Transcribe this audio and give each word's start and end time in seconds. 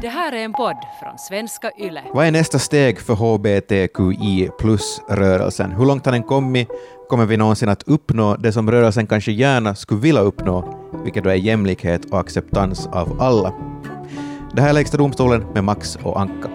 Det 0.00 0.08
här 0.08 0.32
är 0.32 0.44
en 0.44 0.52
podd 0.52 0.76
från 1.00 1.18
svenska 1.18 1.70
YLE. 1.78 2.02
Vad 2.14 2.26
är 2.26 2.30
nästa 2.30 2.58
steg 2.58 3.00
för 3.00 3.14
HBTQI 3.14 4.50
plus-rörelsen? 4.58 5.72
Hur 5.72 5.84
långt 5.86 6.04
har 6.04 6.12
den 6.12 6.22
kommit? 6.22 6.68
Kommer 7.08 7.26
vi 7.26 7.36
någonsin 7.36 7.68
att 7.68 7.82
uppnå 7.82 8.36
det 8.36 8.52
som 8.52 8.70
rörelsen 8.70 9.06
kanske 9.06 9.32
gärna 9.32 9.74
skulle 9.74 10.00
vilja 10.00 10.20
uppnå, 10.20 10.74
vilket 11.04 11.24
då 11.24 11.30
är 11.30 11.34
jämlikhet 11.34 12.04
och 12.04 12.20
acceptans 12.20 12.86
av 12.86 13.20
alla? 13.20 13.52
Det 14.52 14.62
här 14.62 14.68
är 14.68 14.72
Lägsta 14.72 14.96
domstolen 14.96 15.46
med 15.54 15.64
Max 15.64 15.98
och 16.02 16.20
Anka. 16.20 16.48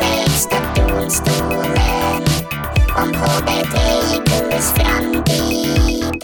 Lägsta 0.00 0.56
domstolen 0.76 2.22
om 2.96 3.14
HBTQs 3.14 4.72
framtid. 4.72 6.22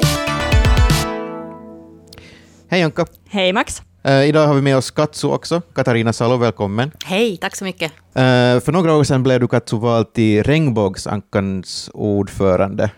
Hej 2.68 2.82
Anka! 2.82 3.06
Hej 3.28 3.52
Max. 3.52 3.82
Eh, 4.04 4.24
idag 4.24 4.46
har 4.46 4.54
vi 4.54 4.60
med 4.62 4.76
oss 4.76 4.90
Katsu 4.90 5.28
också. 5.28 5.60
Katarina 5.74 6.12
Salo, 6.12 6.36
välkommen. 6.36 6.90
Hej, 7.04 7.36
tack 7.36 7.56
så 7.56 7.64
mycket. 7.64 7.92
Eh, 7.92 8.60
för 8.60 8.72
några 8.72 8.94
år 8.96 9.04
sedan 9.04 9.22
blev 9.22 9.40
du 9.40 9.48
Katsu 9.48 9.78
vald 9.78 10.12
till 10.12 10.42
Regnbågsankans 10.42 11.90
ordförande. 11.94 12.90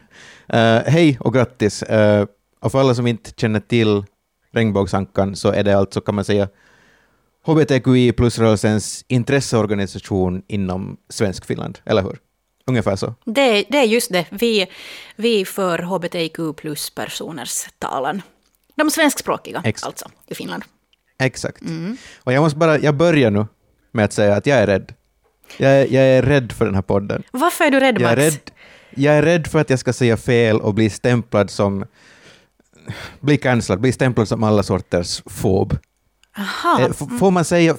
Eh, 0.49 0.79
hej 0.87 1.19
och 1.21 1.35
grattis! 1.35 1.83
Uh, 1.91 2.27
och 2.61 2.73
för 2.73 2.81
alla 2.81 2.95
som 2.95 3.07
inte 3.07 3.31
känner 3.37 3.61
till 3.61 4.05
Regnbågsankan 4.53 5.37
så 5.37 5.51
är 5.53 5.63
det 5.65 5.79
alltså, 5.79 6.01
kan 6.01 6.15
man 6.15 6.25
säga, 6.25 6.49
HBTQI 7.47 8.13
plus-rörelsens 8.13 9.05
intresseorganisation 9.09 10.43
inom 10.49 10.97
Svenskfinland, 11.09 11.79
eller 11.85 12.03
hur? 12.03 12.19
Ungefär 12.67 12.97
så. 12.97 13.15
Det, 13.25 13.65
det 13.69 13.79
är 13.79 13.85
just 13.85 14.13
det. 14.13 14.27
Vi, 14.31 14.67
vi 15.17 15.45
för 15.45 15.79
hbtq 15.79 16.57
plus-personers 16.57 17.67
talan. 17.79 18.23
De 18.75 18.91
svenskspråkiga, 18.91 19.63
Ex- 19.65 19.85
alltså, 19.85 20.11
i 20.27 20.35
Finland. 20.35 20.65
Exakt. 21.19 21.63
Och 22.25 22.33
jag 22.33 22.43
måste 22.43 22.59
bara, 22.59 22.79
jag 22.79 22.95
börjar 22.97 23.31
nu 23.31 23.47
med 23.93 24.05
att 24.05 24.13
säga 24.13 24.35
att 24.37 24.47
jag 24.47 24.59
är 24.59 24.67
rädd. 24.67 24.93
Jag 25.57 25.71
är, 25.73 25.87
jag 25.95 26.05
är 26.05 26.23
rädd 26.23 26.53
för 26.53 26.65
den 26.65 26.75
här 26.75 26.83
podden. 26.83 27.23
Varför 27.31 27.65
är 27.65 27.71
du 27.71 27.81
rädd, 27.81 28.01
Jag 28.01 28.13
är, 28.13 28.17
Max? 28.17 28.35
rädd, 28.35 28.51
jag 28.95 29.15
är 29.15 29.23
rädd 29.23 29.47
för 29.47 29.59
att 29.61 29.71
jag 29.71 29.79
ska 29.79 29.93
säga 29.93 30.17
fel 30.17 30.61
och 30.61 30.75
bli 30.75 30.91
stämplad 30.91 31.51
som... 31.51 31.85
Bli 33.21 33.37
cancellad, 33.37 33.81
bli 33.81 33.93
stämplad 33.93 34.29
som 34.29 34.43
alla 34.43 34.63
sorters 34.63 35.23
fob. 35.27 35.79
Aha. 36.39 36.81
Eh, 36.81 36.93
Får 37.19 37.31
man 37.31 37.45
säga... 37.45 37.77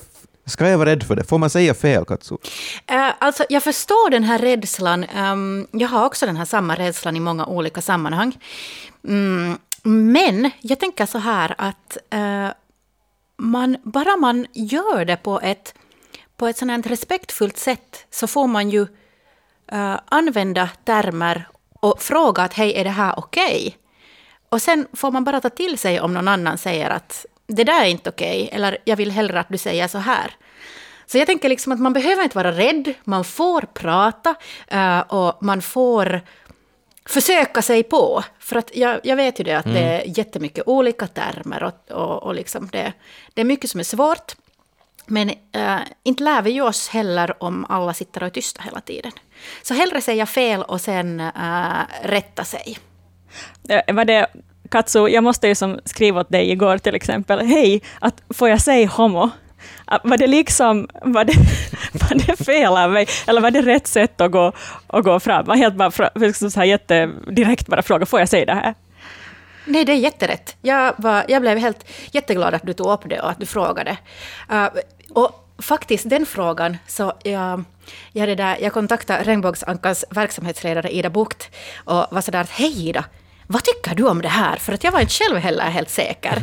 Ska 0.48 0.70
jag 0.70 0.78
vara 0.78 0.90
rädd 0.90 1.04
för 1.04 1.16
det? 1.16 1.24
Får 1.24 1.38
man 1.38 1.50
säga 1.50 1.74
fel, 1.74 2.06
Katsu? 2.06 2.36
Eh, 2.88 3.10
alltså, 3.20 3.46
jag 3.50 3.64
förstår 3.64 4.10
den 4.10 4.24
här 4.24 4.40
rädslan. 4.40 5.04
Ehm, 5.04 5.68
jag 5.72 5.88
har 5.88 6.06
också 6.06 6.26
den 6.26 6.36
här 6.38 6.46
samma 6.46 6.76
rädslan 6.76 7.16
i 7.16 7.20
många 7.20 7.46
olika 7.46 7.82
sammanhang. 7.82 8.38
Mm, 9.08 9.58
men 9.84 10.52
jag 10.62 10.80
tänker 10.80 11.06
så 11.06 11.18
här 11.18 11.56
att 11.58 11.98
eh, 12.10 12.48
man, 13.38 13.78
bara 13.84 14.18
man 14.18 14.48
gör 14.54 15.06
det 15.06 15.18
på 15.18 15.40
ett, 15.42 15.74
på 16.38 16.48
ett 16.48 16.58
sånt 16.58 16.72
här 16.72 16.82
respektfullt 16.82 17.58
sätt 17.58 18.06
så 18.12 18.28
får 18.28 18.48
man 18.48 18.70
ju 18.70 18.82
uh, 19.74 20.00
använda 20.06 20.70
termer 20.84 21.48
och 21.80 22.02
fråga 22.02 22.44
att 22.44 22.54
hej, 22.54 22.74
är 22.76 22.84
det 22.84 22.90
här 22.90 23.20
okej? 23.20 23.78
Och 24.50 24.62
sen 24.62 24.88
får 24.94 25.12
man 25.12 25.24
bara 25.24 25.42
ta 25.42 25.50
till 25.50 25.78
sig 25.78 26.00
om 26.00 26.14
någon 26.14 26.28
annan 26.28 26.58
säger 26.58 26.90
att 26.90 27.26
det 27.48 27.64
där 27.64 27.82
är 27.82 27.88
inte 27.88 28.10
okej, 28.10 28.50
eller 28.52 28.78
jag 28.86 28.96
vill 28.96 29.12
hellre 29.12 29.40
att 29.40 29.50
du 29.50 29.58
säger 29.58 29.88
så 29.88 29.98
här. 29.98 30.36
Så 31.06 31.18
jag 31.18 31.28
tänker 31.28 31.50
liksom 31.50 31.72
att 31.72 31.80
man 31.80 31.94
behöver 31.94 32.24
inte 32.24 32.38
vara 32.38 32.52
rädd, 32.52 32.94
man 33.04 33.24
får 33.24 33.62
prata 33.62 34.36
uh, 34.74 35.00
och 35.00 35.44
man 35.44 35.62
får 35.62 36.22
försöka 37.06 37.62
sig 37.62 37.84
på. 37.84 38.24
För 38.40 38.56
att 38.56 38.72
jag, 38.76 39.00
jag 39.04 39.16
vet 39.16 39.40
ju 39.40 39.44
det 39.44 39.54
att 39.54 39.66
det 39.66 39.80
är 39.80 40.18
jättemycket 40.18 40.68
olika 40.68 41.08
termer 41.08 41.64
och, 41.64 41.92
och, 41.92 42.24
och 42.24 42.36
liksom 42.36 42.70
det, 42.72 42.94
det 43.34 43.42
är 43.42 43.46
mycket 43.46 43.70
som 43.70 43.80
är 43.80 43.84
svårt. 43.84 44.36
Men 45.06 45.30
eh, 45.30 45.78
inte 46.04 46.24
lär 46.24 46.42
vi 46.42 46.52
ju 46.52 46.62
oss 46.62 46.90
heller 46.90 47.44
om 47.44 47.66
alla 47.70 47.94
sitter 47.94 48.24
och 48.24 48.28
är 48.28 48.32
tysta 48.32 48.62
hela 48.62 48.82
tiden. 48.82 49.12
Så 49.64 49.74
hellre 49.74 50.02
säga 50.02 50.26
fel 50.26 50.64
och 50.64 50.82
sen 50.82 51.20
eh, 51.20 51.82
rätta 52.04 52.44
sig. 52.44 52.78
Eh, 53.70 53.96
var 53.96 54.06
det, 54.06 54.28
Katsu, 54.72 55.08
jag 55.08 55.24
måste 55.24 55.48
ju 55.48 55.56
som 55.56 55.80
skriva 55.86 56.22
åt 56.22 56.30
dig 56.30 56.52
igår 56.52 56.78
till 56.78 56.96
exempel, 56.96 57.40
hej, 57.40 57.82
att 58.00 58.22
får 58.30 58.50
jag 58.50 58.62
säga 58.62 58.88
homo? 58.88 59.30
Ah, 59.86 60.00
var 60.04 60.18
det 60.18 60.28
liksom, 60.28 60.88
var 61.02 61.24
det, 61.26 61.34
var 61.92 62.28
det 62.28 62.46
fel 62.46 62.78
av 62.78 62.92
mig, 62.92 63.08
eller 63.28 63.42
var 63.42 63.52
det 63.52 63.62
rätt 63.62 63.88
sätt 63.88 64.22
att 64.22 64.32
gå, 64.32 64.52
att 64.88 65.04
gå 65.04 65.20
fram? 65.20 65.46
Var 65.46 65.56
helt 65.56 65.76
bara, 65.76 66.10
liksom 66.16 66.52
så 66.52 66.60
här 66.60 66.68
jättedirekt 66.68 67.68
bara 67.68 67.82
fråga, 67.82 68.06
får 68.06 68.20
jag 68.20 68.30
säga 68.30 68.46
det 68.46 68.54
här? 68.54 68.74
Nej, 69.66 69.86
det 69.86 69.92
är 69.92 69.98
jätterätt. 69.98 70.56
Jag, 70.62 70.94
var, 70.98 71.26
jag 71.28 71.42
blev 71.42 71.58
helt 71.58 71.86
jätteglad 72.12 72.54
att 72.54 72.66
du 72.66 72.74
tog 72.74 72.88
upp 72.88 73.10
det 73.10 73.20
och 73.20 73.30
att 73.30 73.40
du 73.40 73.46
frågade. 73.46 73.98
Uh, 74.52 74.68
och 75.14 75.46
faktiskt 75.58 76.10
den 76.10 76.26
frågan, 76.26 76.78
så 76.88 77.14
jag, 77.24 77.64
jag, 78.12 78.28
det 78.28 78.36
där, 78.36 78.58
jag 78.62 78.74
kontaktade 78.74 79.24
Regnbågsankans 79.24 80.06
verksamhetsledare 80.10 80.90
Ida 80.90 81.10
Bucht 81.10 81.50
och 81.86 82.06
var 82.12 82.22
sådär 82.22 82.42
att 82.42 82.50
hej 82.50 82.90
Ida, 82.90 83.04
vad 83.48 83.64
tycker 83.64 83.96
du 83.96 84.08
om 84.08 84.22
det 84.22 84.28
här? 84.28 84.56
För 84.56 84.74
att 84.74 84.84
jag 84.84 84.92
var 84.92 85.00
inte 85.00 85.14
själv 85.14 85.38
heller 85.38 85.64
helt 85.64 85.90
säker. 85.90 86.42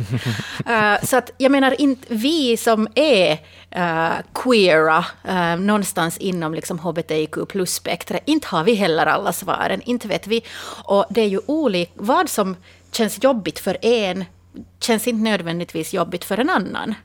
Uh, 0.69 1.03
så 1.05 1.17
att 1.17 1.31
jag 1.37 1.51
menar 1.51 1.81
inte 1.81 2.05
vi 2.09 2.57
som 2.57 2.87
är 2.95 3.31
uh, 3.75 4.13
queera 4.33 5.05
uh, 5.29 5.59
någonstans 5.59 6.17
inom 6.17 6.53
liksom 6.53 6.79
hbtq 6.79 7.47
plus-spektret, 7.49 8.23
inte 8.25 8.47
har 8.47 8.63
vi 8.63 8.73
heller 8.73 9.05
alla 9.05 9.33
svaren, 9.33 9.81
inte 9.81 10.07
vet 10.07 10.27
vi. 10.27 10.43
Och 10.83 11.05
det 11.09 11.21
är 11.21 11.27
ju 11.27 11.39
olika, 11.45 11.91
vad 11.95 12.29
som 12.29 12.55
känns 12.91 13.23
jobbigt 13.23 13.59
för 13.59 13.77
en 13.81 14.25
känns 14.79 15.07
inte 15.07 15.23
nödvändigtvis 15.23 15.93
jobbigt 15.93 16.25
för 16.25 16.37
en 16.37 16.49
annan. 16.49 16.95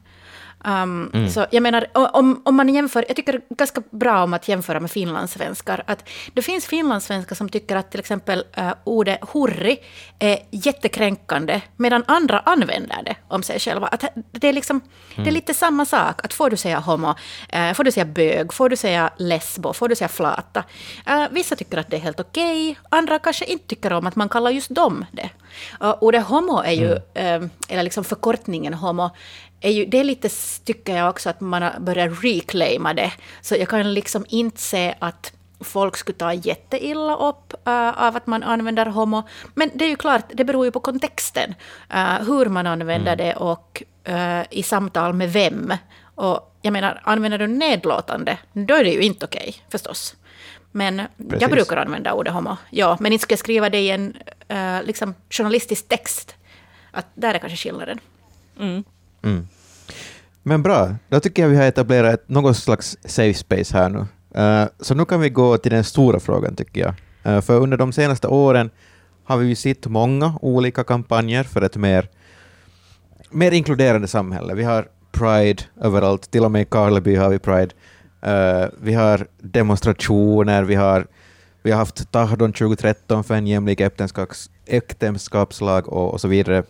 Um, 0.65 1.29
Så 1.31 1.47
jag 1.51 1.63
menar, 1.63 1.87
om, 1.95 2.43
om 2.45 2.57
man 2.57 2.69
jämför, 2.69 3.05
jag 3.09 3.17
tycker 3.17 3.41
ganska 3.49 3.83
bra 3.91 4.25
om 4.25 4.35
att 4.35 4.49
jämföra 4.49 4.81
med 4.81 4.91
finlandssvenskar. 4.91 5.83
Att 5.87 6.09
det 6.35 6.43
finns 6.43 6.67
finlandssvenskar 6.67 7.37
som 7.37 7.49
tycker 7.49 7.77
att 7.77 7.91
till 7.91 8.01
exempel 8.01 8.45
uh, 8.59 8.73
ordet 8.85 9.19
hurri 9.33 9.79
är 10.19 10.39
jättekränkande, 10.51 11.61
medan 11.77 12.05
andra 12.07 12.39
använder 12.41 13.03
det 13.03 13.17
om 13.29 13.43
sig 13.43 13.59
själva. 13.59 13.87
Att 13.87 14.05
det, 14.33 14.49
är 14.49 14.53
liksom, 14.53 14.81
det 15.17 15.27
är 15.27 15.31
lite 15.31 15.55
samma 15.55 15.87
sak, 15.87 16.25
att 16.25 16.35
får 16.35 16.51
du 16.51 16.57
säga 16.57 16.79
homo, 16.79 17.15
eh, 17.49 17.73
får 17.73 17.85
du 17.85 17.93
säga 17.93 18.05
bög, 18.05 18.53
får 18.53 18.69
du 18.69 18.77
säga 18.77 19.11
lesbo, 19.17 19.73
får 19.73 19.89
du 19.89 19.97
säga 19.97 20.09
flata. 20.09 20.65
Eh, 21.07 21.25
vissa 21.31 21.57
tycker 21.57 21.79
att 21.79 21.91
det 21.91 21.97
är 21.97 22.01
helt 22.01 22.21
okej, 22.21 22.79
andra 22.91 23.19
kanske 23.19 23.45
inte 23.45 23.67
tycker 23.67 23.93
om 23.93 24.07
att 24.07 24.17
man 24.17 24.29
kallar 24.29 24.51
just 24.51 24.75
dem 24.75 25.05
det. 25.13 25.31
Och 25.81 26.03
ordet 26.03 26.25
homo 26.25 26.63
är 26.63 26.73
ju, 26.73 26.93
eh, 26.93 27.43
eller 27.69 27.83
liksom 27.83 28.05
förkortningen 28.05 28.75
homo, 28.75 29.11
är 29.61 29.71
ju, 29.71 29.87
det 29.87 29.99
är 29.99 30.05
lite, 30.05 30.29
tycker 30.65 30.97
jag 30.97 31.11
också, 31.11 31.31
att 31.31 31.41
man 31.41 31.63
har 31.63 31.81
börjat 31.81 32.25
reclaima 32.25 32.95
det. 32.95 33.13
Så 33.41 33.55
jag 33.55 33.69
kan 33.69 33.95
liksom 33.95 34.27
inte 34.29 34.61
se 34.61 34.95
att 34.99 35.33
folk 35.61 35.97
skulle 35.97 36.19
ta 36.19 36.33
jätteilla 36.33 37.17
upp 37.17 37.55
uh, 37.69 38.03
av 38.03 38.17
att 38.17 38.27
man 38.27 38.43
använder 38.43 38.87
homo. 38.87 39.23
Men 39.55 39.71
det 39.75 39.85
är 39.85 39.89
ju 39.89 39.97
klart, 39.97 40.25
det 40.35 40.45
beror 40.45 40.65
ju 40.65 40.71
på 40.71 40.81
kontexten. 40.81 41.55
Uh, 41.95 42.27
hur 42.27 42.47
man 42.47 42.67
använder 42.67 43.17
det 43.17 43.35
och 43.35 43.83
uh, 44.09 44.43
i 44.51 44.63
samtal 44.63 45.13
med 45.13 45.33
vem. 45.33 45.73
Och 46.15 46.57
jag 46.63 46.73
menar, 46.73 47.01
använder 47.05 47.39
du 47.39 47.47
nedlåtande, 47.47 48.39
då 48.53 48.75
är 48.75 48.85
det 48.85 48.91
ju 48.91 49.01
inte 49.01 49.25
okej, 49.25 49.55
förstås. 49.71 50.17
Men 50.73 51.03
Precis. 51.17 51.41
jag 51.41 51.51
brukar 51.51 51.77
använda 51.77 52.13
ordet 52.13 52.33
homo, 52.33 52.57
ja. 52.71 52.97
Men 53.01 53.13
inte 53.13 53.23
ska 53.23 53.33
jag 53.33 53.39
skriva 53.39 53.71
det 53.71 53.79
i 53.79 53.91
en 53.91 54.17
liksom, 54.85 55.15
journalistisk 55.31 55.89
text. 55.89 56.35
Att 56.91 57.07
där 57.15 57.35
är 57.35 57.39
kanske 57.39 57.57
skillnaden. 57.57 58.01
Mm. 59.23 59.49
Men 60.43 60.63
bra, 60.63 60.95
då 61.09 61.21
tycker 61.21 61.43
jag 61.43 61.49
vi 61.49 61.57
har 61.57 61.65
etablerat 61.65 62.29
något 62.29 62.57
slags 62.57 62.99
safe 63.05 63.35
space 63.35 63.77
här 63.77 63.89
nu. 63.89 64.07
Eh, 64.35 64.69
så 64.81 64.95
nu 64.95 65.05
kan 65.05 65.21
vi 65.21 65.31
gå 65.31 65.59
till 65.59 65.73
den 65.73 65.85
stora 65.85 66.21
frågan 66.21 66.57
tycker 66.57 66.81
jag. 66.81 66.95
Eh, 67.23 67.41
för 67.41 67.61
under 67.61 67.77
de 67.77 67.93
senaste 67.93 68.29
åren 68.29 68.71
har 69.25 69.37
vi 69.37 69.47
ju 69.47 69.55
sett 69.55 69.87
många 69.87 70.39
olika 70.43 70.85
kampanjer 70.85 71.45
för 71.45 71.63
ett 71.63 71.77
mer, 71.77 72.09
mer 73.31 73.53
inkluderande 73.53 74.09
samhälle. 74.09 74.55
Vi 74.55 74.65
har 74.65 74.89
Pride 75.13 75.63
överallt, 75.81 76.31
till 76.31 76.45
och 76.45 76.51
med 76.51 76.63
i 76.63 76.65
Karleby 76.65 77.17
har 77.17 77.29
vi 77.29 77.39
Pride. 77.39 77.71
Uh, 78.27 78.69
vi 78.81 78.95
har 78.95 79.27
demonstrationer, 79.39 80.63
vi 80.63 80.75
har, 80.75 81.07
vi 81.63 81.71
har 81.71 81.79
haft 81.79 82.13
Tahdon 82.13 82.53
2013 82.53 83.25
för 83.25 83.35
en 83.35 83.47
jämlik 83.47 83.81
äktenskaps, 83.81 84.51
äktenskapslag 84.67 85.89
och, 85.89 86.13
och 86.13 86.21
så 86.21 86.29
vidare. 86.29 86.63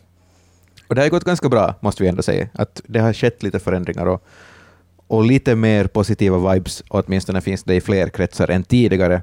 Och 0.89 0.95
det 0.95 1.03
har 1.03 1.09
gått 1.09 1.25
ganska 1.25 1.49
bra, 1.49 1.75
måste 1.81 2.03
vi 2.03 2.09
ändå 2.09 2.23
säga. 2.23 2.49
Att 2.55 2.81
det 2.87 2.99
har 2.99 3.13
skett 3.13 3.43
lite 3.43 3.59
förändringar 3.59 4.07
och, 4.07 4.27
och 5.07 5.25
lite 5.25 5.55
mer 5.55 5.87
positiva 5.87 6.53
vibes, 6.53 6.83
åtminstone 6.89 7.41
finns 7.41 7.65
det 7.65 7.75
i 7.75 7.81
fler 7.81 8.09
kretsar 8.09 8.51
än 8.51 8.65
tidigare. 8.65 9.23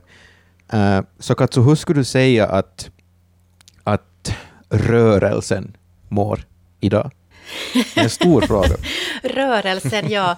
Eh, 0.74 1.02
så 1.20 1.36
Katsu, 1.36 1.62
hur 1.62 1.76
skulle 1.76 2.00
du 2.00 2.04
säga 2.04 2.48
att, 2.48 2.90
att 3.84 4.36
rörelsen 4.70 5.78
mår 6.10 6.46
idag? 6.80 7.12
Det 7.74 8.00
är 8.00 8.04
en 8.04 8.10
stor 8.10 8.42
fråga. 8.48 8.76
Rörelsen, 9.24 10.10
ja. 10.12 10.38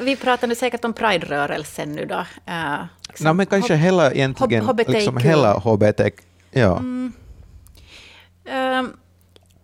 Vi 0.00 0.16
pratar 0.16 0.46
nu 0.48 0.54
säkert 0.54 0.84
om 0.84 0.92
Pride-rörelsen 0.92 1.92
nu 1.92 2.04
då. 2.06 2.18
Uh, 2.18 2.84
Nej, 3.20 3.34
men 3.34 3.46
kanske 3.46 3.74
hela 3.74 4.12
egentligen, 4.12 4.64
HBTQ. 4.64 4.88
liksom 4.88 5.16
hela 5.16 5.58
HBT. 5.58 6.00
Ja. 6.50 6.82
Ehm, 8.48 8.92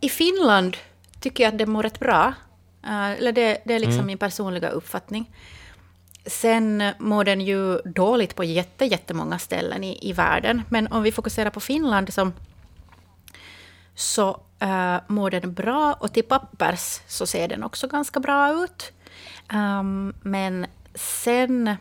I 0.00 0.08
Finland 0.08 0.76
tycker 1.20 1.44
jag 1.44 1.52
att 1.52 1.58
det 1.58 1.66
mår 1.66 1.82
rätt 1.82 2.00
bra. 2.00 2.34
Eh, 2.84 3.10
eller 3.10 3.32
det, 3.32 3.62
det 3.64 3.74
är 3.74 3.78
liksom 3.78 4.06
min 4.06 4.18
personliga 4.18 4.68
uppfattning. 4.68 5.30
Sen 6.26 6.84
mår 6.98 7.24
den 7.24 7.40
ju 7.40 7.78
dåligt 7.78 8.36
på 8.36 8.44
jätte, 8.44 8.84
jättemånga 8.84 9.38
ställen 9.38 9.84
i, 9.84 10.10
i 10.10 10.12
världen. 10.12 10.62
Men 10.68 10.86
om 10.86 11.02
vi 11.02 11.12
fokuserar 11.12 11.50
på 11.50 11.60
Finland 11.60 12.12
som, 12.12 12.32
så 13.94 14.40
uh, 14.62 14.96
mår 15.06 15.30
den 15.30 15.54
bra 15.54 15.96
och 16.00 16.12
till 16.12 16.24
pappers 16.24 17.00
så 17.06 17.26
ser 17.26 17.48
den 17.48 17.64
också 17.64 17.88
ganska 17.88 18.20
bra 18.20 18.64
ut. 18.64 18.92
Um, 19.52 20.14
men 20.22 20.66
sen 20.94 21.76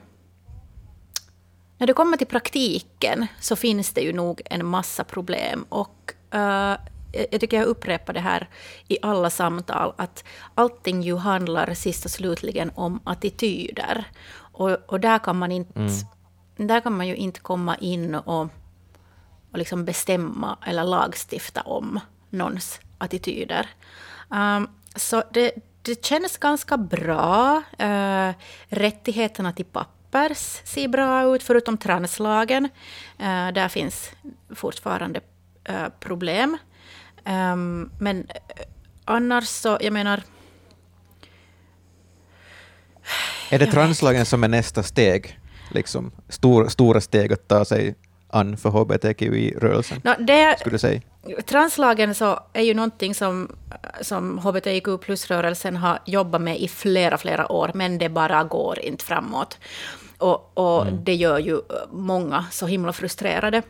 när 1.78 1.88
det 1.88 1.94
kommer 1.94 2.18
till 2.18 2.28
praktiken 2.28 3.28
så 3.40 3.56
finns 3.56 3.94
det 3.94 4.02
ju 4.02 4.14
nog 4.14 4.42
en 4.46 4.66
massa 4.66 5.04
problem. 5.04 5.66
Och 5.70 6.14
uh, 6.36 6.74
jag 7.12 7.42
tycker 7.42 7.58
jag 7.58 7.66
upprepar 7.66 8.14
det 8.14 8.20
här 8.20 8.50
i 8.88 8.98
alla 9.02 9.30
samtal, 9.30 9.94
att 9.98 10.24
allting 10.56 11.02
ju 11.02 11.16
handlar 11.16 11.74
sist 11.74 12.06
och 12.06 12.12
slutligen 12.12 12.72
om 12.76 13.00
attityder. 13.04 14.06
Och, 14.52 14.70
och 14.70 15.00
där, 15.00 15.20
kan 15.20 15.38
man 15.38 15.52
inte, 15.52 15.80
mm. 15.80 16.68
där 16.68 16.80
kan 16.80 16.98
man 16.98 17.08
ju 17.08 17.16
inte 17.16 17.40
komma 17.40 17.76
in 17.76 18.16
och, 18.16 18.48
och 19.52 19.58
liksom 19.58 19.86
bestämma 19.86 20.58
eller 20.66 20.84
lagstifta 20.84 21.62
om 21.62 22.00
någons 22.30 22.80
attityder. 22.98 23.70
Um, 24.30 24.70
så 24.96 25.24
det, 25.34 25.52
det 25.82 26.06
känns 26.06 26.38
ganska 26.38 26.78
bra. 26.78 27.64
Uh, 27.82 28.32
rättigheterna 28.68 29.52
till 29.54 29.66
pappers 29.66 30.62
ser 30.64 30.88
bra 30.88 31.36
ut, 31.36 31.44
förutom 31.44 31.78
translagen. 31.78 32.66
Uh, 33.20 33.52
där 33.54 33.68
finns 33.68 34.12
fortfarande 34.56 35.22
uh, 35.70 35.90
problem. 36.00 36.58
Um, 37.30 37.92
men 38.00 38.28
annars 39.06 39.48
så, 39.48 39.78
jag 39.82 39.94
menar... 39.94 40.24
Är 43.50 43.60
det 43.60 43.66
translagen 43.66 44.26
som 44.26 44.44
är 44.44 44.48
nästa 44.48 44.84
steg? 44.84 45.40
Liksom, 45.72 46.12
stor, 46.30 46.68
stora 46.68 47.02
steg 47.02 47.34
att 47.34 47.48
ta 47.48 47.66
sig 47.66 47.96
an 48.30 48.58
för 48.58 48.70
hbtqi-rörelsen? 48.70 50.02
No, 50.04 50.12
det, 50.20 50.60
skulle 50.60 50.76
du 50.76 50.80
säga? 50.80 51.02
Translagen 51.46 52.16
så 52.16 52.40
är 52.54 52.62
ju 52.62 52.74
någonting 52.74 53.16
som, 53.16 53.56
som 54.02 54.38
hbtq 54.38 55.02
plus-rörelsen 55.02 55.76
har 55.76 56.00
jobbat 56.06 56.42
med 56.42 56.60
i 56.60 56.68
flera, 56.68 57.18
flera 57.18 57.52
år, 57.52 57.72
men 57.74 57.98
det 57.98 58.10
bara 58.10 58.44
går 58.44 58.80
inte 58.80 59.06
framåt. 59.06 59.58
Och, 60.18 60.58
och 60.58 60.88
mm. 60.88 61.04
det 61.04 61.16
gör 61.16 61.40
ju 61.40 61.62
många 61.92 62.46
så 62.52 62.68
himla 62.68 62.94
frustrerade 62.94 63.62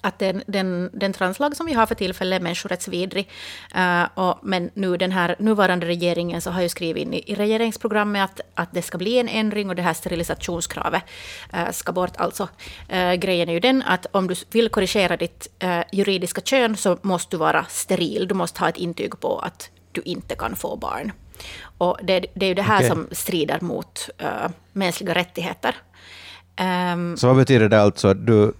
att 0.00 0.18
den, 0.18 0.42
den, 0.46 0.90
den 0.92 1.12
translag 1.12 1.56
som 1.56 1.66
vi 1.66 1.72
har 1.72 1.86
för 1.86 1.94
tillfället 1.94 2.40
är 2.40 2.42
människorättsvidrig. 2.42 3.28
Uh, 3.76 4.04
och, 4.14 4.38
men 4.42 4.70
nu 4.74 4.96
den 4.96 5.12
här 5.12 5.36
nuvarande 5.38 5.86
regeringen 5.86 6.40
så 6.40 6.50
har 6.50 6.62
ju 6.62 6.68
skrivit 6.68 7.02
in 7.02 7.14
i, 7.14 7.22
i 7.26 7.34
regeringsprogrammet 7.34 8.24
att, 8.24 8.40
att 8.54 8.72
det 8.72 8.82
ska 8.82 8.98
bli 8.98 9.18
en 9.18 9.28
ändring 9.28 9.68
och 9.68 9.76
det 9.76 9.82
här 9.82 9.94
sterilisationskravet 9.94 11.02
uh, 11.54 11.70
ska 11.70 11.92
bort. 11.92 12.16
Alltså, 12.16 12.48
uh, 12.92 13.14
grejen 13.14 13.48
är 13.48 13.52
ju 13.52 13.60
den 13.60 13.82
att 13.82 14.06
om 14.10 14.26
du 14.26 14.34
vill 14.50 14.68
korrigera 14.68 15.16
ditt 15.16 15.48
juridiska 15.92 16.40
kön 16.40 16.76
så 16.76 16.98
måste 17.02 17.36
du 17.36 17.38
vara 17.38 17.64
steril. 17.68 18.28
Du 18.28 18.34
måste 18.34 18.60
ha 18.60 18.68
ett 18.68 18.76
intyg 18.76 19.20
på 19.20 19.38
att 19.38 19.70
du 19.92 20.02
inte 20.04 20.34
kan 20.34 20.56
få 20.56 20.76
barn. 20.76 21.12
Och 21.78 21.98
det, 22.02 22.26
det 22.34 22.46
är 22.46 22.48
ju 22.48 22.54
det 22.54 22.62
här 22.62 22.76
okay. 22.76 22.88
som 22.88 23.08
strider 23.12 23.60
mot 23.60 24.10
mänskliga 24.72 25.14
rättigheter. 25.14 25.76
Um, 26.92 27.16
så 27.16 27.26
vad 27.26 27.36
betyder 27.36 27.68
det 27.68 27.80
alltså? 27.80 28.14
Du 28.14 28.52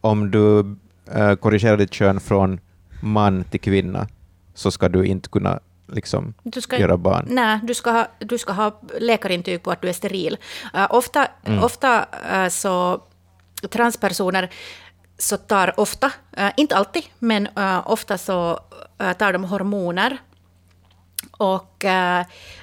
om 0.00 0.30
du 0.30 0.76
äh, 1.14 1.34
korrigerar 1.34 1.76
ditt 1.76 1.94
kön 1.94 2.20
från 2.20 2.60
man 3.02 3.44
till 3.44 3.60
kvinna 3.60 4.06
så 4.54 4.70
ska 4.70 4.88
du 4.88 5.06
inte 5.06 5.28
kunna 5.28 5.60
liksom, 5.86 6.34
ska, 6.60 6.78
göra 6.78 6.96
barn? 6.96 7.26
Nej, 7.28 7.60
du 7.62 7.74
ska, 7.74 7.90
ha, 7.90 8.06
du 8.18 8.38
ska 8.38 8.52
ha 8.52 8.80
läkarintyg 9.00 9.62
på 9.62 9.70
att 9.70 9.82
du 9.82 9.88
är 9.88 9.92
steril. 9.92 10.36
Uh, 10.74 10.86
ofta 10.90 11.28
mm. 11.44 11.62
ofta 11.62 12.06
uh, 12.32 12.48
så 12.48 13.02
transpersoner 13.70 14.50
så 15.18 15.36
tar 15.36 15.80
ofta, 15.80 16.06
uh, 16.38 16.50
inte 16.56 16.76
alltid, 16.76 17.02
men 17.18 17.48
ofta 17.84 18.18
så 18.18 18.58
tar 19.18 19.32
de 19.32 19.44
hormoner. 19.44 20.18
Och 21.32 21.84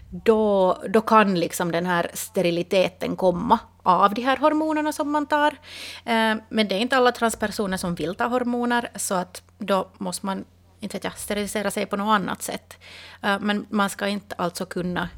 då, 0.10 0.78
då 0.90 1.02
kan 1.02 1.40
liksom 1.40 1.72
den 1.72 1.86
här 1.86 2.12
steriliteten 2.14 3.16
komma 3.16 3.60
av 3.88 4.14
de 4.14 4.22
här 4.22 4.38
hormonerna 4.38 4.94
som 4.94 5.12
man 5.12 5.26
tar. 5.26 5.52
Eh, 6.06 6.36
men 6.50 6.68
det 6.68 6.76
är 6.76 6.80
inte 6.80 6.98
alla 6.98 7.12
transpersoner 7.12 7.78
som 7.78 7.96
vill 7.96 8.16
ta 8.16 8.26
hormoner, 8.26 8.90
så 8.96 9.16
att 9.16 9.42
då 9.58 9.88
måste 9.98 10.26
man 10.26 10.46
inte 10.80 11.00
jag, 11.04 11.18
sterilisera 11.18 11.72
sig 11.72 11.86
på 11.86 11.98
något 11.98 12.16
annat 12.16 12.42
sätt. 12.42 12.78
Eh, 13.24 13.40
men 13.40 13.66
man 13.70 13.90
ska 13.90 14.08
inte 14.08 14.36
alltså 14.38 14.66
kunna... 14.66 15.10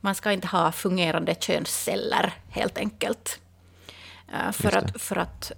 Man 0.00 0.14
ska 0.14 0.32
inte 0.32 0.46
ha 0.46 0.72
fungerande 0.72 1.34
könsceller, 1.34 2.32
helt 2.50 2.78
enkelt. 2.78 3.40
Eh, 4.32 4.52
för 4.52 4.76
att, 4.76 5.02
för 5.02 5.16
att 5.16 5.52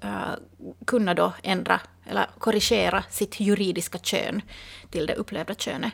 kunna 0.87 1.15
då 1.15 1.33
ändra 1.43 1.81
eller 2.07 2.27
korrigera 2.39 3.05
sitt 3.11 3.41
juridiska 3.41 3.99
kön 3.99 4.43
till 4.91 5.07
det 5.07 5.15
upplevda 5.15 5.55
könet. 5.55 5.93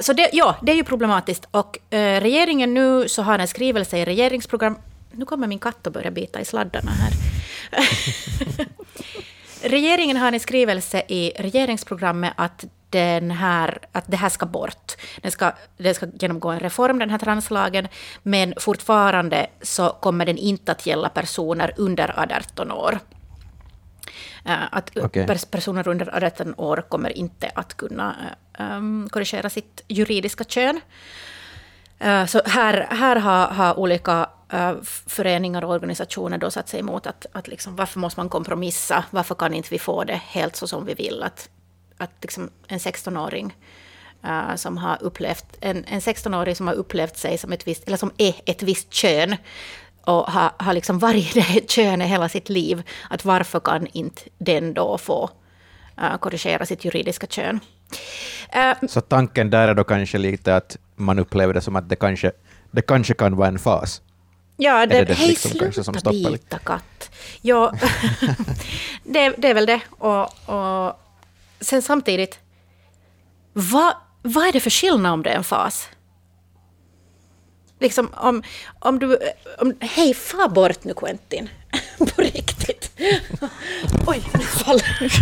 Så 0.00 0.12
det, 0.12 0.30
ja, 0.32 0.56
det 0.62 0.72
är 0.72 0.76
ju 0.76 0.84
problematiskt. 0.84 1.48
Och 1.50 1.78
regeringen 1.90 2.74
nu 2.74 3.08
så 3.08 3.22
har 3.22 3.38
en 3.38 3.48
skrivelse 3.48 3.98
i 3.98 4.04
regeringsprogram 4.04 4.76
nu 5.16 5.24
kommer 5.24 5.46
min 5.46 5.58
katt 5.58 5.86
att 5.86 5.92
börja 5.92 6.10
bita 6.10 6.40
i 6.40 6.44
sladdarna 6.44 6.90
här. 6.90 7.12
Regeringen 9.62 10.16
har 10.16 10.32
en 10.32 10.40
skrivelse 10.40 11.02
i 11.08 11.32
regeringsprogrammet 11.38 12.32
att, 12.36 12.64
den 12.90 13.30
här, 13.30 13.78
att 13.92 14.04
det 14.06 14.16
här 14.16 14.28
ska 14.28 14.46
bort. 14.46 14.92
Den 15.22 15.30
ska, 15.30 15.52
den 15.76 15.94
ska 15.94 16.06
genomgå 16.20 16.48
en 16.48 16.60
reform, 16.60 16.98
den 16.98 17.10
här 17.10 17.18
translagen, 17.18 17.88
men 18.22 18.54
fortfarande 18.56 19.46
så 19.62 19.88
kommer 19.88 20.26
den 20.26 20.38
inte 20.38 20.72
att 20.72 20.86
gälla 20.86 21.08
personer 21.08 21.72
under 21.76 22.32
18 22.36 22.72
år. 22.72 22.98
Eh, 24.44 24.58
att 24.70 24.96
okay. 24.96 25.26
personer 25.50 25.88
under 25.88 26.24
18 26.24 26.54
år 26.56 26.84
kommer 26.88 27.18
inte 27.18 27.50
att 27.54 27.76
kunna 27.76 28.16
um, 28.58 29.08
korrigera 29.12 29.50
sitt 29.50 29.84
juridiska 29.88 30.44
kön. 30.44 30.80
Uh, 32.04 32.26
så 32.26 32.40
här, 32.46 32.86
här 32.90 33.16
har, 33.16 33.46
har 33.46 33.78
olika 33.78 34.28
Eh, 34.54 34.74
föreningar 35.06 35.64
och 35.64 35.70
organisationer 35.70 36.38
då 36.38 36.50
satt 36.50 36.68
sig 36.68 36.80
emot 36.80 37.06
att, 37.06 37.26
att 37.32 37.48
liksom, 37.48 37.76
varför 37.76 38.00
måste 38.00 38.20
man 38.20 38.28
kompromissa? 38.28 39.04
Varför 39.10 39.34
kan 39.34 39.54
inte 39.54 39.68
vi 39.70 39.78
få 39.78 40.04
det 40.04 40.20
helt 40.24 40.56
så 40.56 40.66
som 40.66 40.86
vi 40.86 40.94
vill? 40.94 41.22
Att, 41.22 41.48
att 41.96 42.10
liksom 42.22 42.50
en 42.68 42.78
16-åring 42.78 43.56
uh, 44.24 44.50
eh, 44.50 44.56
som 44.56 44.78
har 44.78 45.02
upplevt, 45.02 45.46
en, 45.60 45.84
en 45.84 46.00
16-åring 46.00 46.54
som 46.54 46.66
har 46.66 46.74
upplevt 46.74 47.16
sig 47.16 47.38
som 47.38 47.52
ett 47.52 47.66
visst, 47.66 47.84
eller 47.86 47.96
som 47.96 48.10
är 48.18 48.34
ett 48.46 48.62
visst 48.62 48.92
kön 48.92 49.36
och 50.04 50.30
har, 50.30 50.50
har 50.58 50.72
liksom 50.72 50.98
varit 50.98 51.34
det 51.52 51.70
könet 51.70 52.08
hela 52.08 52.28
sitt 52.28 52.48
liv, 52.48 52.82
att 53.10 53.24
varför 53.24 53.60
kan 53.60 53.86
inte 53.92 54.22
den 54.38 54.74
då 54.74 54.98
få 54.98 55.30
uh, 56.02 56.16
korrigera 56.16 56.66
sitt 56.66 56.84
juridiska 56.84 57.26
kön? 57.26 57.60
Uh, 58.56 58.88
så 58.88 59.00
tanken 59.00 59.50
där 59.50 59.68
är 59.68 59.74
då 59.74 59.84
kanske 59.84 60.18
lite 60.18 60.56
att 60.56 60.76
man 60.96 61.18
upplever 61.18 61.54
det 61.54 61.60
som 61.60 61.76
att 61.76 61.88
det 61.88 61.96
kanske, 61.96 62.32
det 62.70 62.82
kanske 62.82 63.14
kan 63.14 63.36
vara 63.36 63.48
en 63.48 63.58
fas? 63.58 64.02
Ja, 64.56 64.86
det, 64.86 65.04
det 65.04 65.14
hej 65.14 65.28
liksom 65.28 65.94
sluta 65.94 66.10
bita 66.10 66.58
katt. 66.58 67.10
Ja, 67.40 67.72
det, 69.02 69.34
det 69.38 69.48
är 69.48 69.54
väl 69.54 69.66
det. 69.66 69.80
Och, 69.90 70.48
och 70.48 71.00
sen 71.60 71.82
samtidigt, 71.82 72.38
vad, 73.52 73.94
vad 74.22 74.46
är 74.46 74.52
det 74.52 74.60
för 74.60 74.70
skillnad 74.70 75.12
om 75.12 75.22
det 75.22 75.30
är 75.30 75.36
en 75.36 75.44
fas? 75.44 75.88
Liksom 77.80 78.10
om, 78.14 78.42
om 78.78 78.98
du... 78.98 79.18
Om, 79.58 79.74
hej, 79.80 80.14
fa 80.14 80.48
bort 80.48 80.84
nu 80.84 80.94
Quentin. 80.94 81.48
På 81.98 82.22
riktigt. 82.22 82.90
Oj, 84.06 84.22
nu 84.34 84.40
faller 84.40 85.12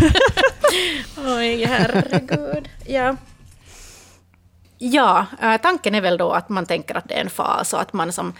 Oj, 1.36 1.64
herregud. 1.64 2.68
Ja. 2.86 3.16
Ja, 4.78 5.26
äh, 5.42 5.56
tanken 5.56 5.94
är 5.94 6.00
väl 6.00 6.18
då 6.18 6.30
att 6.30 6.48
man 6.48 6.66
tänker 6.66 6.94
att 6.94 7.08
det 7.08 7.14
är 7.14 7.20
en 7.20 7.30
fas 7.30 7.72
och 7.72 7.80
att 7.80 7.92
man 7.92 8.12
som 8.12 8.32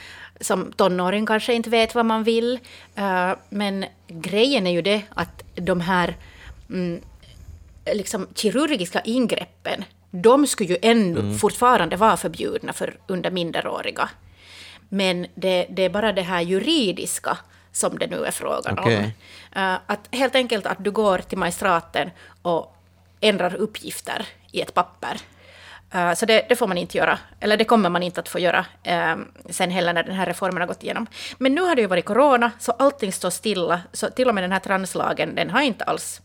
som 0.42 0.72
tonåring 0.72 1.26
kanske 1.26 1.54
inte 1.54 1.70
vet 1.70 1.94
vad 1.94 2.06
man 2.06 2.24
vill. 2.24 2.58
Uh, 2.98 3.32
men 3.48 3.84
grejen 4.08 4.66
är 4.66 4.70
ju 4.70 4.82
det 4.82 5.02
att 5.14 5.42
de 5.54 5.80
här 5.80 6.16
mm, 6.70 7.00
liksom, 7.92 8.26
kirurgiska 8.34 9.00
ingreppen, 9.00 9.84
de 10.10 10.46
skulle 10.46 10.70
ju 10.70 10.78
ännu 10.82 11.20
mm. 11.20 11.38
fortfarande 11.38 11.96
vara 11.96 12.16
förbjudna 12.16 12.72
för 12.72 12.96
under 13.06 13.30
minderåriga. 13.30 14.08
Men 14.88 15.26
det, 15.34 15.66
det, 15.70 15.82
är 15.82 15.90
bara 15.90 16.12
det 16.12 16.22
här 16.22 16.40
juridiska 16.40 17.38
som 17.72 17.98
det 17.98 18.06
nu 18.06 18.24
är 18.24 18.30
frågan 18.30 18.78
okay. 18.78 18.96
om. 18.96 19.02
Uh, 19.62 19.78
att 19.86 20.08
helt 20.10 20.34
enkelt 20.34 20.66
att 20.66 20.84
du 20.84 20.90
går 20.90 21.18
till 21.18 21.38
magistraten 21.38 22.10
och 22.42 22.76
ändrar 23.20 23.54
uppgifter 23.54 24.26
i 24.52 24.60
ett 24.60 24.74
papper 24.74 25.20
Uh, 25.94 26.14
så 26.14 26.26
det, 26.26 26.46
det, 26.48 26.56
får 26.56 26.66
man 26.66 26.78
inte 26.78 26.98
göra, 26.98 27.18
eller 27.40 27.56
det 27.56 27.64
kommer 27.64 27.88
man 27.88 28.02
inte 28.02 28.20
att 28.20 28.28
få 28.28 28.38
göra 28.38 28.66
uh, 28.88 29.22
sen 29.50 29.70
heller 29.70 29.92
när 29.92 30.02
den 30.02 30.14
här 30.14 30.26
reformen 30.26 30.60
har 30.60 30.68
gått 30.68 30.82
igenom. 30.82 31.06
Men 31.38 31.54
nu 31.54 31.60
har 31.60 31.74
det 31.74 31.82
ju 31.82 31.88
varit 31.88 32.04
corona, 32.04 32.50
så 32.58 32.72
allting 32.72 33.12
står 33.12 33.30
stilla. 33.30 33.80
Så 33.92 34.10
till 34.10 34.28
och 34.28 34.34
med 34.34 34.44
den 34.44 34.52
här 34.52 34.60
translagen, 34.60 35.34
den 35.34 35.50
har 35.50 35.62
inte 35.62 35.84
alls 35.84 36.20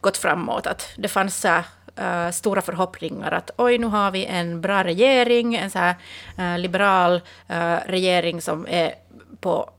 gått 0.00 0.16
framåt. 0.16 0.66
Att 0.66 0.88
det 0.96 1.08
fanns 1.08 1.44
uh, 1.44 2.30
stora 2.30 2.62
förhoppningar 2.62 3.32
att 3.32 3.50
oj, 3.56 3.78
nu 3.78 3.86
har 3.86 4.10
vi 4.10 4.24
en 4.26 4.60
bra 4.60 4.84
regering, 4.84 5.54
en 5.54 5.70
så 5.70 5.78
här 5.78 5.94
eh, 6.38 6.58
liberal 6.58 7.20
eh, 7.48 7.76
regering 7.86 8.42
som 8.42 8.66
är 8.68 8.94
på 9.40 9.70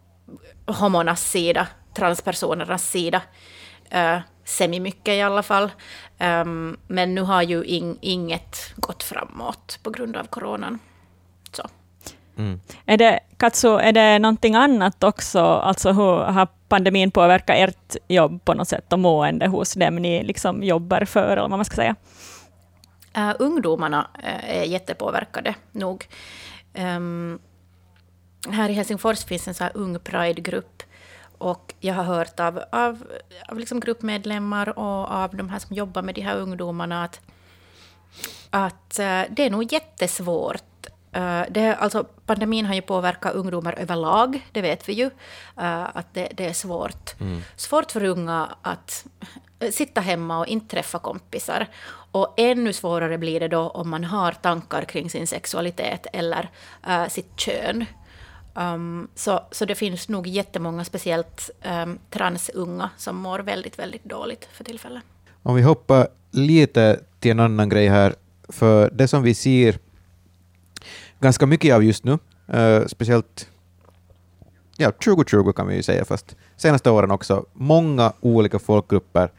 homornas 0.66 1.32
sida, 1.32 1.68
transpersonernas 1.94 2.90
sida. 2.90 3.22
Semi-mycket 4.50 5.14
i 5.14 5.22
alla 5.22 5.44
fall. 5.44 5.72
Um, 6.20 6.78
men 6.88 7.16
nu 7.16 7.22
har 7.22 7.42
ju 7.42 7.64
in, 7.64 7.98
inget 8.02 8.74
gått 8.76 9.04
framåt 9.04 9.80
på 9.84 9.90
grund 9.90 10.18
av 10.18 10.24
coronan. 10.24 10.80
Så. 11.52 11.64
Är 12.86 12.98
det, 12.98 13.20
Katsu, 13.38 13.78
är 13.78 13.92
det 13.92 14.20
någonting 14.20 14.56
annat 14.56 15.04
också? 15.04 15.40
Alltså 15.40 15.92
hur 15.92 16.18
har 16.18 16.48
pandemin 16.70 17.12
påverkat 17.12 17.56
ert 17.58 17.96
jobb 18.08 18.46
på 18.46 18.54
något 18.54 18.68
sätt 18.68 18.94
och 18.94 19.00
mående 19.00 19.48
hos 19.48 19.74
dem 19.74 19.96
ni 19.96 20.24
liksom 20.24 20.64
jobbar 20.64 21.06
för, 21.06 21.32
eller 21.32 21.42
vad 21.42 21.50
man 21.50 21.66
ska 21.66 21.76
säga? 21.76 21.96
Uh, 23.18 23.34
ungdomarna 23.40 24.08
uh, 24.18 24.60
är 24.60 24.64
jättepåverkade 24.64 25.56
nog. 25.72 26.08
Um, 26.78 27.40
här 28.50 28.70
i 28.70 28.74
Helsingfors 28.74 29.26
finns 29.26 29.48
en 29.48 29.54
så 29.54 29.64
här 29.64 29.72
ung 29.76 30.00
Pride-grupp. 30.00 30.84
Och 31.40 31.74
jag 31.80 31.94
har 31.94 32.04
hört 32.04 32.40
av, 32.40 32.64
av, 32.72 33.04
av 33.48 33.60
liksom 33.60 33.80
gruppmedlemmar 33.80 34.80
och 34.80 35.12
av 35.12 35.36
de 35.36 35.50
här 35.50 35.60
som 35.60 35.76
jobbar 35.76 36.02
med 36.02 36.16
de 36.16 36.22
här 36.22 36.38
ungdomarna 36.38 37.04
att, 37.04 37.22
att 38.50 39.00
uh, 39.00 39.24
det 39.30 39.46
är 39.46 39.50
nog 39.50 39.74
jättesvårt. 39.74 40.88
Uh, 41.18 41.44
det, 41.50 41.76
alltså, 41.76 42.04
pandemin 42.26 42.66
har 42.66 42.76
ju 42.76 42.82
påverkat 42.82 43.34
ungdomar 43.34 43.74
överlag, 43.74 44.48
det 44.52 44.62
vet 44.62 44.90
vi 44.90 44.94
ju. 44.94 45.06
Uh, 45.06 45.98
att 45.98 46.14
det, 46.14 46.30
det 46.34 46.46
är 46.46 46.54
svårt. 46.54 47.16
Svårt 47.56 47.92
för 47.92 48.04
unga 48.04 48.50
att 48.62 49.06
sitta 49.72 50.02
hemma 50.02 50.40
och 50.40 50.48
inte 50.48 50.68
träffa 50.68 51.00
kompisar. 51.00 51.68
Och 52.12 52.34
ännu 52.38 52.74
svårare 52.74 53.18
blir 53.18 53.40
det 53.40 53.48
då 53.48 53.70
om 53.70 53.90
man 53.90 54.04
har 54.04 54.32
tankar 54.32 54.84
kring 54.84 55.10
sin 55.10 55.28
sexualitet 55.28 56.08
eller 56.14 56.50
uh, 56.90 57.08
sitt 57.08 57.40
kön. 57.40 57.86
Um, 58.54 59.08
så, 59.16 59.40
så 59.52 59.66
det 59.66 59.76
finns 59.76 60.10
nog 60.10 60.28
jättemånga, 60.28 60.84
speciellt 60.84 61.50
um, 61.84 62.00
transunga, 62.10 62.90
som 62.98 63.16
mår 63.16 63.40
väldigt, 63.40 63.80
väldigt 63.80 64.04
dåligt 64.04 64.48
för 64.52 64.64
tillfället. 64.64 65.04
Om 65.44 65.56
vi 65.56 65.62
hoppar 65.62 66.08
lite 66.32 67.00
till 67.20 67.32
en 67.32 67.40
annan 67.40 67.70
grej 67.70 67.88
här, 67.88 68.16
för 68.50 68.90
det 68.90 69.08
som 69.08 69.24
vi 69.24 69.34
ser 69.34 69.80
ganska 71.20 71.46
mycket 71.46 71.76
av 71.76 71.84
just 71.84 72.04
nu, 72.04 72.12
uh, 72.54 72.88
speciellt 72.88 73.50
ja, 74.78 74.92
2020 74.92 75.52
kan 75.52 75.68
vi 75.68 75.76
ju 75.76 75.84
säga, 75.84 76.06
fast 76.06 76.36
senaste 76.58 76.90
åren 76.90 77.12
också, 77.12 77.46
många 77.54 78.14
olika 78.20 78.60
folkgrupper 78.60 79.32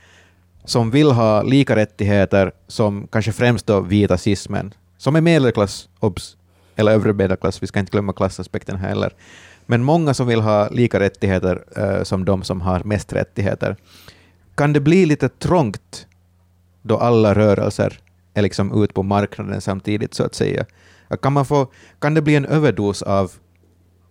som 0.64 0.90
vill 0.90 1.11
ha 1.11 1.43
lika 1.43 1.76
rättigheter 1.76 2.52
som 2.67 3.09
kanske 3.12 3.33
främst 3.33 3.67
då 3.67 3.81
vita 3.81 4.19
cismen, 4.19 4.75
som 4.99 5.17
är 5.17 5.21
medelklass, 5.21 5.88
obs, 6.00 6.37
eller 6.77 6.93
övre 6.93 7.12
medelklass, 7.12 7.62
vi 7.62 7.67
ska 7.67 7.79
inte 7.79 7.91
glömma 7.93 8.12
klassaspekten 8.12 8.77
heller. 8.77 9.15
Men 9.67 9.83
många 9.85 10.15
som 10.15 10.27
vill 10.27 10.41
ha 10.41 10.69
lika 10.69 11.00
rättigheter 11.00 11.65
eh, 11.77 12.03
som 12.03 12.25
de 12.25 12.43
som 12.43 12.61
har 12.61 12.83
mest 12.85 13.12
rättigheter. 13.12 13.77
Kan 14.55 14.73
det 14.73 14.81
bli 14.81 15.07
lite 15.07 15.29
trångt 15.29 16.07
då 16.83 16.99
alla 16.99 17.35
rörelser 17.35 17.99
är 18.35 18.43
liksom 18.43 18.85
ut 18.85 18.95
på 18.95 19.03
marknaden 19.03 19.61
samtidigt, 19.61 20.15
så 20.15 20.25
att 20.25 20.35
säga? 20.35 20.67
Kan, 21.23 21.33
man 21.33 21.47
få, 21.47 21.73
kan 21.99 22.15
det 22.15 22.23
bli 22.23 22.37
en 22.37 22.47
överdos 22.47 23.03
av, 23.03 23.33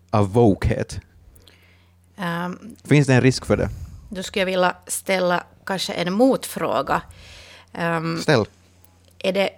av 0.10 0.34
wokehet? 0.34 1.00
Um, 2.18 2.76
Finns 2.86 3.08
det 3.08 3.14
en 3.14 3.22
risk 3.22 3.46
för 3.46 3.58
det? 3.58 3.70
då 4.10 4.24
skulle 4.24 4.42
jag 4.42 4.46
vilja 4.46 4.76
ställa 4.88 5.44
kanske 5.66 5.94
en 5.94 6.14
motfråga. 6.14 7.02
Um, 7.80 8.18
Ställ. 8.18 8.46
är, 9.20 9.34
det, 9.34 9.50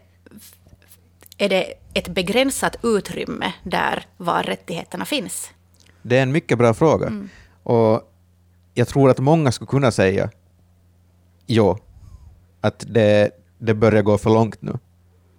är 1.41 1.49
det 1.49 1.73
ett 1.93 2.07
begränsat 2.07 2.75
utrymme 2.83 3.53
där 3.63 4.05
var 4.17 4.43
rättigheterna 4.43 5.05
finns? 5.05 5.51
Det 6.01 6.17
är 6.17 6.23
en 6.23 6.31
mycket 6.31 6.57
bra 6.57 6.73
fråga. 6.73 7.27
Och 7.63 8.01
jag 8.73 8.87
tror 8.87 9.09
att 9.09 9.19
många 9.19 9.51
skulle 9.51 9.67
kunna 9.67 9.91
säga 9.91 10.29
ja, 11.45 11.77
att 12.61 12.85
det, 12.87 13.31
det 13.57 13.73
börjar 13.73 14.01
gå 14.01 14.17
för 14.17 14.29
långt 14.29 14.61
nu. 14.61 14.77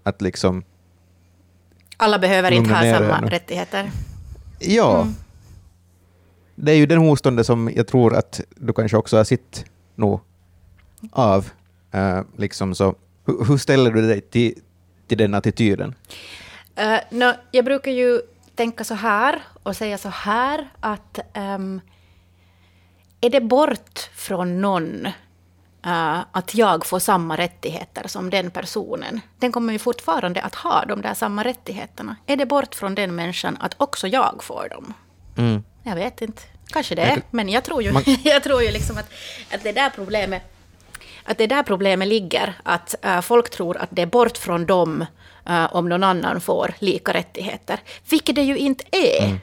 Att 0.02 0.22
liksom, 0.22 0.64
Alla 1.96 2.18
behöver 2.18 2.50
inte 2.50 2.74
ha 2.74 2.98
samma 2.98 3.20
nu. 3.20 3.26
rättigheter. 3.26 3.90
ja. 4.58 5.06
Det 6.54 6.72
är 6.72 6.76
ju 6.76 6.86
den 6.86 6.98
motståndet 6.98 7.46
som 7.46 7.70
jag 7.76 7.86
tror 7.86 8.14
att 8.14 8.40
du 8.56 8.72
kanske 8.72 8.96
också 8.96 9.16
har 9.16 9.24
sett 9.24 9.64
nog 9.94 10.20
av. 11.12 11.50
Eh, 11.92 12.20
liksom 12.36 12.74
så. 12.74 12.94
Hur, 13.24 13.44
hur 13.44 13.56
ställer 13.56 13.90
du 13.90 14.08
dig 14.08 14.20
till, 14.20 14.54
till 15.12 15.18
den 15.18 15.34
attityden? 15.34 15.94
Uh, 16.80 16.98
nå, 17.10 17.34
jag 17.50 17.64
brukar 17.64 17.90
ju 17.90 18.20
tänka 18.54 18.84
så 18.84 18.94
här 18.94 19.42
och 19.62 19.76
säga 19.76 19.98
så 19.98 20.08
här 20.08 20.68
att 20.80 21.18
ehm, 21.32 21.80
är 23.20 23.30
det 23.30 23.40
bort 23.40 24.10
från 24.14 24.60
någon 24.60 25.06
eh, 25.86 26.18
att 26.32 26.54
jag 26.54 26.86
får 26.86 26.98
samma 26.98 27.36
rättigheter 27.36 28.08
som 28.08 28.30
den 28.30 28.50
personen, 28.50 29.20
den 29.38 29.52
kommer 29.52 29.72
ju 29.72 29.78
fortfarande 29.78 30.42
att 30.42 30.54
ha 30.54 30.84
de 30.84 31.02
där 31.02 31.14
samma 31.14 31.44
rättigheterna. 31.44 32.16
Är 32.26 32.36
det 32.36 32.46
bort 32.46 32.74
från 32.74 32.94
den 32.94 33.14
människan 33.14 33.56
att 33.60 33.74
också 33.76 34.08
jag 34.08 34.44
får 34.44 34.68
dem? 34.68 34.94
Mm. 35.36 35.64
Jag 35.82 35.94
vet 35.94 36.22
inte. 36.22 36.42
Kanske 36.66 36.94
det, 36.94 37.22
men 37.30 37.48
jag 37.48 37.64
tror 37.64 37.82
ju, 37.82 37.92
Man- 37.92 38.02
jag 38.24 38.42
tror 38.42 38.62
ju 38.62 38.70
liksom 38.70 38.98
att, 38.98 39.10
att 39.54 39.62
det 39.62 39.72
där 39.72 39.90
problemet 39.90 40.42
att 41.24 41.38
det 41.38 41.44
är 41.44 41.48
där 41.48 41.62
problemet 41.62 42.08
ligger, 42.08 42.54
att 42.62 42.94
äh, 43.04 43.20
folk 43.20 43.50
tror 43.50 43.76
att 43.76 43.88
det 43.90 44.02
är 44.02 44.06
bort 44.06 44.38
från 44.38 44.66
dem 44.66 45.04
äh, 45.48 45.76
om 45.76 45.88
någon 45.88 46.04
annan 46.04 46.40
får 46.40 46.74
lika 46.78 47.12
rättigheter, 47.12 47.80
vilket 48.10 48.34
det 48.34 48.42
ju 48.42 48.58
inte 48.58 48.84
är. 48.92 49.24
Mm. 49.24 49.38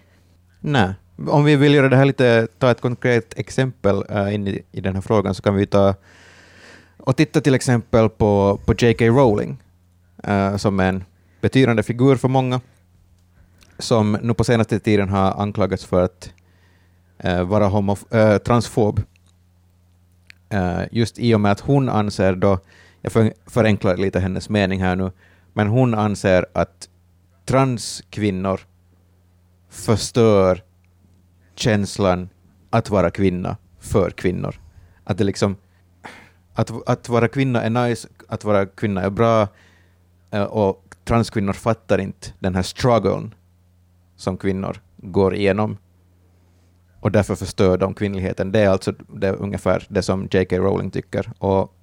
Nej. 0.59 0.93
Om 1.27 1.43
vi 1.43 1.55
vill 1.55 1.73
göra 1.73 1.89
det 1.89 1.95
här 1.95 2.05
lite, 2.05 2.47
ta 2.59 2.71
ett 2.71 2.81
konkret 2.81 3.39
exempel 3.39 4.03
äh, 4.09 4.33
in 4.33 4.47
i, 4.47 4.63
i 4.71 4.81
den 4.81 4.95
här 4.95 5.01
frågan 5.01 5.35
så 5.35 5.41
kan 5.41 5.55
vi 5.55 5.65
ta 5.65 5.95
och 6.97 7.15
titta 7.15 7.41
till 7.41 7.55
exempel 7.55 8.09
på, 8.09 8.59
på 8.65 8.73
J.K. 8.73 9.05
Rowling, 9.05 9.57
äh, 10.23 10.57
som 10.57 10.79
är 10.79 10.89
en 10.89 11.03
betydande 11.41 11.83
figur 11.83 12.15
för 12.15 12.27
många, 12.27 12.61
som 13.79 14.17
nu 14.21 14.33
på 14.33 14.43
senaste 14.43 14.79
tiden 14.79 15.09
har 15.09 15.41
anklagats 15.41 15.85
för 15.85 16.03
att 16.03 16.31
äh, 17.17 17.43
vara 17.43 17.69
homof- 17.69 18.15
äh, 18.15 18.37
transfob. 18.37 19.01
Eh, 20.49 20.81
just 20.91 21.19
i 21.19 21.35
och 21.35 21.41
med 21.41 21.51
att 21.51 21.59
hon 21.59 21.89
anser 21.89 22.35
då, 22.35 22.59
jag 23.01 23.33
förenklar 23.45 23.97
lite 23.97 24.19
hennes 24.19 24.49
mening 24.49 24.81
här 24.81 24.95
nu, 24.95 25.11
men 25.53 25.67
hon 25.67 25.93
anser 25.93 26.45
att 26.53 26.89
transkvinnor 27.45 28.59
förstör 29.69 30.63
känslan 31.55 32.29
att 32.69 32.89
vara 32.89 33.11
kvinna 33.11 33.57
för 33.79 34.09
kvinnor. 34.09 34.55
Att 35.03 35.17
det 35.17 35.23
liksom, 35.23 35.55
att, 36.53 36.89
att 36.89 37.09
vara 37.09 37.27
kvinna 37.27 37.61
är 37.61 37.69
nice, 37.69 38.07
att 38.27 38.43
vara 38.43 38.65
kvinna 38.65 39.01
är 39.01 39.09
bra, 39.09 39.47
eh, 40.31 40.43
och 40.43 40.95
transkvinnor 41.05 41.53
fattar 41.53 41.97
inte 41.97 42.27
den 42.39 42.55
här 42.55 42.61
strugglen 42.61 43.33
som 44.15 44.37
kvinnor 44.37 44.81
går 44.97 45.35
igenom. 45.35 45.77
Och 46.99 47.11
därför 47.11 47.35
förstör 47.35 47.77
de 47.77 47.93
kvinnligheten. 47.93 48.51
Det 48.51 48.59
är 48.59 48.69
alltså 48.69 48.93
det 49.07 49.27
är 49.27 49.35
ungefär 49.35 49.85
det 49.89 50.01
som 50.03 50.27
J.K. 50.31 50.57
Rowling 50.57 50.91
tycker. 50.91 51.31
Och 51.37 51.73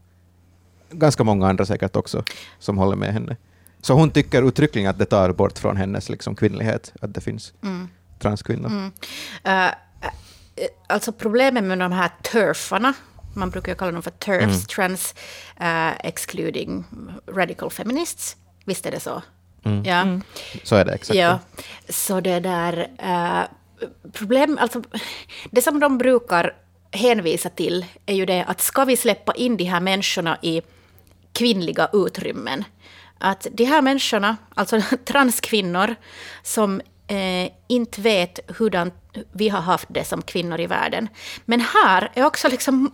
ganska 0.90 1.24
många 1.24 1.48
andra 1.48 1.66
säkert 1.66 1.96
också 1.96 2.22
som 2.58 2.78
håller 2.78 2.96
med 2.96 3.12
henne. 3.12 3.36
Så 3.80 3.94
hon 3.94 4.10
tycker 4.10 4.48
uttryckligen 4.48 4.90
att 4.90 4.98
det 4.98 5.04
tar 5.04 5.32
bort 5.32 5.58
från 5.58 5.76
hennes 5.76 6.08
liksom, 6.08 6.36
kvinnlighet, 6.36 6.92
att 7.00 7.14
det 7.14 7.20
finns 7.20 7.52
Mm. 7.62 7.88
transkvinnor. 8.18 8.66
Mm. 8.66 8.92
Uh, 9.46 9.74
alltså 10.86 11.12
problemet 11.12 11.64
med 11.64 11.78
de 11.78 11.92
här 11.92 12.10
turfarna, 12.32 12.94
man 13.34 13.50
brukar 13.50 13.72
ju 13.72 13.76
kalla 13.78 13.92
dem 13.92 14.02
för 14.02 14.10
TERFs, 14.10 14.42
Mm. 14.44 14.60
Trans 14.76 15.14
uh, 15.60 16.06
Excluding 16.06 16.84
Radical 17.26 17.70
Feminists. 17.70 18.36
Visst 18.64 18.86
är 18.86 18.90
det 18.90 19.00
så? 19.00 19.22
Mm. 19.64 19.84
Ja. 19.84 20.20
Så 20.64 20.76
är 20.76 20.84
det 20.84 20.92
exakt. 20.92 21.18
Ja, 21.18 21.38
så 21.88 22.20
det 22.20 22.40
där... 22.40 22.88
eh, 22.98 23.40
problem, 24.12 24.58
alltså, 24.60 24.82
det 25.50 25.62
som 25.62 25.80
de 25.80 25.98
brukar 25.98 26.54
hänvisa 26.92 27.48
till 27.48 27.86
är 28.06 28.14
ju 28.14 28.26
det 28.26 28.44
att 28.44 28.60
ska 28.60 28.84
vi 28.84 28.96
släppa 28.96 29.32
in 29.32 29.56
de 29.56 29.64
här 29.64 29.80
människorna 29.80 30.38
i 30.42 30.62
kvinnliga 31.32 31.88
utrymmen, 31.92 32.64
att 33.18 33.46
de 33.52 33.64
här 33.64 33.82
människorna, 33.82 34.36
alltså 34.54 34.80
transkvinnor, 35.04 35.94
som 36.42 36.80
eh, 37.06 37.52
inte 37.68 38.00
vet 38.00 38.40
hur 38.58 38.90
vi 39.32 39.48
har 39.48 39.60
haft 39.60 39.88
det 39.90 40.04
som 40.04 40.22
kvinnor 40.22 40.60
i 40.60 40.66
världen. 40.66 41.08
Men 41.44 41.60
här 41.60 42.10
är 42.14 42.24
också 42.24 42.48
liksom 42.48 42.92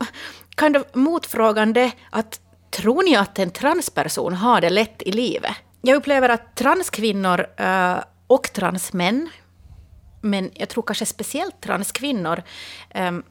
kind 0.60 0.76
of 0.76 0.82
motfrågande 0.92 1.92
att 2.10 2.40
tror 2.70 3.02
ni 3.02 3.16
att 3.16 3.38
en 3.38 3.50
transperson 3.50 4.34
har 4.34 4.60
det 4.60 4.70
lätt 4.70 5.02
i 5.02 5.12
livet? 5.12 5.52
Jag 5.82 5.96
upplever 5.96 6.28
att 6.28 6.56
transkvinnor 6.56 7.46
eh, 7.56 7.96
och 8.26 8.52
transmän, 8.52 9.28
men 10.22 10.50
jag 10.54 10.68
tror 10.68 10.82
kanske 10.82 11.06
speciellt 11.06 11.60
transkvinnor, 11.60 12.42
um, 12.94 13.22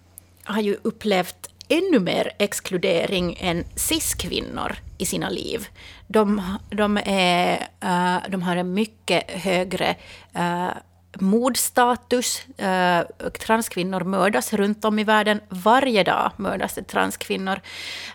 har 0.43 0.62
ju 0.62 0.77
upplevt 0.81 1.48
ännu 1.69 2.00
mer 2.00 2.31
exkludering 2.39 3.38
än 3.39 3.65
cis-kvinnor 3.75 4.75
i 4.98 5.05
sina 5.05 5.29
liv. 5.29 5.67
De, 6.07 6.41
de, 6.69 7.00
är, 7.05 7.67
uh, 7.83 8.29
de 8.29 8.41
har 8.41 8.55
en 8.55 8.74
mycket 8.74 9.31
högre 9.31 9.95
uh, 10.38 10.71
mordstatus. 11.19 12.45
Uh, 12.62 13.29
transkvinnor 13.29 14.03
mördas 14.03 14.53
runt 14.53 14.86
om 14.86 15.00
i 15.00 15.03
världen. 15.03 15.39
Varje 15.50 16.03
dag 16.03 16.31
mördas 16.38 16.74
det 16.74 16.83
transkvinnor. 16.83 17.62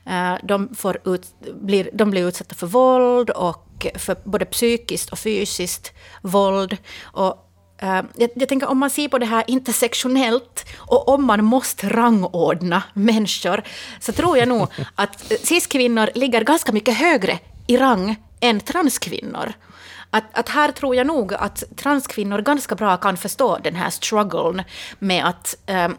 Uh, 0.07 0.35
de, 0.43 0.75
får 0.75 0.99
ut, 1.05 1.35
blir, 1.55 1.91
de 1.93 2.11
blir 2.11 2.29
utsatta 2.29 2.55
för 2.55 2.67
våld 2.67 3.31
och 3.31 3.87
för 3.95 4.17
både 4.25 4.45
psykiskt 4.45 5.11
och 5.13 5.19
fysiskt 5.19 5.93
våld. 6.23 6.77
Och 7.03 7.46
Uh, 7.83 8.03
jag, 8.17 8.31
jag, 8.35 8.49
tänker 8.49 8.69
om 8.69 8.79
man 8.79 8.91
ser 8.91 9.09
på 9.09 9.19
det 9.19 9.27
här 9.27 9.45
intersektionellt 9.47 10.67
och 10.79 11.09
om 11.09 11.25
man 11.25 11.45
måste 11.45 11.89
rangordna 11.89 12.83
människor 12.95 13.63
så 14.01 14.13
tror 14.13 14.39
jag 14.39 14.49
nog 14.49 14.69
att 14.95 15.33
cis-kvinnor 15.43 16.11
ligger 16.15 16.45
ganska 16.45 16.73
mycket 16.73 16.97
högre 16.97 17.39
i 17.67 17.77
rang 17.77 18.17
än 18.41 18.61
transkvinnor. 18.61 19.53
Att, 20.11 20.39
att 20.39 20.49
här 20.49 20.73
tror 20.73 20.97
jag 20.97 21.07
nog 21.07 21.35
att 21.35 21.65
transkvinnor 21.77 22.39
ganska 22.39 22.75
bra 22.75 22.97
kan 22.97 23.17
förstå 23.17 23.59
den 23.59 23.75
här 23.75 23.91
strugglen 23.91 24.63
med 24.99 25.27
att 25.27 25.57
um, 25.67 25.97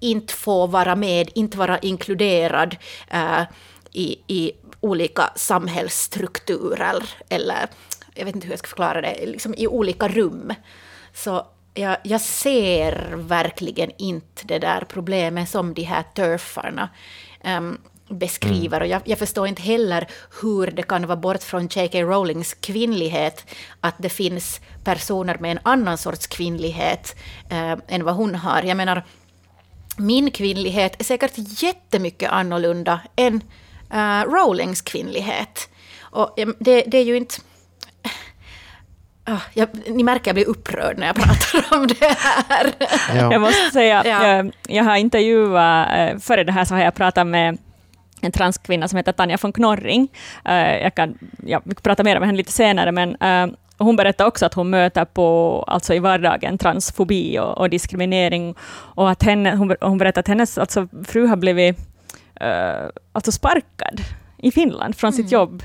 inte 0.00 0.34
få 0.34 0.66
vara 0.66 0.96
med, 0.96 1.30
inte 1.34 1.58
vara 1.58 1.78
inkluderad 1.78 2.76
uh, 3.14 3.42
i, 3.92 4.16
i 4.26 4.52
olika 4.80 5.30
samhällsstrukturer 5.36 7.04
eller 7.28 7.68
jag 8.14 8.24
vet 8.24 8.34
inte 8.34 8.46
hur 8.46 8.52
jag 8.52 8.58
ska 8.58 8.68
förklara 8.68 9.00
det, 9.00 9.26
liksom 9.26 9.54
i 9.54 9.66
olika 9.66 10.08
rum. 10.08 10.52
Så 11.18 11.46
jag, 11.74 11.96
jag, 12.02 12.20
ser 12.20 13.14
verkligen 13.16 13.90
inte 13.98 14.42
det 14.44 14.58
där 14.58 14.84
problemet 14.88 15.48
som 15.48 15.74
de 15.74 15.82
här 15.82 16.04
turfarna 16.14 16.88
um, 17.44 17.78
beskriver. 18.08 18.76
Mm. 18.76 18.82
Och 18.82 18.92
jag, 18.92 19.02
jag, 19.04 19.18
förstår 19.18 19.46
inte 19.46 19.62
heller 19.62 20.08
hur 20.42 20.66
det 20.66 20.82
kan 20.82 21.06
vara 21.06 21.16
bort 21.16 21.42
från 21.42 21.66
J.K. 21.66 22.02
Rowlings 22.02 22.54
kvinnlighet 22.54 23.44
att 23.80 23.94
det 23.98 24.08
finns 24.08 24.60
personer 24.84 25.38
med 25.38 25.50
en 25.52 25.58
annan 25.62 25.98
sorts 25.98 26.26
kvinnlighet 26.26 27.16
uh, 27.52 27.76
än 27.88 28.04
vad 28.04 28.14
hon 28.14 28.34
har. 28.34 28.62
Jag 28.62 28.76
menar, 28.76 29.04
min 29.96 30.30
kvinnlighet 30.30 31.00
är 31.00 31.04
säkert 31.04 31.62
jättemycket 31.62 32.30
annorlunda 32.30 33.00
än 33.16 33.34
uh, 33.94 34.32
Rowlings 34.32 34.82
kvinnlighet. 34.82 35.68
Och 36.00 36.34
det, 36.58 36.82
det 36.86 36.98
är 36.98 37.04
ju 37.04 37.16
inte 37.16 37.36
Oh, 39.28 39.42
jag, 39.54 39.68
ni 39.86 40.02
märker 40.02 40.20
att 40.20 40.26
jag 40.26 40.34
blir 40.34 40.48
upprörd 40.48 40.98
när 40.98 41.06
jag 41.06 41.16
pratar 41.16 41.76
om 41.78 41.86
det 41.86 42.16
här. 42.18 42.72
Ja. 43.14 43.32
Jag 43.32 43.40
måste 43.40 43.70
säga, 43.72 44.02
ja. 44.04 44.26
jag, 44.26 44.52
jag 44.68 44.84
har 44.84 44.96
intervjuat, 44.96 45.88
eh, 45.96 46.18
före 46.18 46.44
det 46.44 46.52
här 46.52 46.64
så 46.64 46.74
har 46.74 46.82
jag 46.82 46.94
pratat 46.94 47.26
med 47.26 47.58
en 48.20 48.32
transkvinna 48.32 48.88
som 48.88 48.96
heter 48.96 49.12
Tanja 49.12 49.38
von 49.42 49.52
Knorring. 49.52 50.08
Eh, 50.44 50.82
jag 50.82 50.94
kan 50.94 51.18
ja, 51.46 51.62
prata 51.82 52.04
mer 52.04 52.18
med 52.20 52.28
henne 52.28 52.38
lite 52.38 52.52
senare, 52.52 52.92
men 52.92 53.16
hon 53.78 53.96
berättar 53.96 54.26
också 54.26 54.46
att 54.46 54.54
hon 54.54 54.70
möter 54.70 55.04
på, 55.04 55.64
alltså 55.66 55.94
i 55.94 55.98
vardagen, 55.98 56.58
transfobi 56.58 57.38
och, 57.38 57.58
och 57.58 57.70
diskriminering. 57.70 58.54
Och 58.70 59.10
att 59.10 59.22
henne, 59.22 59.56
hon, 59.56 59.76
hon 59.80 59.98
berättar 59.98 60.20
att 60.20 60.28
hennes 60.28 60.58
alltså, 60.58 60.88
fru 61.04 61.26
har 61.26 61.36
blivit 61.36 61.78
uh, 62.42 62.88
alltså 63.12 63.32
sparkad 63.32 64.00
i 64.38 64.50
Finland 64.50 64.96
från 64.96 65.08
mm. 65.08 65.16
sitt 65.16 65.32
jobb 65.32 65.62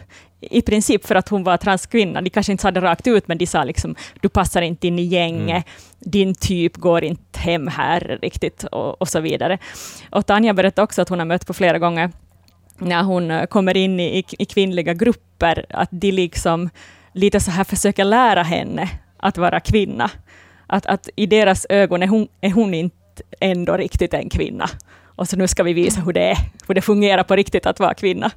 i 0.51 0.61
princip 0.61 1.05
för 1.05 1.15
att 1.15 1.29
hon 1.29 1.43
var 1.43 1.57
transkvinna. 1.57 2.21
De 2.21 2.29
kanske 2.29 2.51
inte 2.51 2.61
sa 2.61 2.71
det 2.71 2.81
rakt 2.81 3.07
ut, 3.07 3.27
men 3.27 3.37
de 3.37 3.47
sa 3.47 3.63
liksom 3.63 3.95
du 4.21 4.29
passar 4.29 4.61
inte 4.61 4.87
in 4.87 4.99
i 4.99 5.03
gänget, 5.03 5.49
mm. 5.49 5.63
din 5.99 6.35
typ 6.35 6.77
går 6.77 7.03
inte 7.03 7.39
hem 7.39 7.67
här 7.67 8.19
riktigt 8.21 8.63
och, 8.63 9.01
och 9.01 9.07
så 9.07 9.19
vidare. 9.19 9.57
Och 10.11 10.25
Tanja 10.25 10.53
berättade 10.53 10.83
också 10.83 11.01
att 11.01 11.09
hon 11.09 11.19
har 11.19 11.25
mött 11.25 11.47
på 11.47 11.53
flera 11.53 11.79
gånger 11.79 12.11
när 12.77 13.03
hon 13.03 13.31
eh, 13.31 13.45
kommer 13.45 13.77
in 13.77 13.99
i, 13.99 14.23
i 14.39 14.45
kvinnliga 14.45 14.93
grupper, 14.93 15.65
att 15.69 15.89
de 15.91 16.11
liksom 16.11 16.69
lite 17.13 17.39
så 17.39 17.51
här 17.51 17.63
försöker 17.63 18.05
lära 18.05 18.43
henne 18.43 18.89
att 19.17 19.37
vara 19.37 19.59
kvinna. 19.59 20.11
Att, 20.67 20.85
att 20.85 21.09
i 21.15 21.25
deras 21.25 21.65
ögon 21.69 22.03
är 22.03 22.07
hon, 22.07 22.27
är 22.41 22.51
hon 22.51 22.73
inte 22.73 23.23
ändå 23.39 23.77
riktigt 23.77 24.13
en 24.13 24.29
kvinna. 24.29 24.69
Och 25.15 25.29
så 25.29 25.37
nu 25.37 25.47
ska 25.47 25.63
vi 25.63 25.73
visa 25.73 26.01
hur 26.01 26.13
det 26.13 26.21
är, 26.21 26.37
hur 26.67 26.75
det 26.75 26.81
fungerar 26.81 27.23
på 27.23 27.35
riktigt 27.35 27.65
att 27.65 27.79
vara 27.79 27.93
kvinna. 27.93 28.31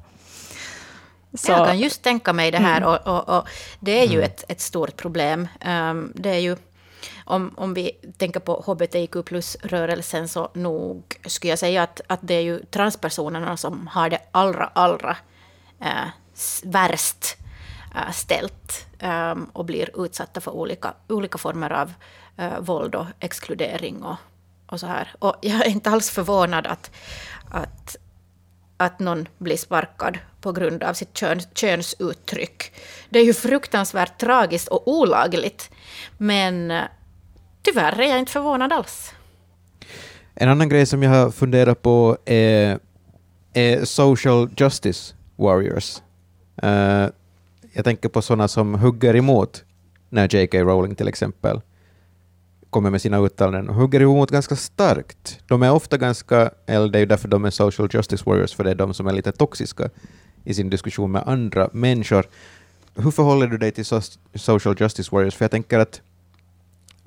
Så. 1.37 1.51
Jag 1.51 1.65
kan 1.67 1.79
just 1.79 2.01
tänka 2.01 2.33
mig 2.33 2.51
det 2.51 2.57
här, 2.57 2.77
mm. 2.77 2.89
och, 2.89 3.07
och, 3.07 3.37
och, 3.37 3.47
det 3.79 3.99
är 4.01 4.05
ju 4.05 4.17
mm. 4.17 4.23
ett, 4.23 4.43
ett 4.47 4.61
stort 4.61 4.95
problem. 4.97 5.47
Um, 5.65 6.13
det 6.15 6.29
är 6.29 6.39
ju, 6.39 6.57
om, 7.25 7.53
om 7.57 7.73
vi 7.73 7.91
tänker 8.17 8.39
på 8.39 8.53
hbtq 8.65 9.25
plus-rörelsen, 9.25 10.27
så 10.27 10.49
nog 10.53 11.03
skulle 11.25 11.51
jag 11.51 11.59
säga 11.59 11.83
att, 11.83 12.01
att 12.07 12.19
det 12.21 12.33
är 12.33 12.41
ju 12.41 12.59
transpersonerna 12.59 13.57
som 13.57 13.87
har 13.87 14.09
det 14.09 14.19
allra, 14.31 14.71
allra 14.73 15.17
uh, 15.81 16.09
värst 16.63 17.37
uh, 17.95 18.11
ställt 18.11 18.85
um, 19.03 19.49
och 19.53 19.65
blir 19.65 20.05
utsatta 20.05 20.41
för 20.41 20.51
olika, 20.51 20.93
olika 21.07 21.37
former 21.37 21.71
av 21.71 21.93
uh, 22.39 22.59
våld 22.59 22.95
och 22.95 23.05
exkludering 23.19 24.03
och, 24.03 24.17
och 24.67 24.79
så 24.79 24.87
här. 24.87 25.13
Och 25.19 25.35
jag 25.41 25.65
är 25.65 25.69
inte 25.69 25.89
alls 25.89 26.09
förvånad 26.09 26.67
att, 26.67 26.91
att 27.51 27.97
att 28.77 28.99
någon 28.99 29.27
blir 29.37 29.57
sparkad 29.57 30.17
på 30.41 30.51
grund 30.51 30.83
av 30.83 30.93
sitt 30.93 31.17
kön, 31.17 31.39
könsuttryck. 31.53 32.71
Det 33.09 33.19
är 33.19 33.23
ju 33.23 33.33
fruktansvärt 33.33 34.19
tragiskt 34.19 34.67
och 34.67 34.87
olagligt, 34.87 35.69
men 36.17 36.71
eh, 36.71 36.83
tyvärr 37.61 38.01
är 38.01 38.09
jag 38.09 38.19
inte 38.19 38.31
förvånad 38.31 38.73
alls. 38.73 39.13
En 40.35 40.49
annan 40.49 40.69
grej 40.69 40.85
som 40.85 41.03
jag 41.03 41.09
har 41.09 41.31
funderat 41.31 41.81
på 41.81 42.17
är, 42.25 42.79
är 43.53 43.85
social 43.85 44.49
justice 44.57 45.15
warriors. 45.35 46.01
Uh, 46.63 47.09
jag 47.73 47.83
tänker 47.83 48.09
på 48.09 48.21
sådana 48.21 48.47
som 48.47 48.75
hugger 48.75 49.15
emot 49.15 49.63
när 50.09 50.35
J.K. 50.35 50.57
Rowling 50.57 50.95
till 50.95 51.07
exempel 51.07 51.61
kommer 52.77 52.89
med 52.89 53.01
sina 53.01 53.17
uttalanden 53.17 53.69
och 53.69 53.75
hugger 53.75 54.01
emot 54.01 54.31
ganska 54.31 54.55
starkt. 54.55 55.39
De 55.47 55.63
är 55.63 55.71
ofta 55.71 55.97
ganska, 55.97 56.51
eller 56.65 56.87
det 56.89 56.97
är 56.97 56.99
ju 56.99 57.05
därför 57.05 57.27
de 57.27 57.45
är 57.45 57.49
social 57.49 57.89
justice 57.93 58.23
warriors, 58.25 58.55
för 58.55 58.63
det 58.63 58.71
är 58.71 58.75
de 58.75 58.93
som 58.93 59.07
är 59.07 59.13
lite 59.13 59.31
toxiska 59.31 59.89
i 60.43 60.53
sin 60.53 60.69
diskussion 60.69 61.11
med 61.11 61.23
andra 61.25 61.69
människor. 61.73 62.25
Hur 62.95 63.11
förhåller 63.11 63.47
du 63.47 63.57
dig 63.57 63.71
till 63.71 63.85
social 64.35 64.75
justice 64.79 65.09
warriors? 65.11 65.35
För 65.35 65.45
jag 65.45 65.51
tänker 65.51 65.79
att 65.79 66.01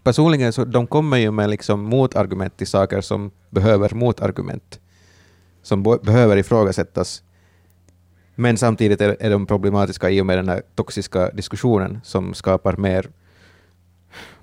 personligen 0.03 0.53
så 0.53 0.65
de 0.65 0.87
kommer 0.87 1.17
ju 1.17 1.31
med 1.31 1.51
liksom 1.51 1.81
motargument 1.81 2.57
till 2.57 2.67
saker 2.67 3.01
som 3.01 3.31
behöver 3.51 3.95
motargument, 3.95 4.81
som 5.63 5.83
behöver 5.83 6.37
ifrågasättas. 6.37 7.23
Men 8.35 8.57
samtidigt 8.57 9.01
är, 9.01 9.17
är 9.21 9.31
de 9.31 9.47
problematiska 9.47 10.11
i 10.11 10.21
och 10.21 10.27
med 10.27 10.39
den 10.39 10.49
här 10.49 10.63
toxiska 10.75 11.31
diskussionen 11.31 12.01
som 12.05 12.35
skapar 12.35 12.77
mer 12.77 13.11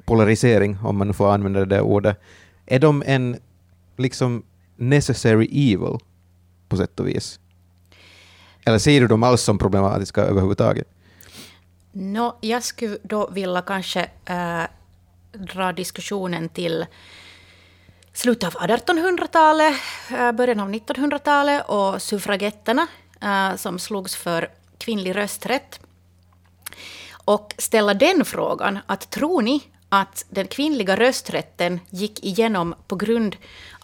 polarisering, 0.08 0.78
om 0.84 0.98
man 0.98 1.14
får 1.14 1.34
använda 1.34 1.66
det 1.66 1.82
ordet, 1.82 2.22
är 2.66 2.80
de 2.80 3.04
en 3.06 3.38
liksom 3.98 4.44
necessary 4.76 5.46
evil 5.46 5.98
på 6.70 6.78
sätt 6.78 7.00
och 7.00 7.08
vis? 7.08 7.40
Eller 8.66 8.78
ser 8.78 9.02
du 9.02 9.08
dem 9.08 9.24
alls 9.24 9.42
som 9.42 9.58
problematiska 9.58 10.22
överhuvudtaget? 10.22 10.88
No, 11.92 12.38
jag 12.42 12.64
skulle 12.64 12.98
då 13.04 13.28
vilja 13.28 13.62
kanske 13.62 14.10
äh, 14.26 14.64
dra 15.32 15.72
diskussionen 15.72 16.50
till 16.50 16.86
slutet 18.14 18.56
av 18.56 18.62
1800-talet, 18.62 19.74
äh, 20.12 20.28
eh, 20.28 20.32
början 20.32 20.60
av 20.60 20.70
1900-talet 20.70 21.64
och 21.68 22.02
suffragetterna 22.02 22.88
äh, 23.22 23.56
som 23.56 23.80
slogs 23.80 24.16
för 24.16 24.50
kvinnlig 24.78 25.16
rösträtt. 25.16 25.80
Och 27.12 27.54
ställa 27.58 27.94
den 27.94 28.26
frågan, 28.26 28.80
att 28.86 29.10
tror 29.10 29.42
ni 29.42 29.64
att 29.90 30.26
den 30.30 30.48
kvinnliga 30.48 30.96
rösträtten 30.96 31.80
gick 31.90 32.24
igenom 32.24 32.76
på 32.88 32.96
grund 32.96 33.36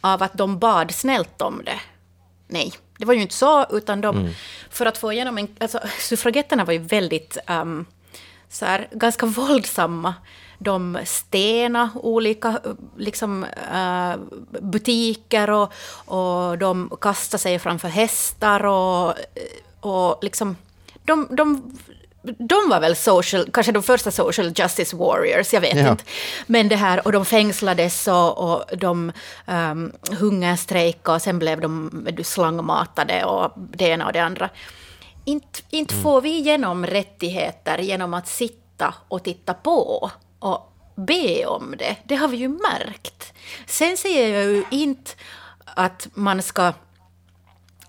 av 0.02 0.24
att 0.24 0.34
de 0.34 0.60
bad 0.60 0.92
snällt 0.92 1.42
om 1.42 1.62
det. 1.66 1.82
Nej, 2.48 2.74
det 2.98 3.06
var 3.06 3.14
ju 3.14 3.22
inte 3.22 3.36
så, 3.36 3.66
utan 3.72 4.02
de, 4.02 4.18
mm. 4.18 4.34
för 4.70 4.86
att 4.86 4.98
få 4.98 5.14
igenom 5.14 5.38
en... 5.38 5.48
Alltså, 5.60 5.80
suffragetterna 6.00 6.66
var 6.66 6.74
ju 6.74 6.80
väldigt, 6.80 7.38
um, 7.48 7.86
så 8.50 8.66
här, 8.66 8.88
ganska 8.92 9.26
våldsamma. 9.26 10.14
De 10.58 11.00
stena 11.06 11.90
olika 11.96 12.60
liksom, 12.98 13.46
uh, 13.74 14.16
butiker 14.62 15.50
och, 15.50 15.74
och 16.06 16.58
de 16.58 16.98
kastade 17.02 17.42
sig 17.42 17.60
framför 17.60 17.88
hästar 17.88 18.66
och, 18.66 19.14
och 19.80 20.24
liksom... 20.24 20.56
De, 21.06 21.28
de 21.32 21.78
de 22.24 22.70
var 22.70 22.80
väl 22.80 22.96
social, 22.96 23.50
kanske 23.54 23.72
de 23.72 23.84
första 23.84 24.12
social 24.12 24.54
justice 24.56 24.96
warriors, 24.96 25.54
jag 25.54 25.62
vet 25.62 25.78
ja. 25.78 25.92
inte. 25.92 26.04
Men 26.46 26.68
det 26.68 26.76
här, 26.76 27.06
och 27.06 27.12
de 27.12 27.26
fängslades 27.26 28.08
och, 28.08 28.38
och 28.38 28.78
de 28.78 29.12
um, 29.48 29.92
hungerstrejkade 30.20 31.16
och 31.16 31.22
sen 31.22 31.40
blev 31.40 31.62
de 31.62 31.92
slangmatade 32.24 33.26
och 33.26 33.52
det 33.56 33.86
ena 33.86 34.06
och 34.06 34.14
det 34.14 34.20
andra. 34.20 34.50
Inte, 35.26 35.60
inte 35.70 35.94
mm. 35.94 36.04
får 36.04 36.22
vi 36.22 36.30
igenom 36.30 36.86
rättigheter 36.86 37.78
genom 37.78 38.14
att 38.14 38.28
sitta 38.28 38.94
och 39.08 39.24
titta 39.24 39.54
på 39.54 40.10
och 40.40 40.74
be 40.96 41.46
om 41.46 41.76
det. 41.78 41.96
Det 42.04 42.16
har 42.16 42.28
vi 42.28 42.38
ju 42.38 42.48
märkt. 42.48 43.34
Sen 43.68 43.98
säger 43.98 44.36
jag 44.36 44.44
ju 44.44 44.64
inte 44.72 45.12
att 45.66 46.08
man 46.14 46.42
ska 46.42 46.74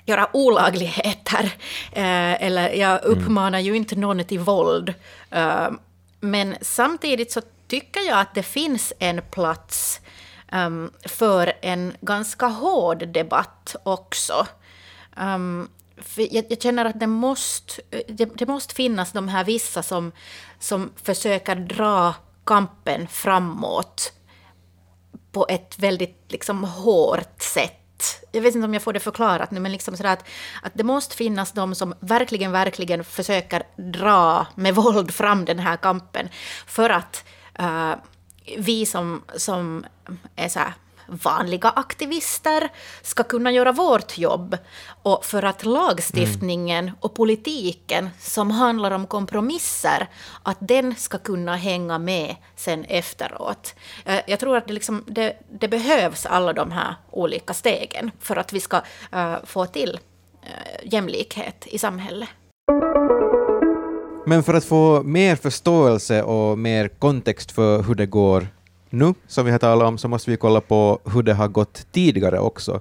göra 0.06 0.28
olagligheter. 0.32 1.44
Eh, 1.92 2.42
eller 2.42 2.70
jag 2.70 3.04
uppmanar 3.04 3.58
ju 3.58 3.76
inte 3.76 3.96
någon 3.96 4.24
till 4.24 4.38
våld. 4.38 4.94
Eh, 5.30 5.70
men 6.20 6.56
samtidigt 6.60 7.32
så 7.32 7.40
tycker 7.66 8.00
jag 8.00 8.18
att 8.18 8.34
det 8.34 8.42
finns 8.42 8.92
en 8.98 9.22
plats 9.30 10.00
um, 10.52 10.92
för 11.04 11.52
en 11.62 11.96
ganska 12.00 12.46
hård 12.46 13.08
debatt 13.08 13.76
också. 13.82 14.46
Um, 15.16 15.68
jag, 16.16 16.44
jag, 16.48 16.62
känner 16.62 16.84
att 16.84 17.00
det 17.00 17.06
måste, 17.06 17.82
det, 18.08 18.24
det, 18.24 18.46
måste 18.46 18.74
finnas 18.74 19.12
de 19.12 19.28
här 19.28 19.44
vissa 19.44 19.82
som, 19.82 20.12
som 20.58 20.92
försöker 21.02 21.56
dra 21.56 22.14
kampen 22.44 23.08
framåt 23.08 24.12
på 25.32 25.46
ett 25.48 25.78
väldigt 25.78 26.24
liksom, 26.28 26.64
hårt 26.64 27.42
sätt. 27.42 27.83
Jag 28.32 28.42
vet 28.42 28.54
inte 28.54 28.64
om 28.64 28.74
jag 28.74 28.82
får 28.82 28.92
det 28.92 29.00
förklarat 29.00 29.50
nu, 29.50 29.60
men 29.60 29.72
liksom 29.72 29.96
sådär 29.96 30.12
att, 30.12 30.28
att 30.62 30.72
det 30.74 30.84
måste 30.84 31.16
finnas 31.16 31.52
de 31.52 31.74
som 31.74 31.94
verkligen, 32.00 32.52
verkligen 32.52 33.04
försöker 33.04 33.62
dra 33.76 34.46
med 34.54 34.74
våld 34.74 35.10
fram 35.10 35.44
den 35.44 35.58
här 35.58 35.76
kampen. 35.76 36.28
För 36.66 36.90
att 36.90 37.24
uh, 37.60 37.94
vi 38.58 38.86
som, 38.86 39.22
som 39.36 39.84
är 40.36 40.48
så 40.48 40.58
här 40.58 40.72
vanliga 41.06 41.68
aktivister 41.68 42.68
ska 43.02 43.22
kunna 43.22 43.52
göra 43.52 43.72
vårt 43.72 44.18
jobb 44.18 44.56
och 45.02 45.24
för 45.24 45.42
att 45.42 45.64
lagstiftningen 45.64 46.84
mm. 46.84 46.96
och 47.00 47.14
politiken 47.14 48.10
som 48.20 48.50
handlar 48.50 48.90
om 48.90 49.06
kompromisser, 49.06 50.08
att 50.42 50.58
den 50.60 50.94
ska 50.94 51.18
kunna 51.18 51.56
hänga 51.56 51.98
med 51.98 52.36
sen 52.56 52.84
efteråt. 52.84 53.74
Eh, 54.04 54.20
jag 54.26 54.40
tror 54.40 54.56
att 54.56 54.66
det, 54.66 54.72
liksom, 54.72 55.04
det, 55.06 55.36
det 55.60 55.68
behövs 55.68 56.26
alla 56.26 56.52
de 56.52 56.70
här 56.70 56.94
olika 57.10 57.54
stegen 57.54 58.10
för 58.20 58.36
att 58.36 58.52
vi 58.52 58.60
ska 58.60 58.76
uh, 59.14 59.36
få 59.44 59.66
till 59.66 59.98
uh, 60.42 60.92
jämlikhet 60.92 61.66
i 61.66 61.78
samhället. 61.78 62.28
Men 64.26 64.42
för 64.42 64.54
att 64.54 64.64
få 64.64 65.02
mer 65.02 65.36
förståelse 65.36 66.22
och 66.22 66.58
mer 66.58 66.88
kontext 66.88 67.52
för 67.52 67.82
hur 67.82 67.94
det 67.94 68.06
går 68.06 68.48
nu, 68.94 69.14
som 69.26 69.44
vi 69.44 69.50
har 69.50 69.58
talat 69.58 69.88
om, 69.88 69.98
så 69.98 70.08
måste 70.08 70.30
vi 70.30 70.36
kolla 70.36 70.60
på 70.60 70.98
hur 71.12 71.22
det 71.22 71.34
har 71.34 71.48
gått 71.48 71.86
tidigare 71.92 72.38
också. 72.38 72.80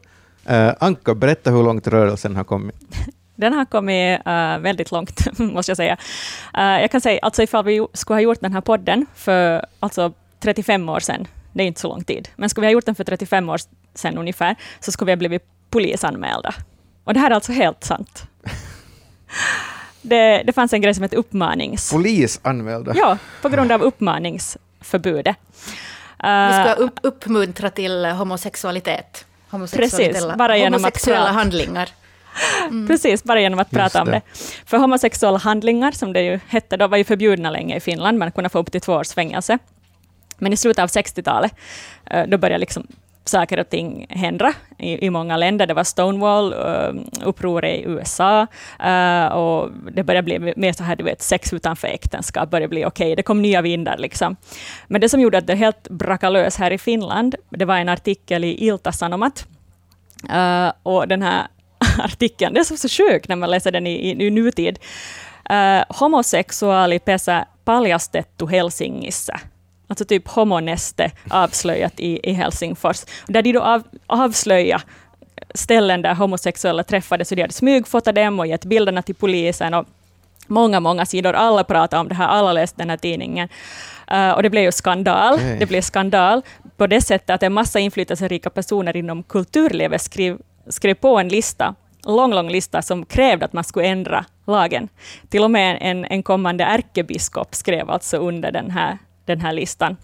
Uh, 0.52 0.71
Anka, 0.80 1.15
berätta 1.15 1.52
hur 1.52 1.63
långt 1.63 1.88
rörelsen 1.88 2.36
har 2.36 2.43
kommit. 2.43 2.76
Den 3.36 3.54
har 3.54 3.65
kommit 3.65 4.19
uh, 4.28 4.58
väldigt 4.60 4.91
långt, 4.91 5.39
måste 5.39 5.69
jag 5.69 5.78
säga. 5.78 5.97
Uh, 6.58 6.82
jag 6.82 6.91
kan 6.91 7.02
säga, 7.02 7.19
alltså 7.21 7.43
ifall 7.43 7.65
vi 7.65 7.88
skulle 7.93 8.15
ha 8.15 8.21
gjort 8.21 8.41
den 8.41 8.54
här 8.54 8.62
podden 8.62 9.06
för 9.15 9.65
alltså 9.80 10.13
35 10.39 10.89
år 10.89 10.99
sedan, 10.99 11.28
det 11.54 11.63
är 11.63 11.67
inte 11.67 11.82
så 11.82 11.88
lång 11.88 12.04
tid, 12.04 12.30
men 12.36 12.49
skulle 12.49 12.62
vi 12.62 12.67
ha 12.67 12.73
gjort 12.73 12.86
den 12.86 12.95
för 12.95 13.04
35 13.04 13.49
år 13.49 13.60
sedan 13.95 14.17
ungefär, 14.17 14.56
så 14.80 14.91
skulle 14.91 15.06
vi 15.06 15.12
ha 15.12 15.17
blivit 15.17 15.43
polisanmälda. 15.69 16.54
Och 17.04 17.13
det 17.13 17.19
här 17.19 17.32
är 17.32 17.36
alltså 17.36 17.52
helt 17.52 17.84
sant. 17.84 18.23
Det, 20.06 20.43
det 20.45 20.54
fanns 20.54 20.73
en 20.73 20.82
grej 20.82 20.93
som 20.93 21.04
hette 21.04 21.15
uppmanings... 21.15 21.91
Polisanmälda? 21.91 22.93
Ja, 22.95 23.17
på 23.41 23.49
grund 23.49 23.71
av 23.71 23.82
uppmaningsförbudet. 23.82 25.38
Vi 26.23 26.63
ska 26.63 26.73
upp, 26.73 26.99
uppmuntra 27.01 27.69
till 27.69 28.05
homosexualitet. 28.05 29.25
Precis, 29.73 30.25
bara 30.38 30.57
genom 30.57 30.86
att 30.86 31.03
prata. 31.03 31.31
handlingar. 31.31 31.89
Mm. 32.63 32.88
Precis, 32.88 33.23
bara 33.23 33.41
genom 33.41 33.59
att 33.59 33.69
prata 33.69 34.01
om 34.01 34.07
det. 34.12 34.21
För 34.65 34.77
homosexuella 34.77 35.38
handlingar, 35.38 35.91
som 35.91 36.13
det 36.13 36.21
ju 36.21 36.39
hette 36.47 36.77
då, 36.77 36.88
var 36.88 36.97
ju 36.97 37.03
förbjudna 37.03 37.49
länge 37.49 37.75
i 37.75 37.79
Finland. 37.79 38.17
Man 38.17 38.31
kunde 38.31 38.49
få 38.49 38.59
upp 38.59 38.71
till 38.71 38.81
två 38.81 38.93
års 38.93 39.13
fängelse. 39.13 39.57
Men 40.38 40.53
i 40.53 40.57
slutet 40.57 40.83
av 40.83 40.89
60-talet, 40.89 41.53
eh, 42.05 42.27
då 42.27 42.38
började 42.38 42.59
liksom 42.59 42.88
saker 43.25 43.59
och 43.59 43.69
ting 43.69 44.05
hända 44.09 44.53
i, 44.77 45.05
i 45.05 45.09
många 45.09 45.38
länder. 45.38 45.67
Det 45.67 45.73
var 45.73 45.83
Stonewall-uppror 45.83 47.65
eh, 47.65 47.69
uh, 47.69 47.75
i 47.75 47.83
USA 47.83 48.47
uh, 48.86 49.25
och 49.25 49.69
det 49.93 50.03
började 50.03 50.25
bli 50.25 50.53
mer 50.55 50.73
så 50.73 50.83
här, 50.83 50.95
du 50.95 51.03
vet, 51.03 51.21
sex 51.21 51.53
utanför 51.53 51.88
äktenskap 51.88 52.49
började 52.49 52.67
bli 52.67 52.86
okej. 52.86 53.05
Okay. 53.05 53.15
Det 53.15 53.23
kom 53.23 53.41
nya 53.41 53.62
vindar. 53.62 53.97
Liksom. 53.97 54.36
Men 54.88 55.01
det 55.01 55.09
som 55.09 55.21
gjorde 55.21 55.38
att 55.38 55.47
det 55.47 55.55
helt 55.55 55.89
brakade 55.89 56.33
lös 56.33 56.57
här 56.57 56.71
i 56.71 56.77
Finland, 56.77 57.36
det 57.49 57.65
var 57.65 57.77
en 57.77 57.89
artikel 57.89 58.43
i 58.43 58.67
Ilta-Sanomat. 58.67 59.45
Uh, 60.29 60.38
eh, 60.38 60.71
och 60.83 61.07
den 61.07 61.21
här 61.21 61.47
artikeln, 61.99 62.53
det 62.53 62.59
är 62.59 62.63
så, 62.63 62.77
så 62.77 62.89
sjukt 62.89 63.29
när 63.29 63.36
man 63.36 63.49
läser 63.49 63.71
den 63.71 63.88
i, 63.88 63.93
i, 63.93 64.25
i 64.25 64.29
nutid. 64.29 64.79
Uh, 65.51 65.83
homosexuaali 65.99 66.99
pesä 66.99 67.45
paljastettu 67.65 68.47
Helsingissä 68.47 69.39
alltså 69.93 70.06
typ 70.06 70.27
homonäste 70.27 71.12
avslöjat 71.29 71.99
i, 71.99 72.19
i 72.23 72.34
Helsingfors, 72.34 73.06
där 73.27 73.41
de 73.41 73.51
då 73.51 73.62
av, 73.62 73.84
avslöjade 74.08 74.84
ställen 75.53 76.01
där 76.01 76.15
homosexuella 76.15 76.84
träffades, 76.84 77.32
och 77.32 77.36
de 77.36 77.41
hade 77.41 77.53
smygfotat 77.53 78.15
dem 78.15 78.39
och 78.39 78.47
gett 78.47 78.65
bilderna 78.65 79.01
till 79.01 79.15
polisen. 79.15 79.73
Och 79.73 79.86
många, 80.47 80.79
många 80.79 81.06
sidor, 81.06 81.34
alla 81.34 81.63
pratade 81.63 81.99
om 82.01 82.08
det 82.08 82.15
här, 82.15 82.27
alla 82.27 82.53
läste 82.53 82.82
den 82.82 82.89
här 82.89 82.97
tidningen. 82.97 83.49
Uh, 84.12 84.32
och 84.32 84.43
det 84.43 84.49
blev 84.49 84.63
ju 84.63 84.71
skandal. 84.71 85.34
Okay. 85.34 85.60
Det 85.60 85.65
blev 85.65 85.82
skandal 85.82 86.41
på 86.77 86.88
det 86.88 87.01
sättet 87.01 87.29
att 87.29 87.43
en 87.43 87.53
massa 87.53 87.79
inflytelserika 87.79 88.49
personer 88.49 88.97
inom 88.97 89.23
kulturlivet 89.23 90.01
skrev, 90.01 90.38
skrev 90.69 90.93
på 90.93 91.19
en 91.19 91.27
lista, 91.29 91.75
lång, 92.06 92.34
lång 92.34 92.49
lista 92.49 92.82
som 92.82 93.06
krävde 93.06 93.45
att 93.45 93.53
man 93.53 93.63
skulle 93.63 93.88
ändra 93.88 94.25
lagen. 94.47 94.89
Till 95.29 95.43
och 95.43 95.51
med 95.51 95.77
en, 95.82 96.06
en 96.06 96.23
kommande 96.23 96.63
ärkebiskop 96.63 97.56
skrev 97.56 97.89
alltså 97.89 98.17
under 98.17 98.51
den 98.51 98.71
här 98.71 98.97
den 99.25 99.41
här 99.41 99.53
listan. 99.53 99.97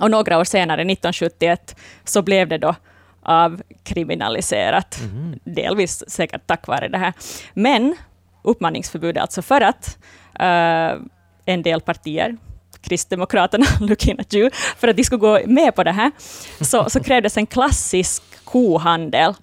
Och 0.00 0.10
några 0.10 0.38
år 0.38 0.44
senare, 0.44 0.80
1971, 0.80 1.76
så 2.04 2.22
blev 2.22 2.48
det 2.48 2.58
då 2.58 2.74
avkriminaliserat. 3.22 5.00
Mm. 5.00 5.38
Delvis 5.44 6.04
säkert 6.08 6.46
tack 6.46 6.66
vare 6.66 6.88
det 6.88 6.98
här. 6.98 7.12
Men 7.54 7.96
uppmaningsförbud 8.42 9.18
alltså 9.18 9.42
för 9.42 9.60
att 9.60 9.98
uh, 10.40 11.06
en 11.44 11.62
del 11.62 11.80
partier, 11.80 12.36
Kristdemokraterna, 12.80 13.66
looking 13.80 14.20
at 14.20 14.34
you, 14.34 14.50
för 14.52 14.88
att 14.88 14.96
de 14.96 15.04
skulle 15.04 15.20
gå 15.20 15.40
med 15.46 15.74
på 15.74 15.84
det 15.84 15.92
här, 15.92 16.10
så, 16.60 16.90
så 16.90 17.00
krävdes 17.04 17.36
en 17.36 17.46
klassisk 17.46 18.22
kohandel. 18.44 19.34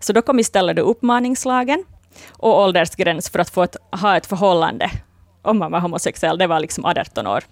Så 0.00 0.12
då 0.12 0.22
kom 0.22 0.38
istället 0.38 0.76
det 0.76 0.82
uppmaningslagen 0.82 1.84
och 2.30 2.60
åldersgräns 2.60 3.30
för 3.30 3.38
att 3.38 3.50
få 3.50 3.62
ett, 3.62 3.76
ha 4.00 4.16
ett 4.16 4.26
förhållande 4.26 4.90
om 5.42 5.58
man 5.58 5.72
var 5.72 5.80
homosexuell, 5.80 6.38
det 6.38 6.46
var 6.46 6.60
liksom 6.60 6.84
18 6.84 7.26
år. 7.26 7.44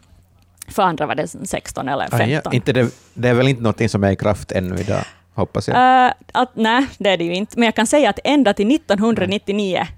För 0.68 0.83
andra 0.83 1.07
var 1.07 1.14
det 1.14 1.29
16 1.29 1.88
eller 1.88 2.09
15. 2.09 2.20
Ah, 2.20 2.26
ja, 2.44 2.52
inte 2.52 2.72
det, 2.72 2.94
det 3.14 3.29
är 3.29 3.35
väl 3.35 3.48
inte 3.48 3.62
något 3.62 3.90
som 3.90 4.05
är 4.05 4.11
i 4.11 4.16
kraft 4.16 4.52
ännu 4.52 4.81
idag, 4.81 5.05
hoppas 5.35 5.68
jag? 5.68 6.07
Uh, 6.07 6.12
att, 6.33 6.50
nej, 6.57 6.87
det 6.98 7.11
är 7.11 7.16
det 7.16 7.24
ju 7.24 7.35
inte. 7.35 7.59
Men 7.59 7.66
jag 7.66 7.74
kan 7.74 7.87
säga 7.87 8.11
att 8.11 8.18
ända 8.24 8.55
till 8.55 8.74
1999 8.74 9.76
nej. 9.79 9.90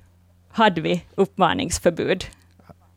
hade 0.51 0.81
vi 0.81 1.05
uppmaningsförbud. 1.15 2.25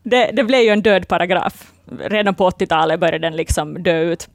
Det, 0.04 0.32
det 0.34 0.44
blev 0.44 0.62
ju 0.62 0.70
en 0.70 0.82
död 0.82 1.08
paragraf. 1.08 1.72
Redan 2.00 2.36
på 2.36 2.50
80-talet 2.50 3.00
började 3.00 3.20
den 3.20 3.36
liksom 3.36 3.84
dö 3.84 4.00
ut. 4.00 4.30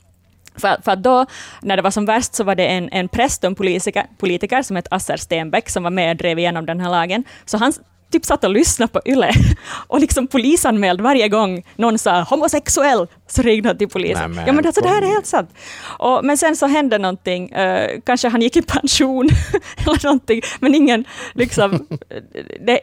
För, 0.56 0.76
för 0.82 0.96
då, 0.96 1.26
när 1.62 1.76
det 1.76 1.82
var 1.82 1.90
som 1.90 2.06
värst, 2.06 2.34
så 2.34 2.44
var 2.44 2.54
det 2.54 2.66
en, 2.66 2.88
en 2.92 3.08
präst 3.08 3.44
och 3.44 3.48
en 3.48 3.54
politiker, 3.54 4.06
politiker 4.18 4.62
som 4.62 4.76
hette 4.76 4.88
Asser 4.90 5.16
Stenbeck, 5.16 5.68
som 5.68 5.82
var 5.82 5.90
med 5.90 6.10
och 6.10 6.16
drev 6.16 6.38
igenom 6.38 6.66
den 6.66 6.80
här 6.80 6.90
lagen. 6.90 7.24
Så 7.44 7.58
han 7.58 7.72
typ 8.12 8.24
satt 8.24 8.44
och 8.44 8.50
lyssnade 8.50 8.92
på 8.92 9.00
YLE 9.06 9.32
och 9.86 10.00
liksom 10.00 10.26
polisanmäld 10.26 11.00
varje 11.00 11.28
gång 11.28 11.64
någon 11.76 11.98
sa 11.98 12.22
homosexuell, 12.22 13.06
så 13.26 13.42
ringde 13.42 13.68
han 13.68 13.78
till 13.78 13.88
polisen. 13.88 14.32
Nej, 14.32 14.44
ja 14.46 14.52
men 14.52 14.66
alltså 14.66 14.80
det 14.80 14.88
här 14.88 15.02
är 15.02 15.06
helt 15.06 15.26
sant. 15.26 15.50
Och, 15.98 16.24
men 16.24 16.38
sen 16.38 16.56
så 16.56 16.66
hände 16.66 16.98
någonting, 16.98 17.56
uh, 17.56 18.00
kanske 18.04 18.28
han 18.28 18.42
gick 18.42 18.56
i 18.56 18.62
pension 18.62 19.28
eller 19.76 20.04
någonting, 20.04 20.42
men 20.60 20.74
ingen 20.74 21.04
liksom, 21.34 21.86
det, 22.60 22.80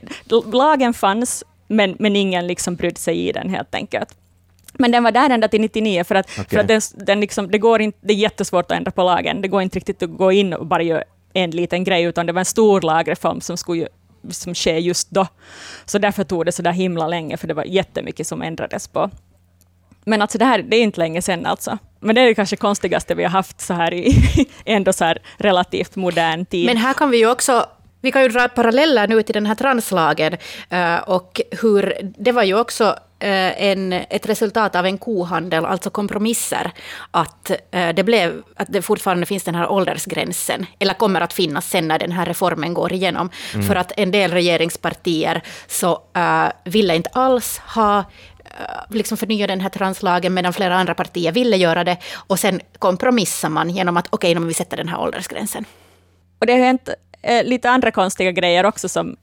lagen 0.54 0.94
fanns, 0.94 1.44
men, 1.68 1.96
men 2.00 2.16
ingen 2.16 2.48
liksom 2.48 2.76
brydde 2.76 3.00
sig 3.00 3.28
i 3.30 3.32
den 3.32 3.50
helt 3.50 3.76
enkelt. 3.76 4.10
Men 4.74 4.92
den 4.92 5.04
var 5.04 5.12
där 5.12 5.30
ända 5.30 5.48
till 5.48 5.62
99, 5.62 6.04
för 6.04 6.16
att, 6.16 6.26
okay. 6.32 6.46
för 6.46 6.58
att 6.58 6.68
den, 6.68 6.82
den 6.94 7.20
liksom, 7.20 7.52
det, 7.52 7.58
går 7.58 7.82
inte, 7.82 7.98
det 8.02 8.14
är 8.14 8.18
jättesvårt 8.18 8.72
att 8.72 8.78
ändra 8.78 8.92
på 8.92 9.04
lagen. 9.04 9.42
Det 9.42 9.48
går 9.48 9.62
inte 9.62 9.80
riktigt 9.80 10.04
att 10.04 10.18
gå 10.18 10.32
in 10.32 10.54
och 10.54 10.66
bara 10.66 10.84
göra 10.84 11.04
en 11.34 11.52
liten 11.52 11.84
grej, 11.84 12.04
utan 12.04 12.26
det 12.26 12.34
var 12.34 12.40
en 12.40 12.46
stor 12.46 12.82
lagreform 12.82 13.42
som 13.42 13.58
skulle 13.58 13.88
som 14.30 14.56
sker 14.56 14.78
just 14.78 15.12
då. 15.12 15.28
Så 15.86 15.98
därför 15.98 16.24
tog 16.24 16.46
det 16.46 16.52
så 16.52 16.62
där 16.62 16.72
himla 16.72 17.08
länge, 17.08 17.38
för 17.38 17.48
det 17.48 17.54
var 17.54 17.64
jättemycket 17.64 18.28
som 18.28 18.42
ändrades 18.42 18.88
på. 18.88 19.10
Men 20.06 20.22
alltså 20.22 20.38
det 20.38 20.46
här 20.46 20.62
det 20.62 20.78
är 20.78 20.84
inte 20.84 21.00
länge 21.00 21.22
sedan 21.22 21.46
alltså. 21.46 21.78
Men 22.00 22.16
det 22.16 22.22
är 22.22 22.26
det 22.26 22.36
kanske 22.36 22.56
konstigaste 22.56 23.16
vi 23.16 23.24
har 23.24 23.30
haft 23.30 23.62
så 23.62 23.74
här 23.74 23.94
i 23.94 24.16
ändå 24.66 24.94
så 24.94 25.06
här 25.06 25.18
relativt 25.38 25.96
modern 25.96 26.46
tid. 26.46 26.66
Men 26.66 26.78
här 26.78 26.94
kan 26.94 27.10
vi 27.10 27.18
ju 27.18 27.32
också 27.32 27.66
vi 28.04 28.12
kan 28.12 28.22
ju 28.22 28.28
dra 28.28 28.48
paralleller 28.48 29.08
nu 29.08 29.24
till 29.24 29.34
den 29.34 29.46
här 29.46 29.56
translagen. 29.56 30.38
Eh, 30.70 30.98
och 30.98 31.42
hur, 31.62 31.98
det 32.18 32.32
var 32.32 32.44
ju 32.44 32.60
också 32.60 32.84
eh, 33.20 33.64
en, 33.64 33.94
ett 33.94 34.30
resultat 34.30 34.76
av 34.76 34.86
en 34.86 34.98
kohandel, 34.98 35.66
alltså 35.66 35.90
kompromisser, 35.90 36.72
att 37.12 37.52
eh, 37.72 37.96
det, 37.96 38.04
blev, 38.04 38.42
att 38.56 38.68
det 38.72 38.82
fortfarande 38.82 39.26
finns 39.26 39.44
den 39.44 39.56
här 39.56 39.72
åldersgränsen, 39.72 40.66
eller 40.80 40.94
kommer 40.94 41.22
att 41.22 41.34
finnas 41.34 41.70
sen 41.70 41.88
när 41.88 42.00
den 42.00 42.12
här 42.12 42.26
reformen 42.26 42.74
går 42.74 42.94
igenom. 42.94 43.30
Mm. 43.54 43.68
För 43.68 43.76
att 43.76 43.92
en 43.98 44.12
del 44.12 44.32
regeringspartier 44.32 45.42
så 45.68 46.02
uh, 46.18 46.72
ville 46.72 46.96
inte 46.96 47.10
alls 47.14 47.58
ha 47.58 48.04
liksom 48.90 49.18
förnya 49.18 49.48
den 49.48 49.62
här 49.62 49.70
translagen, 49.70 50.34
medan 50.34 50.54
flera 50.54 50.76
andra 50.76 50.94
partier 50.94 51.32
ville 51.32 51.58
göra 51.58 51.84
det. 51.84 51.98
Och 52.28 52.40
sen 52.40 52.62
kompromissar 52.80 53.50
man 53.50 53.70
genom 53.70 53.98
att 53.98 54.08
okej, 54.10 54.38
okay, 54.38 54.48
vi 54.48 54.54
sätter 54.54 54.78
den 54.78 54.88
här 54.88 55.00
åldersgränsen. 55.00 55.66
Och 56.40 56.46
det 56.46 56.54
har 56.54 56.60
hänt 56.60 56.90
eh, 57.24 57.44
lite 57.44 57.70
andra 57.70 57.92
konstiga 57.92 58.32
grejer 58.32 58.66
också 58.66 58.90
som 58.90 59.16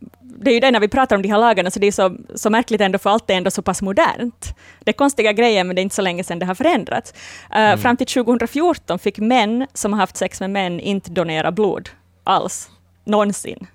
det 0.42 0.50
är 0.50 0.54
ju 0.54 0.60
det 0.60 0.70
när 0.70 0.80
vi 0.80 0.88
pratar 0.88 1.16
om 1.16 1.22
de 1.22 1.28
här 1.28 1.38
lagarna, 1.38 1.70
så 1.70 1.78
det 1.80 1.86
är 1.86 1.92
så, 1.92 2.16
så 2.34 2.50
märkligt 2.50 2.80
ändå, 2.80 2.98
för 2.98 3.10
allt 3.10 3.30
är 3.30 3.34
ändå 3.34 3.50
så 3.50 3.62
pass 3.62 3.82
modernt. 3.82 4.54
Det 4.80 4.90
är 4.90 4.92
konstiga 4.92 5.32
grejer, 5.32 5.64
men 5.64 5.76
det 5.76 5.80
är 5.80 5.82
inte 5.82 5.94
så 5.94 6.02
länge 6.02 6.24
sedan 6.24 6.38
det 6.38 6.46
har 6.46 6.54
förändrats. 6.54 7.14
Uh, 7.56 7.76
Fram 7.76 7.96
till 7.96 8.06
2014 8.06 8.98
fick 8.98 9.18
män 9.18 9.66
som 9.74 9.92
har 9.92 10.00
haft 10.00 10.16
sex 10.16 10.40
med 10.40 10.50
män 10.50 10.80
inte 10.80 11.10
donera 11.10 11.52
blod 11.52 11.90
alls, 12.24 12.70
någonsin. 13.04 13.66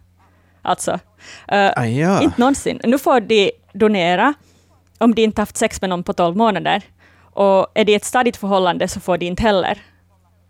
Alltså, 0.61 0.91
uh, 0.91 0.99
Ah, 1.75 1.85
ja. 1.85 2.21
inte 2.21 2.41
någonsin. 2.41 2.81
Nu 2.83 2.99
får 2.99 3.19
de 3.19 3.51
donera 3.73 4.33
om 4.97 5.15
de 5.15 5.21
inte 5.21 5.41
haft 5.41 5.57
sex 5.57 5.81
med 5.81 5.89
någon 5.89 6.03
på 6.03 6.13
12 6.13 6.37
månader. 6.37 6.83
Och 7.33 7.67
är 7.73 7.85
det 7.85 7.95
ett 7.95 8.05
stadigt 8.05 8.37
förhållande 8.37 8.87
så 8.87 8.99
får 8.99 9.17
de 9.17 9.25
inte 9.25 9.43
heller 9.43 9.77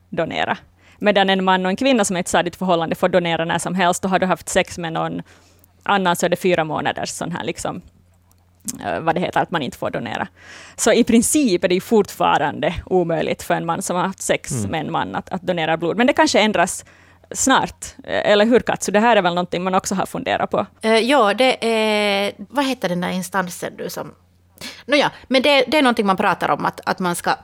donera. 0.10 0.58
Medan 1.00 1.30
en 1.30 1.44
man 1.44 1.66
och 1.66 1.70
en 1.70 1.76
kvinna 1.76 2.06
som 2.06 2.16
är 2.16 2.20
i 2.20 2.22
ett 2.22 2.28
stadigt 2.28 2.56
förhållande 2.56 2.96
får 2.96 3.10
donera 3.10 3.46
när 3.46 3.60
som 3.60 3.76
helst. 3.76 4.06
Och 4.06 4.12
har 4.12 4.20
du 4.20 4.26
haft 4.26 4.50
sex 4.50 4.78
med 4.78 4.94
någon 4.94 5.22
annan 5.84 6.16
så 6.16 6.26
är 6.26 6.30
det 6.30 6.36
fyra 6.36 6.64
månaders 6.64 7.10
sån 7.10 7.32
här 7.32 7.44
liksom, 7.44 7.82
eh, 8.86 9.00
vad 9.00 9.16
det 9.16 9.22
heter, 9.22 9.40
att 9.42 9.52
man 9.52 9.62
inte 9.62 9.78
får 9.78 9.90
donera. 9.90 10.28
Så 10.76 10.94
i 10.94 11.04
princip 11.04 11.64
är 11.64 11.68
det 11.68 11.82
fortfarande 11.82 12.74
omöjligt 12.86 13.44
för 13.44 13.54
en 13.54 13.66
man 13.66 13.82
som 13.82 13.96
har 13.96 14.04
haft 14.04 14.22
sex 14.22 14.68
med 14.68 14.82
en 14.82 14.92
man 14.92 15.16
att, 15.16 15.30
att 15.30 15.42
donera 15.42 15.78
blod. 15.78 15.98
Men 15.98 16.08
det 16.08 16.14
kanske 16.14 16.40
ändras 16.40 16.86
snart, 17.32 17.86
Eh, 18.04 18.32
eller 18.32 18.46
hur 18.46 18.60
Katsu? 18.60 18.92
Det 18.92 19.00
här 19.00 19.16
är 19.16 19.22
väl 19.22 19.34
någonting 19.34 19.64
man 19.64 19.76
också 19.76 19.96
har 19.96 20.06
funderat 20.06 20.52
på. 20.52 20.66
Eh, 20.82 21.00
ja, 21.00 21.34
det 21.34 21.66
är... 21.68 22.34
Vad 22.38 22.66
heter 22.66 22.90
den 22.90 23.02
där 23.02 23.10
instansen 23.10 23.74
du 23.78 23.90
som... 23.90 24.12
Nåja, 24.86 25.12
men 25.28 25.42
det, 25.42 25.66
det 25.68 25.78
är 25.78 25.82
någonting 25.82 26.06
man 26.06 26.18
pratar 26.18 26.50
om, 26.50 26.66
att, 26.66 26.82
att 26.86 27.00
man 27.00 27.16
ska 27.16 27.36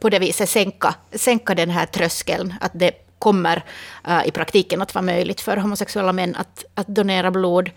på- 0.00 0.08
det 0.08 0.18
viset 0.18 0.48
sänka, 0.48 0.94
sänka 1.12 1.54
den 1.54 1.70
här 1.70 1.86
tröskeln. 1.86 2.54
Att 2.60 2.72
det 2.74 2.92
kommer 3.18 3.64
uh, 4.08 4.26
i 4.26 4.30
praktiken 4.30 4.82
att 4.82 4.94
vara 4.94 5.02
möjligt 5.02 5.40
för 5.40 5.56
homosexuella 5.56 6.12
män 6.12 6.36
att, 6.36 6.64
att 6.74 6.86
donera 6.86 7.30
blod. 7.30 7.70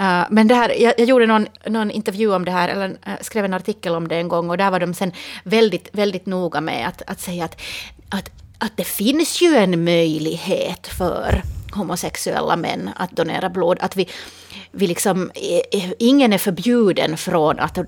Uh, 0.00 0.24
men 0.30 0.48
det 0.48 0.54
här, 0.54 0.82
jag, 0.82 0.94
jag 0.98 1.08
gjorde 1.08 1.26
någon, 1.26 1.46
någon 1.66 1.90
intervju 1.90 2.34
om 2.34 2.44
det 2.44 2.50
här, 2.50 2.68
eller 2.68 2.88
uh, 2.88 3.14
skrev 3.20 3.44
en 3.44 3.54
artikel 3.54 3.94
om 3.94 4.08
det 4.08 4.16
en 4.16 4.28
gång, 4.28 4.50
och 4.50 4.58
där 4.58 4.70
var 4.70 4.80
de 4.80 4.94
sen 4.94 5.12
väldigt, 5.44 5.88
väldigt 5.92 6.26
noga 6.26 6.60
med 6.60 6.88
att, 6.88 7.02
att 7.06 7.20
säga 7.20 7.44
att, 7.44 7.60
att, 8.08 8.30
att 8.58 8.76
det 8.76 8.84
finns 8.84 9.42
ju 9.42 9.56
en 9.56 9.84
möjlighet 9.84 10.86
för 10.86 11.42
homosexuella 11.72 12.56
män 12.56 12.90
att 12.96 13.10
donera 13.10 13.50
blod. 13.50 13.78
Att 13.80 13.96
vi, 13.96 14.08
vi 14.70 14.86
liksom, 14.86 15.30
eh, 15.72 15.90
ingen 15.98 16.32
är 16.32 16.38
förbjuden 16.38 17.16
från 17.16 17.58
att, 17.58 17.78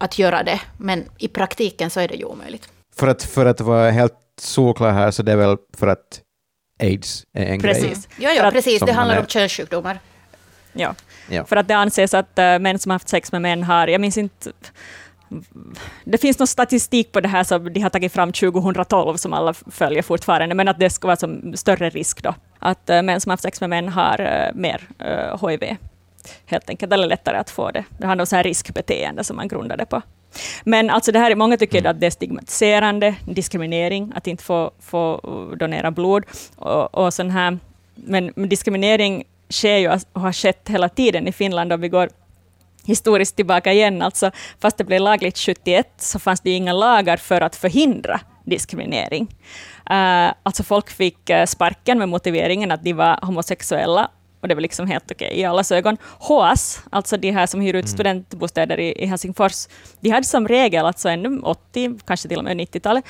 att 0.00 0.18
göra 0.18 0.42
det, 0.42 0.60
men 0.78 1.04
i 1.18 1.28
praktiken 1.28 1.90
så 1.90 2.00
är 2.00 2.08
det 2.08 2.14
ju 2.14 2.24
omöjligt. 2.24 2.68
För 2.96 3.06
att, 3.06 3.22
för 3.22 3.46
att 3.46 3.60
vara 3.60 3.90
helt 3.90 4.14
solklar 4.40 4.92
här, 4.92 5.10
så 5.10 5.22
det 5.22 5.32
är 5.32 5.36
väl 5.36 5.56
för 5.76 5.86
att 5.86 6.20
aids 6.82 7.24
är 7.34 7.46
en 7.46 7.58
grej. 7.58 7.74
Precis. 7.74 8.08
Ja, 8.18 8.28
För 8.28 8.36
ja 8.36 8.46
att- 8.46 8.54
precis. 8.54 8.80
Det 8.82 8.92
handlar 8.92 9.16
är- 9.16 9.20
om 9.20 9.26
könssjukdomar. 9.26 9.98
Ja. 10.72 10.94
Ja. 11.30 11.44
För 11.44 11.56
att 11.56 11.68
det 11.68 11.76
anses 11.76 12.14
att 12.14 12.38
äh, 12.38 12.58
män 12.58 12.78
som 12.78 12.90
har 12.90 12.94
haft 12.94 13.08
sex 13.08 13.32
med 13.32 13.42
män 13.42 13.62
har, 13.62 13.88
jag 13.88 14.00
minns 14.00 14.18
inte, 14.18 14.50
det 16.04 16.18
finns 16.18 16.38
någon 16.38 16.46
statistik 16.46 17.12
på 17.12 17.20
det 17.20 17.28
här 17.28 17.44
som 17.44 17.72
de 17.72 17.80
har 17.80 17.90
tagit 17.90 18.12
fram 18.12 18.32
2012 18.32 19.16
som 19.16 19.32
alla 19.32 19.54
följer 19.54 20.02
fortfarande, 20.02 20.54
men 20.54 20.68
att 20.68 20.78
det 20.78 20.90
ska 20.90 21.06
vara 21.06 21.16
som 21.16 21.56
större 21.56 21.90
risk 21.90 22.22
då. 22.22 22.34
Att 22.58 22.90
eh, 22.90 23.02
män 23.02 23.20
som 23.20 23.30
har 23.30 23.32
haft 23.32 23.42
sex 23.42 23.60
med 23.60 23.70
män 23.70 23.88
har 23.88 24.20
eh, 24.20 24.54
mer 24.54 24.88
eh, 24.98 25.48
HIV, 25.48 25.76
helt 26.46 26.70
enkelt, 26.70 26.92
eller 26.92 27.06
lättare 27.06 27.36
att 27.38 27.50
få 27.50 27.70
det. 27.70 27.84
Det 27.98 28.06
handlar 28.06 28.22
om 28.22 28.26
så 28.26 28.36
här 28.36 28.44
riskbeteende 28.44 29.24
som 29.24 29.36
man 29.36 29.48
grundar 29.48 29.76
det 29.76 29.86
på. 29.86 30.02
Men 30.64 30.90
alltså 30.90 31.12
det 31.12 31.18
här, 31.18 31.30
är- 31.30 31.34
många 31.34 31.56
tycker 31.56 31.86
att 31.86 32.00
det 32.00 32.06
är 32.06 32.10
stigmatiserande, 32.10 33.14
diskriminering, 33.24 34.12
att 34.14 34.26
inte 34.26 34.44
få, 34.44 34.70
få 34.80 35.20
donera 35.58 35.90
blod. 35.90 36.24
Och, 36.56 36.94
och 36.94 37.14
sån 37.14 37.30
här, 37.30 37.58
men, 37.94 38.32
men 38.36 38.48
diskriminering 38.48 39.24
sker 39.50 39.76
ju 39.76 39.88
och 40.12 40.20
har 40.20 40.32
skett 40.32 40.68
hela 40.68 40.88
tiden 40.88 41.28
i 41.28 41.32
Finland 41.32 41.72
om 41.72 41.80
vi 41.80 41.88
går 41.88 42.08
historiskt 42.84 43.36
tillbaka 43.36 43.72
igen. 43.72 44.02
Alltså, 44.02 44.30
fast 44.60 44.78
det 44.78 44.84
blev 44.84 45.00
lagligt 45.00 45.38
71 45.38 45.86
så 45.96 46.18
fanns 46.18 46.40
det 46.40 46.50
inga 46.50 46.72
lagar 46.72 47.16
för 47.16 47.40
att 47.40 47.56
förhindra 47.56 48.20
diskriminering. 48.44 49.22
Uh, 49.90 50.32
alltså 50.42 50.62
folk 50.62 50.90
fick 50.90 51.30
eh, 51.30 51.46
sparken 51.46 51.98
med 51.98 52.08
motiveringen 52.08 52.70
att 52.70 52.84
de 52.84 52.92
var 52.92 53.18
homosexuella 53.22 54.10
och 54.40 54.48
det 54.48 54.54
var 54.54 54.62
liksom 54.62 54.86
helt 54.86 55.10
okej 55.10 55.32
i 55.40 55.44
allas 55.44 55.72
ögon. 55.72 55.96
HAS, 56.20 56.82
alltså 56.90 57.16
de 57.16 57.30
här 57.30 57.46
som 57.46 57.60
hyr 57.60 57.74
ut 57.74 57.88
studentbostäder 57.88 58.80
i, 58.80 59.02
i 59.02 59.06
Helsingfors, 59.06 59.68
de 60.00 60.10
hade 60.10 60.26
som 60.26 60.48
regel, 60.48 60.86
alltså 60.86 61.08
ännu 61.08 61.40
80, 61.40 61.98
kanske 62.06 62.28
till 62.28 62.38
och 62.38 62.44
med 62.44 62.56
90-talet, 62.56 63.04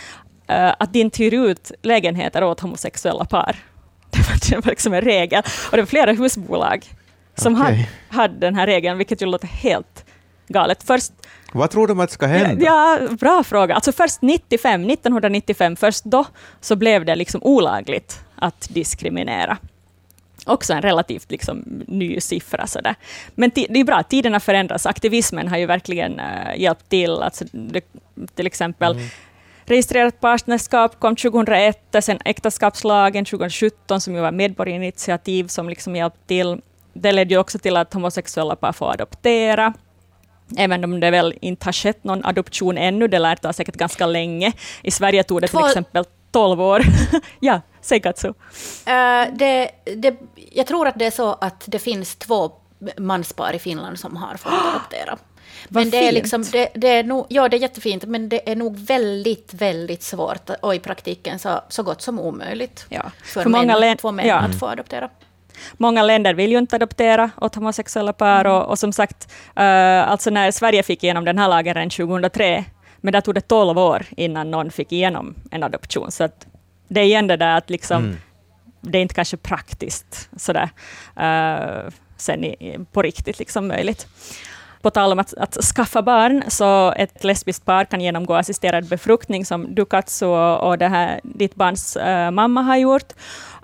eh, 0.48 0.74
att 0.78 0.92
de 0.92 1.00
inte 1.00 1.22
hyr 1.22 1.34
ut 1.34 1.72
lägenheter 1.82 2.44
åt 2.44 2.60
homosexuella 2.60 3.24
par. 3.24 3.56
Det 4.10 4.18
var, 4.18 4.50
det 4.50 4.66
var 4.66 4.70
liksom 4.70 4.94
en 4.94 5.00
regel. 5.00 5.42
Och 5.70 5.76
det 5.76 5.82
var 5.82 5.86
flera 5.86 6.12
husbolag 6.12 6.86
som 7.38 7.54
Okej. 7.62 7.64
hade, 7.64 8.22
hade 8.22 8.38
den 8.46 8.54
här 8.54 8.66
regeln, 8.66 8.98
vilket 8.98 9.22
ju 9.22 9.26
låter 9.26 9.46
helt 9.48 10.04
galet. 10.48 10.82
Först, 10.82 11.12
Vad 11.52 11.70
tror 11.70 11.88
de 11.88 12.00
att 12.00 12.10
ska 12.10 12.26
hända? 12.26 12.64
ja, 12.64 12.98
bra 13.20 13.42
fråga. 13.44 13.74
Alltså 13.74 13.92
först 13.92 14.22
95, 14.22 14.90
1995, 14.90 15.76
först 15.76 16.04
då 16.04 16.24
så 16.60 16.76
blev 16.76 17.04
det 17.04 17.16
liksom 17.16 17.42
olagligt 17.42 18.20
att 18.36 18.68
diskriminera. 18.70 19.56
Också 20.46 20.72
en 20.72 20.82
relativt 20.82 21.30
liksom 21.30 21.62
ny 21.88 22.20
siffra. 22.20 22.66
Sådär. 22.66 22.94
Men 23.34 23.50
ti- 23.50 23.66
det 23.70 23.80
är 23.80 23.84
bra, 23.84 24.02
tiderna 24.02 24.40
förändras. 24.40 24.86
Aktivismen 24.86 25.48
har 25.48 25.58
ju 25.58 25.66
verkligen 25.66 26.20
uh, 26.20 26.56
hjälpt 26.60 26.88
till. 26.88 27.10
Alltså, 27.10 27.44
det, 27.52 27.80
till 28.34 28.46
exempel 28.46 29.00
registrerat 29.64 30.20
partnerskap 30.20 31.00
kom 31.00 31.16
2001, 31.16 31.78
sen 32.00 32.18
äktenskapslagen 32.24 33.24
2017 33.24 34.00
som 34.00 34.14
ju 34.14 34.20
var 34.20 34.32
medborgarinitiativ 34.32 35.46
som 35.46 35.68
liksom 35.68 35.96
hjälpte 35.96 36.26
till. 36.26 36.60
Det 37.00 37.12
ledde 37.12 37.34
ju 37.34 37.40
också 37.40 37.58
till 37.58 37.76
att 37.76 37.94
homosexuella 37.94 38.56
par 38.56 38.72
får 38.72 38.90
adoptera. 38.92 39.72
Även 40.56 40.84
om 40.84 41.00
det 41.00 41.10
väl 41.10 41.34
inte 41.40 41.64
har 41.64 41.72
skett 41.72 42.04
någon 42.04 42.24
adoption 42.24 42.78
ännu, 42.78 43.08
det 43.08 43.18
lär 43.18 43.36
ta 43.36 43.52
säkert 43.52 43.76
ganska 43.76 44.06
länge. 44.06 44.52
I 44.82 44.90
Sverige 44.90 45.22
tog 45.22 45.40
det 45.40 45.48
till 45.48 45.58
Två- 45.58 45.66
exempel 45.66 46.04
12 46.32 46.60
år. 46.60 46.82
ja, 47.40 47.60
säg 47.80 48.00
Katsu. 48.00 48.28
Eh, 48.28 49.32
det, 49.32 49.70
det, 49.96 50.16
jag 50.52 50.66
tror 50.66 50.86
att 50.88 50.98
det 50.98 51.06
är 51.06 51.10
så 51.10 51.32
att 51.40 51.64
det 51.66 51.78
finns 51.78 52.16
två 52.16 52.50
manspar 52.96 53.52
i 53.54 53.58
Finland 53.58 53.98
som 53.98 54.16
har 54.16 54.36
fått 54.36 54.52
adoptera. 54.74 55.18
Men 55.68 55.82
Vad 55.84 55.92
det 55.92 55.98
är, 55.98 56.02
fint. 56.02 56.14
liksom, 56.14 56.42
det, 56.52 56.68
det 56.74 56.88
är 56.88 57.04
nog, 57.04 57.26
ja, 57.28 57.48
det 57.48 57.56
är 57.56 57.60
jättefint, 57.60 58.04
men 58.04 58.28
det 58.28 58.50
är 58.50 58.56
nog 58.56 58.76
väldigt, 58.78 59.54
väldigt 59.54 60.02
svårt 60.02 60.50
och 60.62 60.74
i 60.74 60.78
praktiken 60.78 61.38
så, 61.38 61.60
så 61.68 61.82
gott 61.82 62.02
som 62.02 62.20
omöjligt 62.20 62.86
Ja. 62.88 63.02
för, 63.24 63.42
För 63.42 63.50
många 63.50 63.78
män, 63.80 63.96
två 63.96 64.12
män 64.12 64.26
ja. 64.26 64.34
att 64.36 64.58
få 64.58 64.66
adoptera. 64.66 65.08
Många 65.76 66.02
länder 66.02 66.34
vill 66.34 66.50
ju 66.52 66.58
inte 66.58 66.76
adoptera 66.76 67.30
åt 67.40 67.54
homosexuella 67.54 68.12
par 68.12 68.44
och, 68.44 68.68
och 68.68 68.78
som 68.78 68.92
sagt, 68.92 69.32
eh, 69.56 70.08
alltså 70.08 70.30
när 70.30 70.50
Sverige 70.50 70.82
fick 70.82 71.04
igenom 71.04 71.24
den 71.24 71.38
här 71.38 71.48
lagen 71.48 71.74
redan 71.74 71.90
2003, 71.90 72.64
men 73.00 73.12
där 73.12 73.20
tog 73.20 73.34
det 73.34 73.40
12 73.40 73.78
år 73.78 74.06
innan 74.16 74.50
någon 74.50 74.70
fick 74.70 74.92
igenom 74.92 75.34
en 75.50 75.62
adoption. 75.62 76.10
Så 76.10 76.24
att 76.24 76.46
det 76.88 77.00
är 77.00 77.04
igen 77.04 77.26
det 77.26 77.36
där 77.36 77.56
att 77.56 77.70
liksom, 77.70 78.16
det 78.80 78.98
är 78.98 79.02
inte 79.02 79.14
kanske 79.14 79.36
praktiskt 79.36 80.28
sådär, 80.36 80.70
uh, 81.20 81.90
sen 82.16 82.44
i, 82.44 82.78
på 82.92 83.02
riktigt 83.02 83.38
liksom 83.38 83.68
möjligt. 83.68 84.06
På 84.82 84.90
tal 84.90 85.12
om 85.12 85.18
att, 85.18 85.34
att 85.34 85.54
skaffa 85.54 86.02
barn, 86.02 86.42
så 86.48 86.92
ett 86.92 87.24
lesbiskt 87.24 87.64
par 87.64 87.84
kan 87.84 88.00
genomgå 88.00 88.34
assisterad 88.34 88.88
befruktning 88.88 89.44
som 89.44 89.74
du 89.74 89.84
Katsu 89.84 90.26
och, 90.26 90.68
och 90.68 90.78
det 90.78 90.88
här, 90.88 91.20
ditt 91.22 91.54
barns 91.54 91.96
eh, 91.96 92.30
mamma 92.30 92.62
har 92.62 92.76
gjort. 92.76 93.12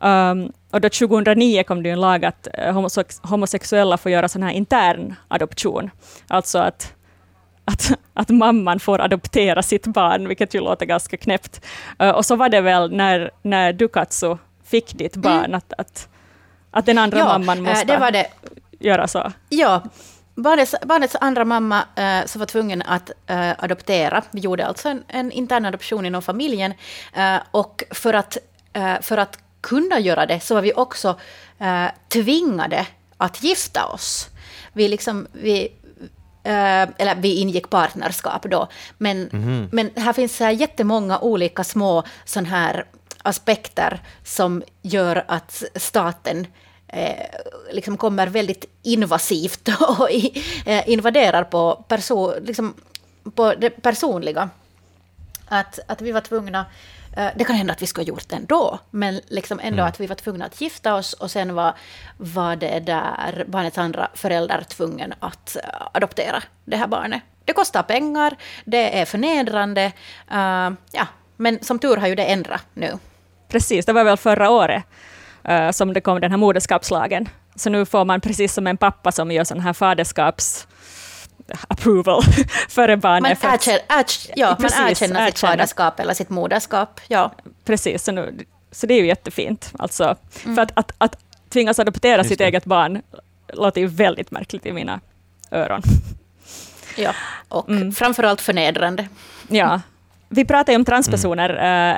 Um, 0.03 0.53
och 0.75 0.81
då 0.81 0.89
2009 0.89 1.63
kom 1.63 1.83
det 1.83 1.91
en 1.91 2.01
lag 2.01 2.25
att 2.25 2.49
eh, 2.55 2.73
homosex- 2.75 3.21
homosexuella 3.29 3.99
får 3.99 4.13
göra 4.13 4.29
sån 4.29 4.43
här 4.43 4.51
intern 4.51 5.15
adoption. 5.29 5.91
Alltså 6.29 6.59
att, 6.59 6.93
att, 7.65 7.93
att 8.15 8.29
mamman 8.29 8.81
får 8.81 9.01
adoptera 9.01 9.63
sitt 9.63 9.87
barn, 9.87 10.29
vilket 10.29 10.55
ju 10.55 10.61
låter 10.61 10.87
ganska 10.87 11.17
knäppt. 11.17 11.61
Eh, 11.99 12.11
och 12.11 12.25
så 12.27 12.37
var 12.37 12.49
det 12.49 12.61
väl 12.61 12.93
när, 12.93 13.31
när 13.43 13.73
du 13.73 13.89
Katsu 13.89 14.37
fick 14.65 14.95
ditt 14.99 15.17
barn, 15.17 15.55
att, 15.55 15.73
att, 15.79 16.09
att 16.71 16.87
den 16.87 16.99
andra 16.99 17.25
mamman 17.25 17.59
Mm. 17.59 17.67
eh, 17.67 17.73
måste 17.73 18.11
det 18.11 18.11
det. 18.11 18.27
göra 18.87 19.09
så. 19.09 19.33
Ja, 19.49 19.83
barnets, 20.35 20.75
barnets 20.83 21.17
andra 21.21 21.45
mamma 21.45 21.85
eh, 21.97 22.27
som 22.27 22.39
var 22.39 22.47
tvungen 22.47 22.83
att 22.83 23.11
eh, 23.27 23.51
adoptera. 23.59 24.23
Vi 24.31 24.41
gjorde 24.41 24.67
alltså 24.67 24.89
en, 24.89 25.03
en 25.09 25.33
intern 25.33 25.65
adoption 25.65 26.07
inom 26.07 26.23
familjen. 26.23 26.75
Eh, 27.13 27.37
och 27.51 27.85
för 27.91 28.15
att, 28.15 28.39
för 29.01 29.17
att 29.17 29.39
kunna 29.65 30.01
göra 30.01 30.27
det 30.27 30.41
så 30.41 30.55
var 30.55 30.63
vi 30.63 30.73
också 30.73 31.19
eh, 31.59 31.87
tvingade 32.09 32.87
att 33.17 33.43
gifta 33.43 33.87
oss. 33.87 34.29
Vi, 34.73 34.89
liksom, 34.89 35.27
vi, 35.33 35.73
eh, 36.45 36.83
eller 36.83 37.15
vi 37.15 37.35
ingick 37.35 37.71
partnerskap 37.71 38.43
då. 38.43 38.69
Men, 38.99 39.29
men 39.73 39.91
här 39.97 40.13
finns 40.13 40.37
så 40.37 40.45
här 40.45 40.51
jättemånga 40.51 41.19
olika 41.19 41.65
små 41.65 42.05
sån 42.25 42.47
här 42.47 42.85
aspekter 43.23 44.01
som 44.25 44.63
gör 44.83 45.25
att 45.29 45.63
staten 45.75 46.47
eh, 46.89 47.27
liksom 47.73 47.97
kommer 47.97 48.27
väldigt 48.27 48.65
invasivt 48.83 49.69
och 49.99 50.11
eh, 50.67 50.89
invaderar 50.89 51.45
på, 51.45 51.85
perso, 51.89 52.41
liksom, 52.41 52.75
på 53.35 53.55
det 53.55 53.71
personliga. 53.71 54.51
Att, 55.47 55.79
att 55.87 56.03
vi 56.03 56.13
var 56.13 56.21
tvungna 56.21 56.67
Det 57.15 57.45
kan 57.45 57.57
hända 57.57 57.73
att 57.73 57.83
vi 57.83 57.87
skulle 57.87 58.05
ha 58.05 58.09
gjort 58.09 58.29
det 58.29 58.37
ändå, 58.37 58.79
men 58.91 59.21
liksom 59.29 59.61
ändå 59.63 59.83
att 59.83 60.01
vi 60.01 60.07
var 60.07 60.15
tvungna 60.15 60.45
att 60.45 60.61
gifta 60.61 60.95
oss 60.95 61.13
och 61.13 61.31
sen 61.31 61.55
var, 61.55 61.75
var 62.17 62.57
det 62.57 62.81
där 62.81 63.45
barnets 63.49 63.79
andra 63.79 64.09
förälder 64.15 64.63
tvungen 64.69 65.15
att 65.21 65.57
eh, 65.57 65.63
adoptera 65.93 66.43
det 66.65 66.77
här 66.77 66.87
barnet. 66.87 67.23
Det 67.45 67.53
kostar 67.53 67.83
pengar, 67.83 68.37
det 68.65 69.01
är 69.01 69.05
förnedrande, 69.05 69.93
eh, 70.31 70.71
ja, 70.93 71.07
men 71.37 71.59
som 71.63 71.79
tur 71.79 71.97
har 71.97 72.07
ju 72.07 72.15
det 72.15 72.25
ändrat 72.25 72.67
nu. 72.75 72.99
Precis, 73.49 73.87
det 73.87 73.93
var 73.93 74.05
väl 74.05 74.17
förra 74.17 74.51
året 74.51 74.85
eh, 75.45 75.71
som 75.71 75.93
det 75.93 76.01
kom 76.01 76.21
den 76.21 76.31
här 76.31 76.39
moderskapslagen. 76.39 77.29
Så 77.57 77.71
nu 77.71 77.87
får 77.87 78.05
man 78.05 78.21
precis 78.21 78.55
som 78.55 78.67
en 78.67 78.77
pappa 78.77 79.13
som 79.13 79.31
gör 79.31 79.45
sån 79.45 79.61
här 79.61 79.73
faderskaps 79.73 80.67
approval 81.69 82.23
före 82.69 82.93
Man, 82.97 83.01
barnet. 83.01 83.39
för 83.39 83.49
att- 83.49 83.55
erkänner, 83.55 83.81
erk, 83.89 84.31
ja, 84.37 84.57
man 84.59 84.65
erkänner 84.67 84.95
sitt 84.95 85.03
erkänner. 85.13 85.29
faderskap 85.53 86.01
eller 86.01 86.15
sitt 86.15 86.31
moderskap. 86.31 87.01
Ja. 87.09 87.33
Precis, 87.65 88.05
så, 88.05 88.13
nu, 88.13 88.39
så 88.73 88.87
det 88.87 88.95
är 88.95 89.01
ju 89.01 89.07
jättefint. 89.07 89.73
Alltså, 89.79 90.17
Mm. 90.45 90.55
För 90.57 90.63
att, 90.63 90.71
att, 90.75 90.93
att 90.99 91.17
tvingas 91.53 91.79
adoptera 91.79 92.17
Just 92.17 92.29
sitt 92.29 92.39
det. 92.39 92.45
eget 92.45 92.65
barn 92.65 93.03
låter 93.53 93.81
ju 93.81 93.87
väldigt 93.87 94.31
märkligt 94.31 94.67
i 94.67 94.73
mina 94.73 95.01
öron. 95.51 95.83
Ja, 96.97 97.13
och 97.49 97.69
Mm. 97.69 97.93
framförallt 97.93 98.41
förnedrande. 98.41 99.09
Ja. 99.49 99.81
Vi 100.29 100.45
pratade 100.45 100.73
ju 100.73 100.77
om 100.77 100.85
transpersoner 100.85 101.51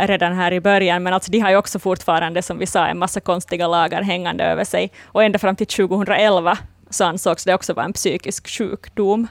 eh, 0.02 0.06
redan 0.06 0.32
här 0.36 0.52
i 0.52 0.60
början, 0.60 1.02
men 1.02 1.12
alltså 1.14 1.30
de 1.30 1.38
har 1.40 1.50
ju 1.50 1.56
också 1.56 1.78
fortfarande, 1.78 2.42
som 2.42 2.58
vi 2.58 2.66
sa, 2.66 2.86
en 2.86 2.98
massa 2.98 3.20
konstiga 3.20 3.66
lagar 3.66 4.02
hängande 4.02 4.44
över 4.44 4.64
sig. 4.64 4.92
Och 5.04 5.22
ända 5.24 5.38
fram 5.38 5.56
till 5.56 5.66
2011 5.66 6.58
så 6.90 7.04
ansågs 7.04 7.44
det 7.44 7.54
också 7.54 7.72
vara 7.72 7.84
en 7.84 7.92
psykisk 7.92 8.48
sjukdom, 8.48 9.26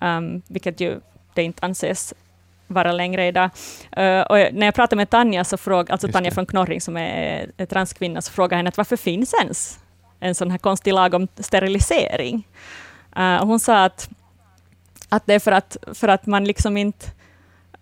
um, 0.00 0.42
vilket 0.48 0.80
ju 0.80 1.00
det 1.34 1.42
inte 1.42 1.66
anses 1.66 2.14
vara 2.66 2.92
längre 2.92 3.26
idag. 3.26 3.50
Eh, 3.92 4.20
och 4.20 4.36
när 4.36 4.64
jag 4.64 4.74
pratade 4.74 4.96
med 4.96 5.10
Tanja, 5.10 5.44
så 5.44 5.56
fråg, 5.56 5.90
alltså 5.90 6.08
Tanja 6.08 6.30
från 6.30 6.46
Knorring, 6.46 6.80
som 6.80 6.96
är 6.96 7.50
är 7.56 7.66
transkvinna, 7.66 8.22
så 8.22 8.32
frågade 8.32 8.54
jag 8.54 8.58
henne 8.58 8.68
att 8.68 8.76
varför 8.76 8.96
finns 8.96 9.34
ens 9.34 9.78
en 10.20 10.34
sån 10.34 10.50
här 10.50 10.58
konstig 10.58 10.92
lag 10.92 11.14
om 11.14 11.28
sterilisering? 11.36 12.48
Och 13.40 13.46
hon 13.46 13.60
sa 13.60 13.84
att, 13.84 14.08
att 15.08 15.26
det 15.26 15.34
är 15.34 15.38
för 15.38 15.52
att, 15.52 15.76
för 15.92 16.08
att 16.08 16.26
man 16.26 16.44
liksom 16.44 16.76
inte 16.76 17.06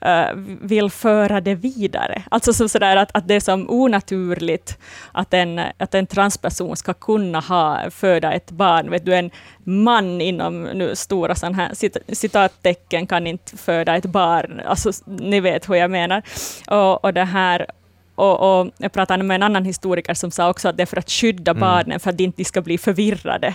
eh, 0.05 0.27
vill 0.61 0.91
föra 0.91 1.41
det 1.41 1.55
vidare. 1.55 2.23
Alltså 2.31 2.53
så, 2.53 2.69
sådär 2.69 2.97
att, 2.97 3.11
att 3.17 3.29
det 3.29 3.35
är 3.35 3.41
som 3.41 3.71
onaturligt 3.71 4.79
att 5.13 5.35
en, 5.35 5.61
att 5.79 5.95
en 5.95 6.07
transperson 6.07 6.77
ska 6.77 6.95
kunna 6.95 7.41
ha, 7.41 7.91
föda 7.91 8.33
ett 8.33 8.51
barn. 8.51 8.91
Vet 8.91 9.05
du, 9.05 9.15
en 9.15 9.31
man 9.65 10.21
inom 10.21 10.63
nu 10.63 10.97
stora 10.97 11.35
sån 11.35 11.55
här 11.55 11.75
cit, 11.75 11.97
citattecken 12.09 13.07
kan 13.07 13.27
inte 13.27 13.57
föda 13.57 13.97
ett 13.97 14.07
barn. 14.07 14.61
Alltså, 14.67 14.93
ni 15.07 15.41
vet 15.41 15.69
hur 15.69 15.75
jag 15.75 15.91
menar. 15.91 16.23
Och, 16.69 17.05
och 17.05 17.15
det 17.15 17.25
här 17.25 17.67
och, 18.15 18.61
och 18.61 18.71
jag 18.79 18.93
pratade 18.93 19.23
med 19.23 19.35
en 19.35 19.43
annan 19.43 19.65
historiker 19.65 20.15
som 20.15 20.31
sa 20.31 20.51
också 20.51 20.69
att 20.69 20.77
det 20.77 20.83
är 20.83 20.87
för 20.87 20.97
att 20.97 21.11
skydda 21.11 21.51
Mm. 21.51 21.61
barnen, 21.61 22.01
för 22.01 22.11
att 22.11 22.19
de 22.19 22.25
inte 22.25 22.45
ska 22.45 22.61
bli 22.63 22.79
förvirrade. 22.79 23.55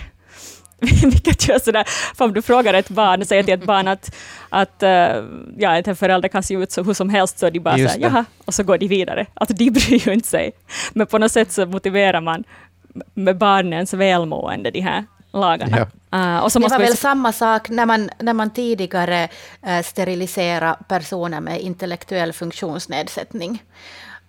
Vilket 1.02 1.48
gör 1.48 1.58
sådär, 1.58 1.84
för 2.16 2.24
om 2.24 2.34
du 2.34 2.42
frågar 2.42 2.74
ett 2.74 2.88
barn, 2.88 3.24
säger 3.24 3.42
till 3.42 3.54
ett 3.54 3.64
barn 3.64 3.88
att, 3.88 4.14
att 4.48 4.82
uh, 4.82 4.88
ja, 5.58 5.76
en 5.76 5.96
förälder 5.96 6.28
kan 6.28 6.42
se 6.42 6.54
ut 6.54 6.72
så 6.72 6.82
hur 6.82 6.94
som 6.94 7.08
helst, 7.08 7.38
så 7.38 7.46
är 7.46 7.50
de 7.50 7.60
bara 7.60 7.78
Just 7.78 7.94
såhär, 7.94 8.08
det. 8.10 8.14
jaha, 8.14 8.24
och 8.44 8.54
så 8.54 8.62
går 8.62 8.78
de 8.78 8.88
vidare. 8.88 9.26
Alltså 9.34 9.56
de 9.56 9.70
bryr 9.70 10.08
ju 10.08 10.12
inte 10.12 10.28
sig. 10.28 10.52
Men 10.92 11.06
på 11.06 11.18
något 11.18 11.32
sätt 11.32 11.52
så 11.52 11.66
motiverar 11.66 12.20
man 12.20 12.44
med 13.14 13.38
barnens 13.38 13.94
välmående 13.94 14.70
de 14.70 14.80
här 14.80 15.04
lagarna. 15.32 15.86
Uh, 16.14 16.38
och 16.38 16.52
så 16.52 16.58
Det 16.58 16.62
måste 16.62 16.74
var 16.78 16.84
vi 16.84 16.86
väl 16.86 16.96
samma 16.96 17.32
sak 17.32 17.68
när 17.68 17.86
man, 17.86 18.10
när 18.18 18.32
man 18.32 18.50
tidigare 18.50 19.28
eh, 19.66 19.82
steriliserade 19.82 20.76
personer 20.88 21.40
med 21.40 21.60
intellektuell 21.60 22.32
funktionsnedsättning. 22.32 23.62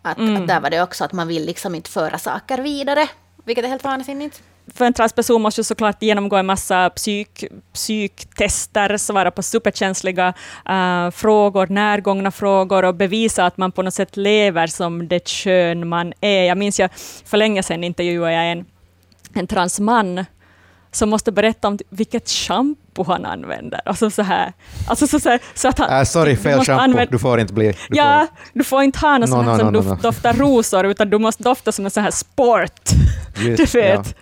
Att, 0.01 0.17
Mm. 0.17 0.41
att 0.41 0.47
där 0.47 0.59
var 0.59 0.69
det 0.69 0.81
också 0.81 1.03
att 1.03 1.13
man 1.13 1.27
vill 1.27 1.45
liksom 1.45 1.75
inte 1.75 1.89
föra 1.89 2.17
saker 2.17 2.57
vidare, 2.57 3.07
vilket 3.45 3.65
är 3.65 3.69
helt 3.69 3.83
vansinnigt 3.83 4.41
för 4.73 4.85
en 4.85 4.93
transperson 4.93 5.41
måste 5.41 5.61
ju 5.61 5.63
såklart 5.63 6.03
genomgå 6.03 6.35
en 6.35 6.45
massa 6.45 6.89
psyk, 6.89 7.43
psyktester, 7.73 8.97
svara 8.97 9.31
på 9.31 9.43
superkänsliga 9.43 10.33
uh, 10.69 11.11
frågor, 11.11 11.67
närgångna 11.67 12.31
frågor 12.31 12.85
och 12.85 12.95
bevisa 12.95 13.45
att 13.45 13.57
man 13.57 13.71
på 13.71 13.81
något 13.81 13.93
sätt 13.93 14.17
lever 14.17 14.67
som 14.67 15.07
det 15.07 15.27
kön 15.27 15.87
man 15.87 16.13
är. 16.21 16.43
Jag 16.43 16.57
minns 16.57 16.79
jag 16.79 16.89
för 17.25 17.37
länge 17.37 17.63
sedan 17.63 17.83
intervjuade 17.83 18.33
jag 18.33 18.51
en, 18.51 18.65
en 19.33 19.47
transman 19.47 20.25
som 20.91 21.09
måste 21.09 21.31
berätta 21.31 21.67
om 21.67 21.77
vilket 21.89 22.29
shampoo 22.29 23.03
han 23.03 23.25
använder. 23.25 23.81
Alltså 23.85 24.09
så 24.09 24.21
här. 24.21 24.53
Alltså 24.87 25.07
så, 25.07 25.19
så, 25.19 25.29
här, 25.29 25.39
så 25.55 25.67
att 25.67 25.79
han, 25.79 25.97
Äh, 25.99 26.03
sorry, 26.03 26.35
fel 26.35 26.59
shampoo. 26.65 26.83
använda- 26.83 27.11
Du 27.11 27.19
får 27.19 27.39
inte 27.39 27.53
bli... 27.53 27.67
Du 27.67 27.97
Ja, 27.97 28.27
får, 28.29 28.57
du 28.59 28.63
får 28.63 28.83
inte 28.83 28.99
ha 28.99 29.17
något 29.17 29.29
No, 29.29 29.35
här 29.35 29.43
no, 29.43 29.57
som 29.57 29.67
no, 29.67 29.71
no, 29.71 29.77
doft- 29.81 29.89
no. 29.89 30.01
doftar 30.01 30.33
rosor, 30.33 30.85
utan 30.85 31.09
du 31.09 31.17
måste 31.19 31.43
dofta 31.43 31.71
som 31.71 31.85
en 31.85 31.91
sån 31.91 32.03
här 32.03 32.11
sport. 32.11 32.89
just, 33.37 33.73
du 33.73 33.79
vet. 33.79 34.15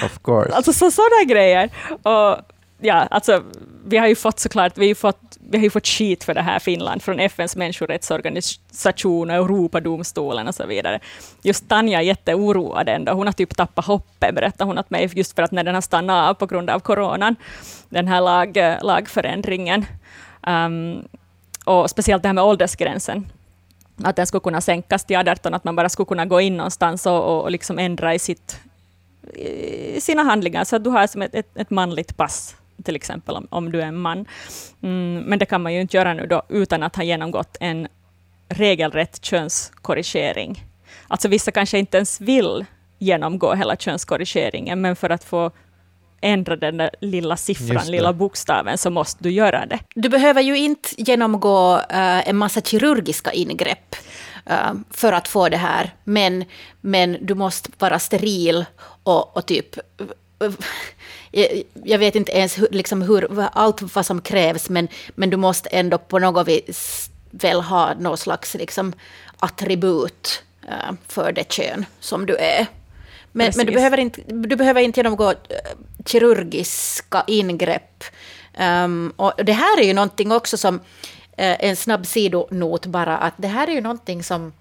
Ja, 0.00 0.06
of 0.06 0.18
course. 0.22 0.52
Alltså 0.54 0.72
så, 0.72 0.90
sådana 0.90 1.24
grejer. 1.28 1.70
Och, 2.02 2.38
ja, 2.80 2.94
alltså, 2.94 3.42
vi 3.88 3.96
har 3.96 4.06
ju 4.06 4.14
fått 4.14 4.38
såklart, 4.38 4.78
vi 4.78 4.84
har 4.84 4.88
ju 4.88 4.94
fått, 4.94 5.38
vi 5.50 5.58
har 5.58 5.64
ju 5.64 5.70
fått 5.70 5.86
skit 5.86 6.24
för 6.24 6.34
det 6.34 6.42
här 6.42 6.58
Finland 6.58 7.02
från 7.02 7.20
FNs 7.20 7.56
människorättsorganisation 7.56 9.30
och 9.30 9.36
Europadomstolen 9.36 10.48
och 10.48 10.54
så 10.54 10.66
vidare. 10.66 11.00
Just 11.42 11.68
Tanja 11.68 11.98
är 11.98 12.02
jätteoroad 12.02 12.88
ändå. 12.88 13.12
Hon 13.12 13.26
har 13.26 13.32
typ 13.32 13.56
tappat 13.56 13.84
hoppet, 13.84 14.34
berättar 14.34 14.64
hon 14.64 14.78
åt 14.78 14.90
mig, 14.90 15.10
just 15.14 15.36
för 15.36 15.42
att 15.42 15.50
när 15.50 15.64
den 15.64 15.74
har 15.74 15.82
stannat 15.82 16.30
av 16.30 16.34
på 16.34 16.46
grund 16.46 16.70
av 16.70 16.80
coronan, 16.80 17.36
den 17.88 18.08
här 18.08 18.20
lag, 18.20 18.58
lagförändringen. 18.82 19.84
Um, 20.46 21.08
och 21.64 21.90
speciellt 21.90 22.22
det 22.22 22.28
här 22.28 22.34
med 22.34 22.44
åldersgränsen 22.44 23.26
att 24.04 24.16
den 24.16 24.26
skulle 24.26 24.40
kunna 24.40 24.60
sänkas 24.60 25.04
till 25.04 25.16
18, 25.16 25.54
att 25.54 25.64
man 25.64 25.76
bara 25.76 25.88
skulle 25.88 26.06
kunna 26.06 26.26
gå 26.26 26.40
in 26.40 26.56
någonstans 26.56 27.06
och, 27.06 27.42
och, 27.42 27.50
liksom 27.50 27.78
ändra 27.78 28.14
i 28.14 28.18
sitt 28.18 28.60
i 29.34 30.00
sina 30.00 30.22
handlingar, 30.22 30.64
så 30.64 30.76
att 30.76 30.84
du 30.84 30.90
har 30.90 31.06
som 31.06 31.22
ett, 31.22 31.34
ett, 31.34 31.56
ett 31.56 31.70
manligt 31.70 32.16
pass, 32.16 32.56
till 32.82 32.96
exempel, 32.96 33.36
om, 33.36 33.46
om 33.50 33.72
du 33.72 33.82
är 33.82 33.86
en 33.86 33.96
man. 33.96 34.26
Mm, 34.82 35.22
men 35.26 35.38
det 35.38 35.46
kan 35.46 35.62
man 35.62 35.74
ju 35.74 35.80
inte 35.80 35.96
göra 35.96 36.14
nu 36.14 36.26
då, 36.26 36.42
utan 36.48 36.82
att 36.82 36.96
ha 36.96 37.02
genomgått 37.02 37.56
en 37.60 37.88
regelrätt 38.48 39.24
könskorrigering. 39.24 40.64
Alltså 41.08 41.28
vissa 41.28 41.50
kanske 41.50 41.78
inte 41.78 41.96
ens 41.96 42.20
vill 42.20 42.64
genomgå 42.98 43.54
hela 43.54 43.76
könskorrigeringen, 43.76 44.80
men 44.80 44.96
för 44.96 45.10
att 45.10 45.24
få 45.24 45.50
ändra 46.20 46.56
den 46.56 46.76
där 46.76 46.90
lilla 47.00 47.36
siffran, 47.36 47.86
lilla 47.86 48.12
bokstaven, 48.12 48.78
så 48.78 48.90
måste 48.90 49.22
du 49.22 49.30
göra 49.30 49.66
det. 49.66 49.78
Du 49.94 50.08
behöver 50.08 50.42
ju 50.42 50.58
inte 50.58 50.88
genomgå 51.02 51.74
eh, 51.74 52.28
en 52.28 52.36
massa 52.36 52.60
kirurgiska 52.60 53.32
ingrepp 53.32 53.96
eh, 54.46 54.72
för 54.90 55.12
att 55.12 55.28
få 55.28 55.48
det 55.48 55.56
här, 55.56 55.90
men, 56.04 56.44
men 56.80 57.18
du 57.20 57.34
måste 57.34 57.70
vara 57.78 57.98
steril 57.98 58.64
och, 59.02 59.36
och 59.36 59.46
typ... 59.46 59.76
Jag, 61.84 61.98
vet 61.98 62.14
inte 62.14 62.32
ens 62.32 62.58
hur, 62.58 62.68
liksom 62.70 63.02
hur, 63.02 63.48
allt 63.52 63.94
vad 63.94 64.06
som 64.06 64.20
krävs, 64.20 64.70
men, 64.70 64.88
men 65.14 65.30
du 65.30 65.36
måste 65.36 65.68
ändå 65.68 65.98
på 65.98 66.18
något 66.18 66.48
vis 66.48 67.10
väl 67.30 67.60
ha 67.60 67.94
någon 67.94 68.18
slags 68.18 68.54
liksom, 68.54 68.92
attribut 69.38 70.42
eh, 70.68 70.94
för 71.08 71.32
det 71.32 71.52
kön 71.52 71.86
som 72.00 72.26
du 72.26 72.36
är. 72.36 72.66
Men, 73.32 73.52
men 73.56 73.66
du, 73.66 73.72
behöver 73.72 73.98
inte, 73.98 74.20
du 74.26 74.56
behöver 74.56 74.80
inte 74.80 75.00
genomgå 75.00 75.30
eh, 75.30 75.36
kirurgiska 76.06 77.24
ingrepp. 77.26 78.04
Ehm, 78.54 79.12
och 79.16 79.32
det 79.44 79.52
här 79.52 79.80
är 79.80 79.84
ju 79.84 79.94
någonting 79.94 80.32
också 80.32 80.56
som, 80.56 80.80
eh, 81.36 81.64
en 81.64 81.76
snabb 81.76 82.06
sidonot 82.06 82.86
bara, 82.86 83.18
att 83.18 83.34
det 83.36 83.48
här 83.48 83.68
är 83.68 83.72
ju 83.72 83.80
någonting 83.80 84.22
som 84.22 84.52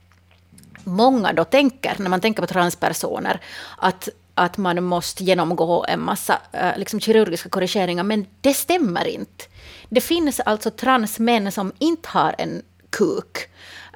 många 0.83 1.33
då 1.33 1.43
tänker, 1.43 1.95
när 1.97 2.09
man 2.09 2.21
tänker 2.21 2.41
på 2.41 2.47
transpersoner, 2.47 3.39
att, 3.77 4.09
att 4.35 4.57
man 4.57 4.83
måste 4.83 5.23
genomgå 5.23 5.85
en 5.87 6.01
massa 6.01 6.39
eh, 6.51 6.77
liksom 6.77 6.99
kirurgiska 6.99 7.49
korrigeringar, 7.49 8.03
men 8.03 8.25
det 8.41 8.53
stämmer 8.53 9.07
inte. 9.07 9.45
Det 9.89 10.01
finns 10.01 10.39
alltså 10.39 10.71
transmän 10.71 11.51
som 11.51 11.71
inte 11.79 12.09
har 12.09 12.35
en 12.37 12.61
kuk, 12.89 13.37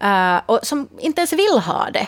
eh, 0.01 0.37
och 0.45 0.59
som 0.63 0.87
inte 0.99 1.21
ens 1.21 1.33
vill 1.33 1.59
ha 1.65 1.89
det. 1.93 2.07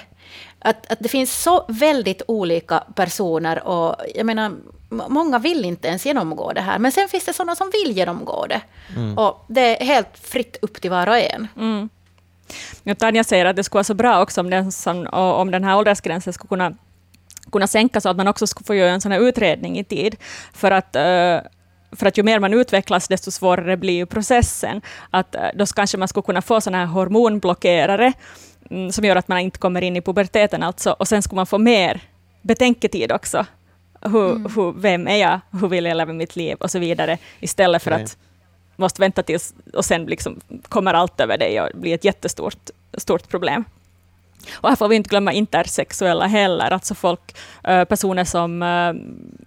Att, 0.60 0.92
att 0.92 1.00
det 1.00 1.10
finns 1.10 1.44
så 1.44 1.66
väldigt 1.68 2.22
olika 2.28 2.84
personer 2.96 3.68
och 3.68 3.96
jag 4.16 4.26
menar, 4.26 4.52
många 4.90 5.40
vill 5.40 5.66
inte 5.66 5.88
ens 5.88 6.06
genomgå 6.06 6.54
det 6.54 6.62
här, 6.62 6.80
men 6.80 6.92
sen 6.92 7.08
finns 7.08 7.26
det 7.26 7.34
sådana 7.34 7.56
som 7.56 7.72
vill 7.72 7.98
genomgå 7.98 8.46
det. 8.50 8.62
Och 9.16 9.46
det 9.48 9.82
är 9.82 9.86
helt 9.86 10.18
fritt 10.22 10.58
upp 10.62 10.82
till 10.82 10.92
var 10.92 11.08
och 11.08 11.18
en. 11.18 11.48
Ja, 12.84 12.96
Tanja 12.96 13.24
säger 13.24 13.46
att 13.46 13.56
det 13.56 13.64
skulle 13.64 13.78
vara 13.78 13.84
så 13.84 13.94
bra 13.94 14.22
också 14.22 14.42
om 14.42 14.50
den, 14.50 14.72
som, 14.72 15.08
om 15.14 15.52
den 15.52 15.64
här 15.64 15.78
åldersgränsen 15.78 16.34
skulle 16.34 16.50
kunna, 16.50 16.74
kunna 17.52 17.68
sänkas, 17.68 18.04
så 18.04 18.10
att 18.10 18.18
man 18.18 18.28
också 18.28 18.48
skulle 18.48 18.66
få 18.66 18.76
göra 18.76 18.92
en 18.92 19.02
sån 19.02 19.12
här 19.12 19.20
utredning 19.20 19.80
i 19.80 19.84
tid. 19.84 20.16
För 20.54 20.72
att, 20.72 20.96
eh, 20.96 21.40
för 21.92 22.06
att 22.06 22.18
ju 22.18 22.24
mer 22.24 22.40
man 22.40 22.54
utvecklas, 22.54 23.08
desto 23.08 23.32
svårare 23.32 23.78
blir 23.78 24.06
processen. 24.06 24.82
Att, 25.12 25.36
eh, 25.36 25.48
då 25.56 25.66
kanske 25.66 25.98
man 25.98 26.08
skulle 26.08 26.24
kunna 26.24 26.42
få 26.42 26.62
såna 26.62 26.78
här 26.78 26.86
hormonblockerare, 26.86 28.14
mm, 28.70 28.92
som 28.92 29.06
gör 29.06 29.16
att 29.16 29.28
man 29.28 29.40
inte 29.40 29.60
kommer 29.60 29.82
in 29.82 29.98
i 29.98 30.02
puberteten, 30.02 30.64
alltså, 30.64 30.92
och 30.92 31.08
sen 31.08 31.22
skulle 31.22 31.36
man 31.36 31.48
få 31.48 31.58
mer 31.58 32.02
betänketid 32.42 33.12
också. 33.12 33.46
Hur, 34.02 34.56
hur, 34.56 34.82
vem 34.82 35.08
är 35.08 35.18
jag? 35.18 35.40
Hur 35.52 35.68
vill 35.68 35.86
jag 35.86 35.98
leva 35.98 36.14
mitt 36.14 36.36
liv? 36.36 36.58
Och 36.60 36.72
så 36.72 36.80
vidare. 36.80 37.18
Istället 37.40 37.84
för 37.84 37.92
Nej. 37.92 38.04
att 38.04 38.18
måste 38.76 39.02
vänta 39.02 39.24
tills 39.24 39.54
och 39.74 39.86
sen 39.86 40.06
liksom 40.06 40.40
kommer 40.70 40.94
allt 40.94 41.20
över 41.20 41.38
dig 41.38 41.62
och 41.62 41.70
blir 41.74 41.96
ett 41.96 42.06
jättestort 42.06 42.70
stort 42.98 43.30
problem. 43.30 43.64
Och 44.54 44.70
här 44.70 44.76
får 44.76 44.88
vi 44.88 44.96
inte 44.96 45.10
glömma 45.10 45.34
intersexuella 45.34 46.28
heller, 46.28 46.72
alltså 46.72 46.96
folk, 46.96 47.38
eh, 47.64 47.84
personer 47.84 48.24
som, 48.24 48.64
eh, 48.64 48.94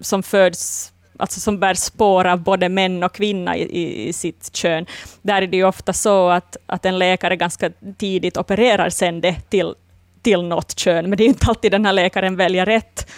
som 0.01 0.23
föds 0.23 0.91
alltså 1.19 1.41
som 1.41 1.59
bär 1.61 1.75
spår 1.75 2.27
av 2.27 2.39
både 2.39 2.69
män 2.69 3.03
och 3.03 3.15
kvinna 3.15 3.57
i, 3.57 4.09
i, 4.09 4.13
sitt 4.13 4.57
kön. 4.57 4.87
Där 5.23 5.43
är 5.43 5.47
det 5.47 5.57
ju 5.57 5.65
ofta 5.65 5.93
så 5.93 6.29
att, 6.29 6.57
att 6.67 6.85
en 6.85 6.99
läkare 6.99 7.37
ganska 7.37 7.71
tidigt 7.99 8.37
opererar 8.37 8.91
sen 8.91 9.21
det 9.21 9.35
till, 9.51 9.75
till 10.23 10.43
något 10.43 10.79
kön, 10.79 11.09
men 11.09 11.17
det 11.17 11.25
är 11.25 11.29
inte 11.29 11.47
alltid 11.47 11.73
den 11.73 11.87
här 11.87 11.93
läkaren 11.93 12.37
väljer 12.37 12.67
rätt. 12.67 13.11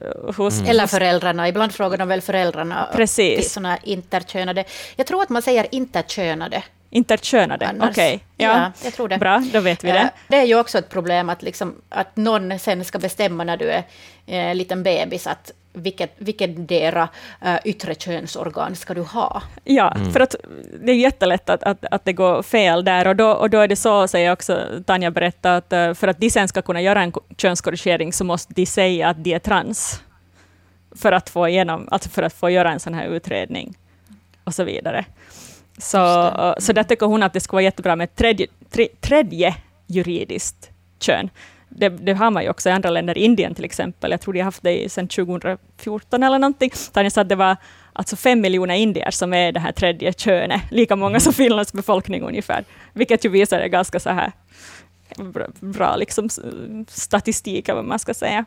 eh, 0.00 0.34
Hos, 0.36 0.58
mm. 0.58 0.70
Eller 0.70 0.86
föräldrarna, 0.86 1.48
ibland 1.48 1.72
frågar 1.72 1.98
de 1.98 2.08
väl 2.08 2.20
föräldrarna 2.20 2.88
Precis. 2.94 3.52
såna 3.52 3.78
interkönade. 3.78 4.64
Jag 4.96 5.06
tror 5.06 5.22
att 5.22 5.28
man 5.28 5.42
säger 5.42 5.66
interkönade. 5.70 6.62
Interkönade, 6.94 7.74
okej. 7.80 7.90
Okay. 7.90 8.20
Ja. 8.36 8.58
ja, 8.58 8.72
jag 8.84 8.94
tror 8.94 9.08
det. 9.08 9.18
Bra, 9.18 9.42
då 9.52 9.60
vet 9.60 9.84
vi 9.84 9.92
det. 9.92 10.10
Det 10.28 10.36
är 10.36 10.44
ju 10.44 10.58
också 10.58 10.78
ett 10.78 10.88
problem 10.88 11.30
att, 11.30 11.42
liksom, 11.42 11.74
att 11.88 12.16
någon 12.16 12.58
sen 12.58 12.84
ska 12.84 12.98
bestämma 12.98 13.44
när 13.44 13.56
du 13.56 13.70
är 13.70 13.84
eh, 14.26 14.54
liten 14.54 14.82
bebis 14.82 15.26
att 15.26 15.52
vilket, 15.72 16.14
vilket 16.16 16.68
dera 16.68 17.08
uh, 17.46 17.56
yttre 17.64 17.94
könsorgan 17.94 18.76
ska 18.76 18.94
du 18.94 19.02
ha? 19.02 19.42
Ja, 19.64 19.92
mm. 19.96 20.12
för 20.12 20.20
att 20.20 20.34
det 20.80 20.92
är 20.92 20.96
jättelätt 20.96 21.50
att, 21.50 21.62
att, 21.62 21.84
att 21.90 22.04
det 22.04 22.12
går 22.12 22.42
fel 22.42 22.84
där, 22.84 23.06
och 23.06 23.16
då, 23.16 23.30
och 23.30 23.50
då 23.50 23.60
är 23.60 23.68
det 23.68 23.76
så, 23.76 24.08
säger 24.08 24.32
också 24.32 24.82
Tanja 24.86 25.10
berättade, 25.10 25.56
att 25.56 25.88
uh, 25.88 25.94
för 25.94 26.08
att 26.08 26.20
de 26.20 26.30
sen 26.30 26.48
ska 26.48 26.62
kunna 26.62 26.80
göra 26.80 27.02
en 27.02 27.12
könskorrigering 27.36 28.12
så 28.12 28.24
måste 28.24 28.54
de 28.54 28.66
säga 28.66 29.08
att 29.08 29.24
de 29.24 29.34
är 29.34 29.38
trans, 29.38 30.02
för 30.96 31.12
att 31.12 31.30
få, 31.30 31.48
igenom, 31.48 31.88
alltså 31.90 32.08
för 32.08 32.22
att 32.22 32.34
få 32.34 32.50
göra 32.50 32.72
en 32.72 32.80
sån 32.80 32.94
här 32.94 33.06
utredning, 33.06 33.74
och 34.44 34.54
så 34.54 34.64
vidare. 34.64 35.04
Så, 35.78 35.96
det. 35.96 36.62
så 36.62 36.72
där 36.72 36.82
tycker 36.82 37.06
hon 37.06 37.22
att 37.22 37.32
det 37.32 37.40
skulle 37.40 37.56
vara 37.56 37.62
jättebra 37.62 37.96
med 37.96 38.14
tredje, 38.14 38.46
tre, 38.70 38.88
tredje 39.00 39.56
juridiskt 39.86 40.70
kön 41.00 41.30
det, 41.76 41.88
det, 41.88 42.12
har 42.12 42.30
man 42.30 42.42
ju 42.42 42.48
också 42.48 42.68
i 42.68 42.72
andra 42.72 42.90
länder, 42.90 43.18
Indien 43.18 43.54
till 43.54 43.64
exempel. 43.64 44.10
Jag 44.10 44.20
tror 44.20 44.34
de 44.34 44.40
har 44.40 44.44
haft 44.44 44.62
det 44.62 44.92
sedan 44.92 45.08
2014 45.08 46.22
eller 46.22 46.38
någonting. 46.38 46.70
Tanja 46.92 47.10
sa 47.10 47.20
att 47.20 47.28
det 47.28 47.36
var 47.36 47.56
alltså 47.92 48.16
fem 48.16 48.40
miljoner 48.40 48.74
indier 48.74 49.10
som 49.10 49.34
är 49.34 49.52
det 49.52 49.60
här 49.60 49.72
tredje 49.72 50.12
könet, 50.12 50.62
lika 50.70 50.96
många 50.96 51.20
som 51.20 51.32
Finlands 51.32 51.72
befolkning 51.72 52.22
ungefär, 52.22 52.64
vilket 52.92 53.24
ju 53.24 53.28
visar 53.28 53.60
en 53.60 53.70
ganska 53.70 54.00
så 54.00 54.10
här 54.10 54.32
bra, 55.16 55.46
bra 55.60 55.96
liksom, 55.96 56.28
statistik, 56.88 57.68
vad 57.68 57.84
man 57.84 57.98
ska 57.98 58.14
säga. 58.14 58.44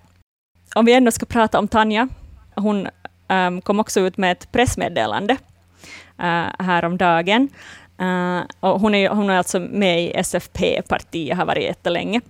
Om 0.75 0.85
vi 0.85 0.93
ändå 0.93 1.11
ska 1.11 1.25
prata 1.25 1.59
om 1.59 1.67
Tanja, 1.67 2.07
hon 2.55 2.87
um, 3.29 3.61
kom 3.61 3.79
också 3.79 3.99
ut 3.99 4.17
med 4.17 4.31
ett 4.31 4.51
pressmeddelande 4.51 5.37
uh, 6.19 6.65
häromdagen. 6.65 7.49
Uh, 8.01 8.41
och 8.59 8.79
hon, 8.79 8.95
är, 8.95 9.09
hon 9.09 9.29
är 9.29 9.37
alltså 9.37 9.59
med 9.59 10.03
i 10.03 10.11
SFP-partiet, 10.13 11.37
har 11.37 11.45
varit 11.45 11.63
jättelänge. 11.63 12.21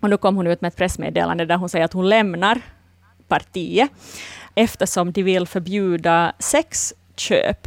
Och 0.00 0.10
nu 0.10 0.16
kom 0.16 0.36
hon 0.36 0.46
ut 0.46 0.60
med 0.60 0.68
ett 0.68 0.76
pressmeddelande 0.76 1.44
där 1.44 1.56
hon 1.56 1.68
säger 1.68 1.84
att 1.84 1.92
hon 1.92 2.08
lämnar 2.08 2.60
partiet 3.28 3.90
eftersom 4.54 5.12
de 5.12 5.22
vill 5.22 5.46
förbjuda 5.46 6.32
sexköp. 6.38 7.66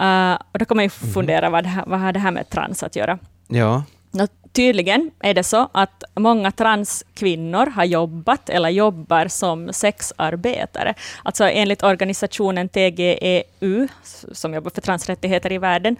Uh, 0.00 0.38
och 0.52 0.58
då 0.58 0.64
kan 0.64 0.76
man 0.76 0.84
ju 0.84 0.90
mhm. 1.02 1.12
fundera, 1.12 1.50
vad, 1.50 1.66
här, 1.66 1.84
vad 1.86 2.00
har 2.00 2.12
det 2.12 2.18
här 2.18 2.30
med 2.30 2.50
trans 2.50 2.82
att 2.82 2.96
göra? 2.96 3.18
Ja. 3.48 3.82
Och 4.10 4.28
tydligen 4.52 5.10
är 5.20 5.34
det 5.34 5.42
så 5.44 5.68
att 5.72 6.04
många 6.14 6.50
transkvinnor 6.50 7.66
har 7.66 7.84
jobbat 7.84 8.48
eller 8.48 8.68
jobbar 8.68 9.28
som 9.28 9.72
sexarbetare. 9.72 10.94
Alltså 11.22 11.44
enligt 11.44 11.82
organisationen 11.82 12.68
TGEU, 12.68 13.88
som 14.32 14.54
jobbar 14.54 14.70
för 14.70 14.80
transrättigheter 14.80 15.52
i 15.52 15.58
världen, 15.58 15.96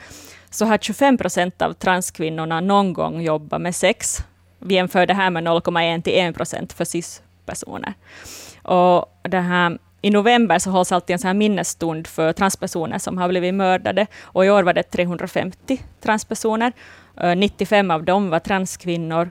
så 0.51 0.64
har 0.64 0.78
25 0.78 1.18
procent 1.18 1.62
av 1.62 1.72
transkvinnorna 1.72 2.61
någon 2.61 2.92
gång 2.92 3.20
jobbat 3.22 3.61
med 3.61 3.74
sex 3.74 4.24
vi 4.59 4.74
jämför 4.74 5.07
det 5.07 5.14
här 5.14 5.30
med 5.30 5.44
0,1 5.44 6.03
till 6.03 6.18
1 6.18 6.34
procent 6.34 6.72
för 6.72 6.84
cis-personer. 6.84 7.94
Och 8.62 9.07
det 9.22 9.40
här, 9.40 9.78
I 10.01 10.11
november 10.11 10.59
så 10.59 10.70
hålls 10.70 10.92
alltid 10.92 11.14
en 11.14 11.18
sån 11.18 11.28
här 11.28 11.34
minnesstund 11.34 12.07
för 12.07 12.32
transpersoner 12.32 12.99
som 12.99 13.18
har 13.18 13.28
blivit 13.28 13.55
mördade. 13.55 14.07
Och 14.22 14.46
I 14.46 14.51
år 14.51 14.62
var 14.62 14.72
det 14.72 14.82
350 14.82 15.82
transpersoner. 16.01 16.72
95 17.36 17.90
av 17.90 18.04
dem 18.04 18.30
var 18.30 18.38
transkvinnor. 18.38 19.30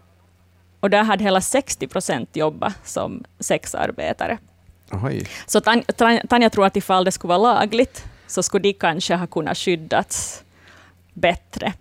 Och 0.79 0.89
där 0.89 1.03
hade 1.03 1.23
hela 1.23 1.41
60 1.41 1.87
procent 1.87 2.35
jobbat 2.35 2.87
som 2.87 3.23
sexarbetare. 3.39 4.37
Oj. 4.91 5.27
Så 5.45 5.61
Tanja 6.29 6.49
tror 6.49 6.65
att 6.65 6.75
ifall 6.75 7.05
det 7.05 7.11
skulle 7.11 7.29
vara 7.29 7.53
lagligt 7.53 8.05
så 8.27 8.43
skulle 8.43 8.63
de 8.63 8.73
kanske 8.73 9.15
ha 9.15 9.27
kunnat 9.27 9.57
skyddas 9.57 10.43
bättre. 11.13 11.73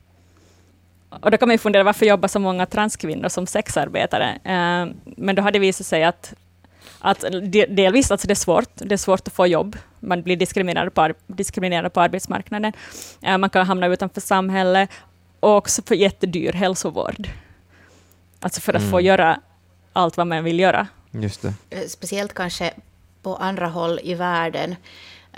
Och 1.08 1.30
då 1.30 1.36
kan 1.36 1.48
man 1.48 1.54
ju 1.54 1.58
fundera 1.58 1.82
varför 1.82 2.06
jobbar 2.06 2.28
så 2.28 2.38
många 2.38 2.66
transkvinnor 2.66 3.28
som 3.28 3.46
sexarbetare? 3.46 4.30
Eh, 4.44 4.94
men 5.04 5.36
då 5.36 5.42
har 5.42 5.50
det 5.50 5.58
visat 5.58 5.86
sig 5.86 6.04
att, 6.04 6.34
att 6.98 7.24
delvis 7.68 8.10
alltså 8.10 8.26
det 8.26 8.32
är 8.32 8.34
svårt. 8.34 8.70
Det 8.74 8.94
är 8.94 8.96
svårt 8.96 9.28
att 9.28 9.34
få 9.34 9.46
jobb. 9.46 9.76
Man 10.00 10.22
blir 10.22 10.36
diskriminerad 10.36 10.94
på, 10.94 11.12
diskriminerad 11.26 11.92
på 11.92 12.00
arbetsmarknaden. 12.00 12.72
Eh, 13.22 13.38
man 13.38 13.50
kan 13.50 13.66
hamna 13.66 13.86
utanför 13.86 14.20
samhället 14.20 14.90
och 15.46 15.56
också 15.56 15.82
få 15.82 15.94
jättedyr 15.94 16.52
hälsovård. 16.52 17.28
Alltså 18.40 18.60
för 18.60 18.74
att 18.74 18.80
mm. 18.80 18.90
få 18.90 19.00
göra 19.00 19.40
allt 19.92 20.16
vad 20.16 20.26
man 20.26 20.44
vill 20.44 20.60
göra. 20.60 20.88
Just 21.10 21.42
det. 21.42 21.54
Eh, 21.70 21.86
speciellt 21.88 22.34
kanske 22.34 22.74
på 23.22 23.36
andra 23.36 23.68
håll 23.68 24.00
i 24.02 24.14
världen 24.14 24.76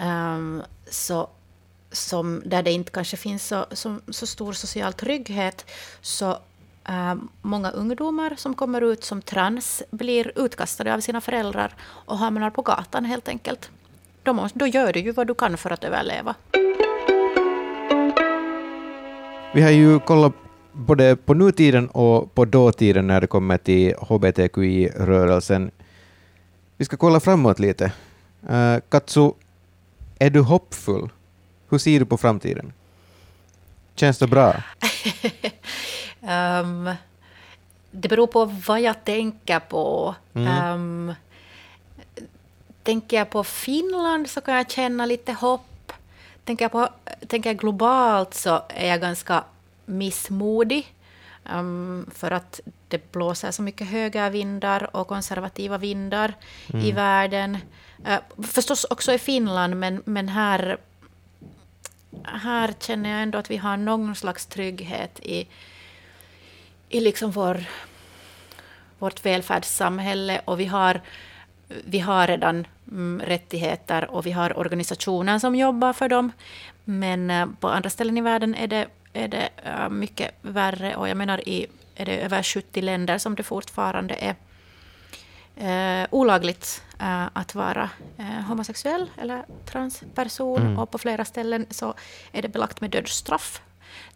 um, 0.03 0.63
så 0.91 1.29
som, 1.93 2.43
där 2.45 2.63
det 2.63 2.73
inte 2.73 2.91
kanske 2.91 3.17
finns 3.17 3.47
så, 3.47 3.67
så, 3.71 3.99
så 4.09 4.27
stor 4.27 4.53
social 4.53 4.93
trygghet, 4.93 5.71
så 6.01 6.31
äh, 6.89 7.15
många 7.43 7.71
ungdomar 7.71 8.35
som 8.37 8.55
kommer 8.55 8.81
ut 8.81 9.05
som 9.05 9.23
trans 9.23 9.83
blir 9.91 10.33
utkastade 10.37 10.95
av 10.95 11.01
sina 11.01 11.21
föräldrar 11.21 11.75
och 11.83 12.19
hamnar 12.19 12.51
på 12.51 12.63
gatan 12.63 13.05
helt 13.05 13.29
enkelt. 13.29 13.71
Då, 14.23 14.33
måste, 14.33 14.59
då 14.59 14.67
gör 14.67 14.93
du 14.93 15.01
ju 15.01 15.13
vad 15.13 15.27
du 15.27 15.35
kan 15.35 15.57
för 15.57 15.71
att 15.71 15.85
överleva. 15.85 16.35
Vi 19.53 19.63
har 19.63 19.71
ju 19.71 20.01
kollat 20.01 20.33
både 20.73 21.17
på 21.17 21.35
nutiden 21.35 21.89
och 21.89 22.35
på 22.35 22.45
dåtiden 22.45 23.07
när 23.07 23.21
det 23.21 23.27
kommer 23.27 23.59
till 23.59 23.95
hbtqi-rörelsen. 23.95 25.71
Vi 26.77 26.85
ska 26.85 26.97
kolla 26.97 27.21
framåt 27.21 27.59
lite. 27.59 27.93
Uh, 28.51 28.79
Katsu, 28.89 29.31
är 30.19 30.31
du 30.31 30.41
hoppfull? 30.41 31.09
Hur 31.69 31.79
ser 31.79 31.99
du 32.01 32.07
på 32.07 32.17
framtiden? 32.17 32.73
Känns 33.95 34.19
det 34.19 34.27
bra? 34.27 34.55
um, 36.21 36.91
det 37.91 38.09
beror 38.09 38.27
på 38.27 38.45
vad 38.45 38.81
jag 38.81 39.05
tänker 39.05 39.61
på. 39.61 40.15
Mm. 40.35 40.75
Um, 40.75 41.15
tänker 42.83 43.17
jag 43.17 43.31
på 43.31 43.45
Finland 43.45 44.31
så 44.31 44.41
kan 44.41 44.55
jag 44.55 44.71
känna 44.71 45.07
lite 45.07 45.33
hopp. 45.33 45.67
Tänker 46.49 46.65
jag, 46.65 46.73
på, 46.73 46.89
tänker 47.27 47.51
jag 47.51 47.59
globalt 47.59 48.35
så 48.35 48.63
är 48.69 48.89
jag 48.89 49.01
ganska 49.01 49.45
missmodig. 49.87 50.95
Um, 51.53 52.11
för 52.15 52.31
att 52.31 52.61
det 52.89 53.13
blåser 53.13 53.51
så 53.51 53.63
mycket 53.63 53.87
högervindar 53.87 54.97
och 54.97 55.09
konservativa 55.09 55.79
vindar 55.79 56.35
mm. 56.73 56.85
i 56.85 56.93
världen. 56.93 57.59
Uh, 58.09 58.43
förstås 58.43 58.85
också 58.85 59.13
i 59.13 59.19
Finland, 59.19 59.77
men, 59.77 60.03
men 60.05 60.29
här 60.29 60.79
här 62.25 62.75
känner 62.81 63.11
jag 63.11 63.23
ändå 63.23 63.39
att 63.39 63.51
vi 63.51 63.57
har 63.57 63.77
någon 63.77 64.15
slags 64.15 64.47
trygghet 64.47 65.21
i, 65.21 65.49
i 66.89 67.01
liksom 67.01 67.31
vår, 67.31 67.65
vårt 68.99 69.27
välfärdssamhälle 69.27 70.41
och 70.45 70.61
vi 70.61 70.65
har, 70.65 71.01
vi 71.85 71.99
har 71.99 72.27
redan 72.27 72.67
rättigheter 73.23 74.11
och 74.11 74.27
vi 74.27 74.33
har 74.33 74.59
organisationer 74.59 75.39
som 75.39 75.55
jobbar 75.55 75.93
för 75.93 76.09
dem. 76.09 76.33
Men 76.85 77.31
uh, 77.31 77.47
på 77.61 77.69
andra 77.69 77.91
ställen 77.91 78.19
i 78.19 78.21
världen 78.21 78.55
är 78.55 78.67
det, 78.67 78.87
är 79.13 79.29
det 79.29 79.49
uh, 79.67 79.89
mycket 79.89 80.35
värre 80.43 80.97
och 80.97 81.09
jag 81.09 81.17
menar 81.17 81.49
i 81.49 81.67
är 81.95 82.07
det 82.07 82.19
över 82.19 82.43
70 82.43 82.83
länder 82.83 83.19
som 83.19 83.35
det 83.35 83.43
fortfarande 83.43 84.15
är 84.15 84.35
uh, 86.03 86.07
olagligt 86.11 86.83
uh, 87.01 87.27
att 87.33 87.55
vara 87.55 87.91
uh, 88.19 88.41
homosexuell 88.49 89.11
eller 89.17 89.45
transperson. 89.65 90.63
Mm. 90.63 90.79
Och 90.79 90.91
på 90.91 90.99
flera 90.99 91.25
ställen 91.25 91.67
så 91.71 91.95
är 92.33 92.43
det 92.43 92.49
belagt 92.49 92.81
med 92.81 92.91
dödsstraff 92.91 93.63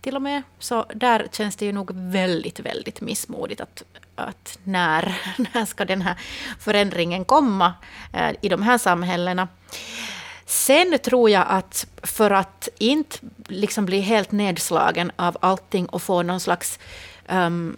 till 0.01 0.17
och 0.17 0.23
med. 0.23 0.43
Så 0.59 0.87
där 0.95 1.27
känns 1.33 1.57
det 1.57 1.67
ju 1.67 1.73
nog 1.73 1.91
väldigt, 1.95 2.61
väldigt 2.61 3.01
missmodigt 3.01 3.61
att, 3.61 3.83
att 4.15 4.59
när, 4.65 5.21
när 5.55 5.65
ska 5.65 5.85
den 5.85 6.03
här 6.03 6.17
förändringen 6.59 7.25
komma 7.25 7.75
eh, 8.13 8.31
i 8.41 8.49
de 8.49 8.63
här 8.63 8.79
samhällena. 8.79 9.49
Sen 10.47 10.99
tror 10.99 11.31
jag 11.31 11.47
att 11.49 11.87
för 12.03 12.31
att 12.31 12.69
inte 12.79 13.19
liksom 13.49 13.87
bli 13.87 14.01
helt 14.01 14.31
nedslagen 14.31 15.13
av 15.17 15.37
allting 15.41 15.87
och 15.87 16.03
få 16.03 16.23
någon 16.23 16.41
slags 16.41 16.79
um, 17.29 17.77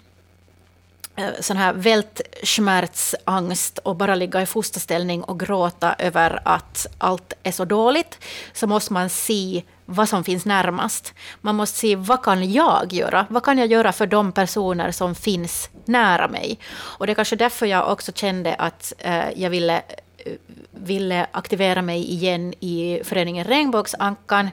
sån 1.41 1.57
här 1.57 1.73
vältsmärtsangst 1.73 3.79
och 3.79 3.97
bara 3.97 4.15
ligga 4.15 4.43
i 4.43 4.47
fosterställning 4.47 5.25
och 5.25 5.41
gråta 5.41 5.95
över 5.99 6.41
att 6.45 6.87
allt 6.99 7.33
är 7.43 7.53
så 7.53 7.65
dåligt, 7.65 8.19
så 8.53 8.67
måste 8.67 8.93
man 8.93 9.11
se 9.11 9.63
vad 9.87 10.09
som 10.09 10.25
finns 10.25 10.45
närmast. 10.45 11.15
Man 11.41 11.55
måste 11.55 11.79
se 11.79 11.97
vad 11.97 12.23
kan 12.23 12.53
jag 12.53 12.93
göra? 12.93 13.27
Vad 13.31 13.43
kan 13.43 13.59
jag 13.59 13.67
göra 13.67 13.93
för 13.93 14.07
de 14.07 14.33
personer 14.33 14.91
som 14.91 15.15
finns 15.15 15.71
nära 15.85 16.29
mig? 16.29 16.59
Och 16.75 17.07
det 17.07 17.13
är 17.13 17.15
kanske 17.15 17.37
därför 17.37 17.67
jag 17.67 17.93
också 17.93 18.13
kände 18.13 18.55
att 18.55 18.93
eh, 18.99 19.31
jag 19.37 19.51
ville 19.51 19.83
eh, 20.17 20.33
ville 20.71 21.27
aktivera 21.33 21.83
mig 21.83 22.11
igen 22.13 22.55
i 22.61 23.01
föreningen 23.05 23.45
Regnbågsankan. 23.45 24.51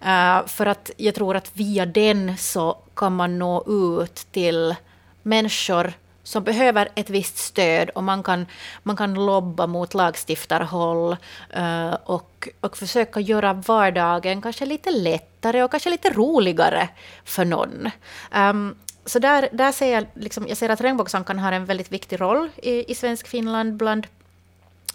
Eh, 0.00 0.46
för 0.46 0.66
att 0.66 0.90
jag 0.96 1.14
tror 1.14 1.36
att 1.36 1.50
via 1.52 1.86
den 1.86 2.36
så 2.36 2.78
kan 2.96 3.16
man 3.16 3.38
nå 3.38 3.64
ut 3.66 4.26
till 4.32 4.74
människor 5.22 5.92
som 6.24 6.44
behöver 6.44 6.88
ett 6.94 7.10
visst 7.10 7.38
stöd 7.38 7.90
och 7.90 8.04
man 8.04 8.22
kan, 8.22 8.46
man 8.82 8.96
kan 8.96 9.14
lobba 9.14 9.66
mot 9.66 9.94
lagstiftarhåll 9.94 11.16
eh, 11.50 11.94
och, 12.04 12.48
och 12.60 12.76
försöka 12.76 13.20
göra 13.20 13.52
vardagen 13.52 14.42
kanske 14.42 14.66
lite 14.66 14.90
lättare 14.90 15.62
och 15.62 15.70
kanske 15.70 15.90
lite 15.90 16.10
roligare 16.10 16.88
för 17.24 17.44
någon. 17.44 17.90
Um, 18.34 18.76
så 19.06 19.18
där, 19.18 19.48
där 19.52 19.72
ser 19.72 19.92
jag, 19.92 20.06
liksom, 20.14 20.48
jag 20.48 20.56
ser 20.56 20.68
att 20.68 20.80
Regnbågsankan 20.80 21.38
har 21.38 21.52
en 21.52 21.64
väldigt 21.64 21.92
viktig 21.92 22.20
roll 22.20 22.50
i, 22.56 22.92
i 22.92 22.94
svensk 22.94 23.28
Finland 23.28 23.74
bland, 23.76 24.06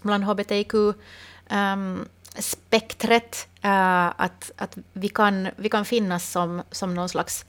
bland 0.01 0.23
hbtq. 0.23 0.73
Um, 0.73 0.93
ehm, 1.49 2.07
spektret, 2.39 3.47
uh, 3.65 4.07
att, 4.07 4.51
att 4.57 4.77
vi, 4.93 5.09
kan, 5.09 5.49
vi 5.55 5.69
kan 5.69 5.85
finnas 5.85 6.31
som, 6.31 6.61
som 6.71 6.93
någon 6.93 7.09
slags 7.09 7.45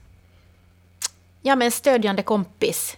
ja, 1.42 1.56
men 1.56 1.70
stödjande 1.70 2.22
kompis 2.22 2.96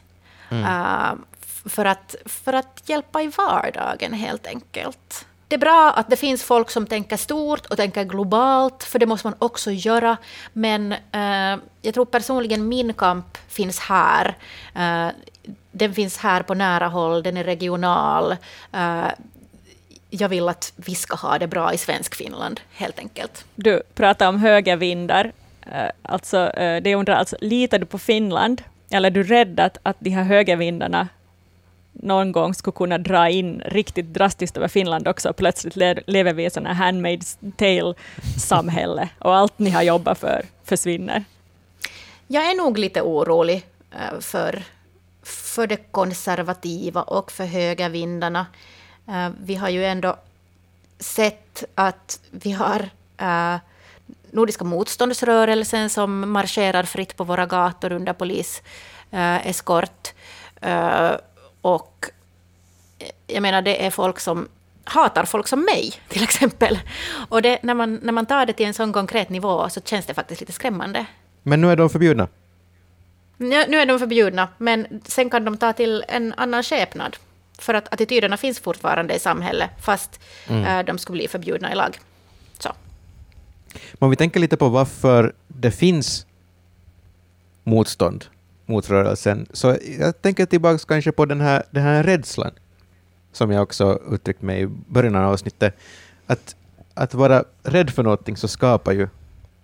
Mm. 0.53 0.65
Uh, 0.65 1.19
för, 1.67 1.85
att, 1.85 2.15
för 2.25 2.53
att 2.53 2.83
hjälpa 2.87 3.23
i 3.23 3.27
vardagen 3.27 4.13
helt 4.13 4.47
enkelt. 4.47 5.27
Det 5.49 5.57
är 5.57 5.59
bra 5.59 5.93
att 5.97 6.11
det 6.11 6.17
finns 6.17 6.43
folk 6.43 6.71
som 6.71 6.87
tänker 6.87 7.17
stort 7.17 7.67
och 7.67 7.77
tänker 7.77 8.05
globalt, 8.05 8.85
för 8.85 8.99
det 8.99 9.07
måste 9.07 9.27
man 9.27 9.37
också 9.39 9.71
göra. 9.71 10.17
Men 10.53 10.93
uh, 10.93 11.63
jag 11.83 11.95
tror 11.95 12.05
personligen 12.05 12.69
min 12.69 12.95
kamp 12.95 13.39
finns 13.49 13.79
här. 13.81 14.37
Uh, 14.77 15.13
den 15.73 15.95
finns 15.95 16.19
här 16.19 16.43
på 16.43 16.55
nära 16.55 16.89
håll, 16.89 17.23
den 17.23 17.37
är 17.37 17.45
regional. 17.45 18.37
jag 20.11 20.29
vill 20.29 20.49
att 20.49 20.73
vi 20.77 20.95
ska 20.95 21.17
ha 21.17 21.39
det 21.39 21.47
bra 21.47 21.73
i 21.73 21.79
svensk 21.79 22.15
Finland, 22.15 22.61
helt 22.73 22.99
enkelt. 22.99 23.45
Du 23.55 23.83
pratar 23.95 24.29
om 24.29 24.39
högervindar. 24.39 25.33
Alltså, 26.03 26.53
det 26.57 26.95
undrar 26.95 27.15
alltså, 27.15 27.37
litar 27.41 27.79
du 27.79 27.87
på 27.87 27.99
Finland 27.99 28.63
eller 28.93 29.11
är 29.11 29.15
du 29.15 29.23
rädd 29.23 29.61
att, 29.61 29.79
att 29.83 29.97
de 29.99 30.11
här 30.11 30.23
högervindarna 30.23 31.09
någon 31.93 32.33
gång 32.33 32.55
skulle 32.55 32.75
kunna 32.75 32.99
dra 32.99 33.29
in 33.29 33.63
riktigt 33.67 34.15
drastiskt 34.15 34.57
över 34.57 34.69
Finland 34.69 35.09
också. 35.09 35.33
Plötsligt 35.33 35.77
lever 36.07 36.33
vi 36.33 36.45
i 36.45 36.51
sådana 36.51 36.75
handmaid's 36.75 37.53
tale-samhälle 37.57 39.09
och 39.19 39.37
allt 39.37 39.59
ni 39.59 39.71
har 39.71 39.83
jobbat 39.83 40.19
för 40.19 40.43
försvinner. 40.65 41.25
Jag 42.27 42.51
är 42.51 42.55
nog 42.55 42.79
lite 42.79 43.03
orolig 43.03 43.67
eh, 43.91 44.21
för, 44.21 44.63
för 45.23 45.67
det 45.67 45.77
konservativa 45.77 47.03
och 47.03 47.33
för 47.33 47.45
högervindarna. 47.45 48.47
Eh, 49.09 49.29
vi 49.45 49.55
har 49.55 49.69
ju 49.69 49.85
ändå 49.85 50.17
sett 50.99 51.65
att 51.75 52.21
vi 52.31 52.53
har 52.53 52.91
eh, 53.19 53.57
Nordiska 54.33 54.65
motståndsrörelsen 54.65 55.91
som 55.91 56.31
marscherar 56.31 56.83
fritt 56.83 57.17
på 57.17 57.25
våra 57.25 57.47
gator 57.47 57.93
under 57.93 58.13
poliseskort. 58.13 60.13
Eh, 60.61 61.07
eh, 61.07 61.17
och 61.61 62.07
jag 63.27 63.43
menar, 63.43 63.63
det 63.63 63.87
är 63.87 63.91
folk 63.91 64.21
som 64.21 64.49
hatar 64.85 65.25
folk 65.25 65.49
som 65.49 65.65
mig, 65.65 65.93
till 66.09 66.23
exempel. 66.23 66.79
Och 67.29 67.43
det, 67.43 67.63
när, 67.63 67.75
man, 67.75 68.01
när 68.03 68.13
man 68.13 68.27
tar 68.27 68.47
det 68.47 68.53
till 68.53 68.67
en 68.67 68.75
sån 68.75 68.93
konkret 68.93 69.29
nivå 69.29 69.69
så 69.69 69.81
känns 69.81 70.07
det 70.07 70.15
faktiskt 70.15 70.41
lite 70.41 70.53
skrämmande. 70.53 71.07
Men 71.43 71.61
nu 71.61 71.71
är 71.71 71.77
de 71.77 71.91
förbjudna? 71.91 72.29
Ja, 73.37 73.65
nu 73.69 73.77
är 73.77 73.87
de 73.87 73.99
förbjudna, 73.99 74.49
men 74.59 75.03
sen 75.05 75.31
kan 75.31 75.45
de 75.45 75.57
ta 75.57 75.73
till 75.73 76.05
en 76.09 76.35
annan 76.37 76.63
skepnad. 76.63 77.17
För 77.59 77.75
att 77.75 77.93
attityderna 77.93 78.37
finns 78.37 78.61
fortfarande 78.61 79.15
i 79.15 79.19
samhället, 79.19 79.71
fast 79.85 80.21
mm. 80.49 80.65
äh, 80.65 80.85
de 80.85 80.99
skulle 80.99 81.17
bli 81.17 81.29
förbjudna 81.29 81.73
i 81.73 81.75
lag. 81.75 81.99
Men 83.75 84.07
om 84.07 84.11
vi 84.11 84.17
tänker 84.17 84.41
lite 84.41 84.57
på 84.57 84.69
varför 84.69 85.33
det 85.49 85.71
finns 85.71 86.27
motstånd 87.65 88.25
mot 88.67 88.91
rörelsen, 88.91 89.47
så 89.53 89.77
jag 89.99 90.23
tänker 90.23 90.47
tillbaka 90.47 90.79
kanske 90.89 91.13
på 91.13 91.25
den 91.25 91.41
här, 91.41 91.63
den 91.71 91.83
här 91.83 92.03
rädslan, 92.03 92.53
som 93.33 93.51
jag 93.51 93.63
också 93.63 94.01
uttryckte 94.11 94.45
mig 94.45 94.63
i 94.63 94.67
början 94.67 95.15
av 95.15 95.33
avsnittet, 95.33 95.75
att, 96.27 96.57
att 96.95 97.15
vara 97.15 97.45
rädd 97.63 97.91
för 97.91 98.03
någonting 98.03 98.37
så 98.37 98.49
skapar 98.49 98.93
ju 98.93 99.09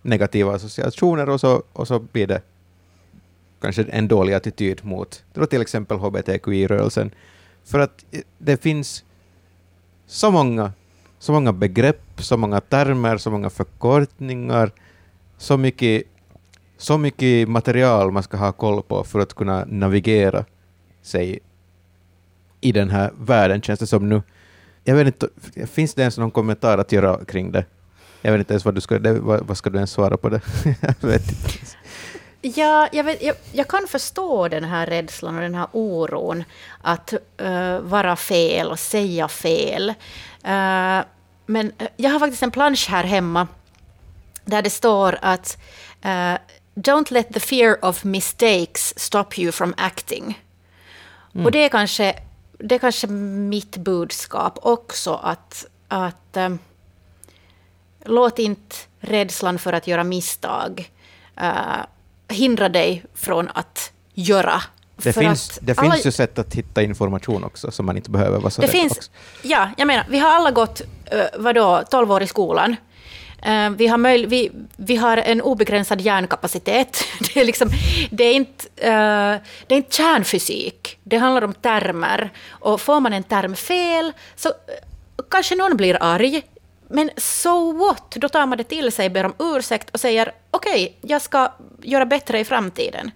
negativa 0.03 0.55
associationer 0.55 1.29
och 1.29 1.41
så, 1.41 1.63
och 1.73 1.89
så 1.89 1.99
blir 1.99 2.27
det 2.27 2.43
kanske 3.61 3.83
en 3.83 4.09
dålig 4.09 4.35
attityd 4.35 4.85
mot 4.85 5.25
till 5.51 5.63
exempel 5.63 5.99
hbtqi-rörelsen. 5.99 7.11
För 7.65 7.79
att 7.79 8.05
eh, 8.11 8.21
det 8.39 8.63
finns 8.63 9.05
så 10.07 10.31
många 10.31 10.73
så 11.19 11.33
många 11.33 11.53
begrepp, 11.53 12.03
så 12.19 12.37
många 12.37 12.61
termer, 12.61 13.19
så 13.19 13.31
många 13.31 13.51
förkortningar, 13.51 14.71
så 15.39 15.57
mycket, 15.57 16.03
så 16.77 16.99
mycket 16.99 17.49
material 17.49 18.13
man 18.13 18.23
ska 18.23 18.37
ha 18.37 18.53
koll 18.53 18.83
på 18.83 19.05
för 19.05 19.21
att 19.21 19.35
kunna 19.35 19.65
navigera 19.69 20.45
sig 21.03 21.39
i 22.61 22.73
den 22.73 22.91
här 22.91 23.13
världen, 23.19 23.63
känns 23.63 23.81
det 23.81 23.87
som 23.87 24.09
nu. 24.09 24.23
Jag 24.85 24.95
vet 24.95 25.07
inte, 25.07 25.29
finns 25.67 25.95
det 25.95 26.03
ens 26.03 26.19
någon 26.19 26.31
kommentar 26.31 26.79
att 26.79 26.93
göra 26.93 27.25
kring 27.25 27.53
det? 27.53 27.65
Jag 28.23 28.33
vet 28.33 28.39
inte 28.39 28.53
ens 28.53 28.65
vad 28.65 28.75
du 28.75 28.81
ska, 28.81 28.99
vad, 29.21 29.47
vad 29.47 29.57
ska 29.57 29.71
du 29.71 29.77
ens 29.77 29.91
svara 29.91 30.17
på 30.17 30.29
det? 30.29 30.41
jag 31.01 31.09
vet 31.09 31.29
inte. 31.29 31.59
Ja, 32.41 32.89
jag, 32.93 33.05
vet, 33.05 33.23
jag, 33.23 33.37
jag, 33.53 33.69
kan 33.69 33.87
förstå 33.89 34.49
den 34.49 34.65
här 34.65 34.87
rädslan 34.87 35.35
och 35.35 35.41
den 35.41 35.55
här 35.55 35.69
oron 35.73 36.45
att 36.83 37.15
uh, 37.43 37.79
vara 37.79 38.17
fel 38.17 38.71
och 38.71 38.79
säga 38.79 39.29
fel. 39.29 39.95
Uh, 40.49 41.05
men 41.47 41.73
uh, 41.83 41.89
jag 41.97 42.11
har 42.11 42.19
faktiskt 42.19 42.43
en 42.43 42.51
plansch 42.51 42.89
här 42.89 43.05
hemma 43.05 43.49
där 44.45 44.63
det 44.63 44.71
står 44.71 45.19
att 45.23 45.59
Don't 46.75 47.13
let 47.13 47.35
the 47.35 47.41
fear 47.41 47.85
of 47.85 48.05
mistakes 48.05 48.99
stop 48.99 49.27
you 49.37 49.53
from 49.53 49.75
acting. 49.77 50.43
Mm. 51.35 51.47
Och 51.47 51.53
det 51.53 51.65
är, 51.65 51.69
kanske, 51.69 52.19
det 52.59 52.75
är 52.75 52.79
kanske 52.79 53.07
mitt 53.07 53.77
budskap 53.77 54.59
också, 54.63 55.15
att, 55.15 55.67
att 55.89 56.37
um, 56.37 56.59
låt 58.05 58.39
inte 58.39 58.77
rädslan 59.01 59.59
för 59.59 59.73
att 59.73 59.87
göra 59.87 60.05
misstag 60.05 60.91
hindra 62.29 62.69
dig 62.69 63.05
från 63.15 63.49
att 63.55 63.93
göra. 64.15 64.63
Det, 65.03 65.13
finns, 65.13 65.59
det 65.63 65.79
alla, 65.79 65.93
finns 65.93 66.07
ju 66.07 66.11
sätt 66.11 66.39
att 66.39 66.55
hitta 66.55 66.83
information 66.83 67.45
också, 67.45 67.71
som 67.71 67.87
man 67.87 67.97
inte 67.97 68.11
behöver 68.11 68.39
vara 68.39 68.51
så 68.51 68.63
det 68.63 68.69
finns, 68.69 68.97
också. 68.97 69.11
Ja, 69.43 69.71
jag 69.77 69.87
menar, 69.87 70.07
vi 70.09 70.19
har 70.19 70.31
alla 70.31 70.51
gått 70.51 70.81
uh, 71.15 71.21
vadå, 71.39 71.83
12 71.91 72.13
år 72.13 72.23
i 72.23 72.27
skolan. 72.27 72.77
Uh, 73.49 73.71
vi, 73.71 73.87
har 73.87 73.99
möj, 73.99 74.27
vi, 74.27 74.51
vi 74.77 74.97
har 74.97 75.17
en 75.17 75.43
obegränsad 75.43 76.01
hjärnkapacitet. 76.01 77.05
Det 77.35 77.41
är, 77.41 77.45
liksom, 77.45 77.71
det, 78.11 78.25
är 78.25 78.35
inte, 78.35 78.65
uh, 78.65 79.43
det 79.67 79.75
är 79.75 79.77
inte 79.77 79.97
kärnfysik, 79.97 80.99
det 81.03 81.17
handlar 81.17 81.43
om 81.43 81.55
termer. 81.55 82.33
Och 82.49 82.81
får 82.81 83.01
man 83.01 83.13
en 83.13 83.23
term 83.23 83.57
fel 83.57 84.13
så 84.37 84.53
kanske 85.31 85.55
någon 85.55 85.77
blir 85.77 85.99
arg. 86.01 86.43
Men 86.91 87.11
so 87.17 87.73
what? 87.73 88.11
Då 88.11 88.29
tar 88.29 88.47
man 88.47 88.59
det 88.59 88.65
till 88.65 88.93
sig, 88.93 89.11
ber 89.11 89.25
om 89.25 89.35
ursäkt 89.39 89.91
och 89.91 90.01
säger 90.01 90.33
okej, 90.51 90.85
okay, 90.85 91.11
jag 91.11 91.23
ska 91.23 91.53
göra 91.83 92.07
bättre 92.07 92.41
i 92.41 92.45
framtiden. 92.45 93.11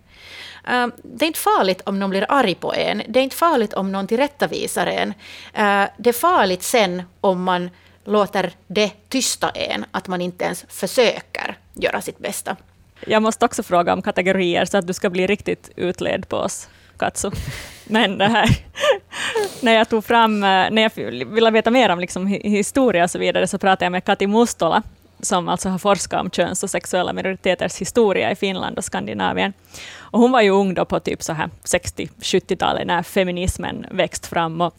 Uh, 0.71 0.87
det 1.03 1.25
är 1.25 1.27
inte 1.27 1.39
farligt 1.39 1.83
om 1.85 1.99
någon 1.99 2.11
blir 2.11 2.27
arg 2.29 2.55
på 2.55 2.75
en. 2.75 3.03
Det 3.09 3.21
är 3.21 3.25
inte 3.25 3.37
farligt 3.37 3.73
om 3.73 3.93
någon 3.93 4.07
tillrättavisar 4.07 4.87
en. 4.87 5.09
Uh, 5.09 5.91
det 5.99 6.09
är 6.09 6.13
farligt 6.13 6.63
sen 6.63 7.03
om 7.21 7.43
man 7.43 7.71
låter 8.05 8.53
det 8.67 8.91
tysta 9.09 9.51
en, 9.51 9.85
att 9.91 10.09
man 10.09 10.21
inte 10.21 10.45
ens 10.45 10.65
försöker 10.69 11.57
göra 11.75 12.01
sitt 12.01 12.19
bästa. 12.19 12.57
Jag 13.07 13.23
måste 13.23 13.45
också 13.45 13.63
fråga 13.63 13.93
om 13.93 14.03
kategorier 14.03 14.65
så 14.65 14.79
att 14.79 14.87
du 14.87 14.93
ska 14.93 15.11
bli 15.11 15.27
riktigt 15.27 15.71
utled 15.77 16.29
på 16.29 16.37
oss, 16.37 16.69
Katsu. 16.99 17.31
Men 17.85 18.19
det 18.19 18.27
här, 18.29 18.49
när 19.61 19.73
jag 19.73 19.89
tog 19.89 20.05
fram, 20.05 20.35
eh, 20.45 20.49
när 20.71 20.83
jag 20.83 20.91
ville 21.27 21.51
veta 21.51 21.71
mer 21.71 21.89
om 21.89 22.01
liksom 22.01 22.27
historia 22.27 23.05
och 23.05 23.11
så 23.11 23.19
vidare, 23.19 23.47
så 23.47 23.59
pratade 23.59 23.85
jag 23.85 23.93
med 23.93 24.05
Kati 24.05 24.27
Mustola, 24.27 24.83
som 25.23 25.49
alltså 25.49 25.69
har 25.69 25.79
forskat 25.79 26.21
om 26.21 26.31
köns 26.31 26.63
och 26.63 26.71
sexuella 26.71 27.13
minoriteters 27.13 27.81
historia 27.81 28.31
i 28.31 28.37
Finland 28.37 28.79
och 28.79 28.85
Skandinavien. 28.85 29.53
Och 29.99 30.21
hon 30.21 30.33
var 30.33 30.41
ju 30.41 30.51
ung 30.51 30.75
då 30.75 30.85
på 30.85 31.01
typ 31.01 31.21
60-70-talet 31.21 32.87
när 32.87 33.03
feminismen 33.03 33.87
växt 33.91 34.27
fram. 34.27 34.61
Och, 34.61 34.75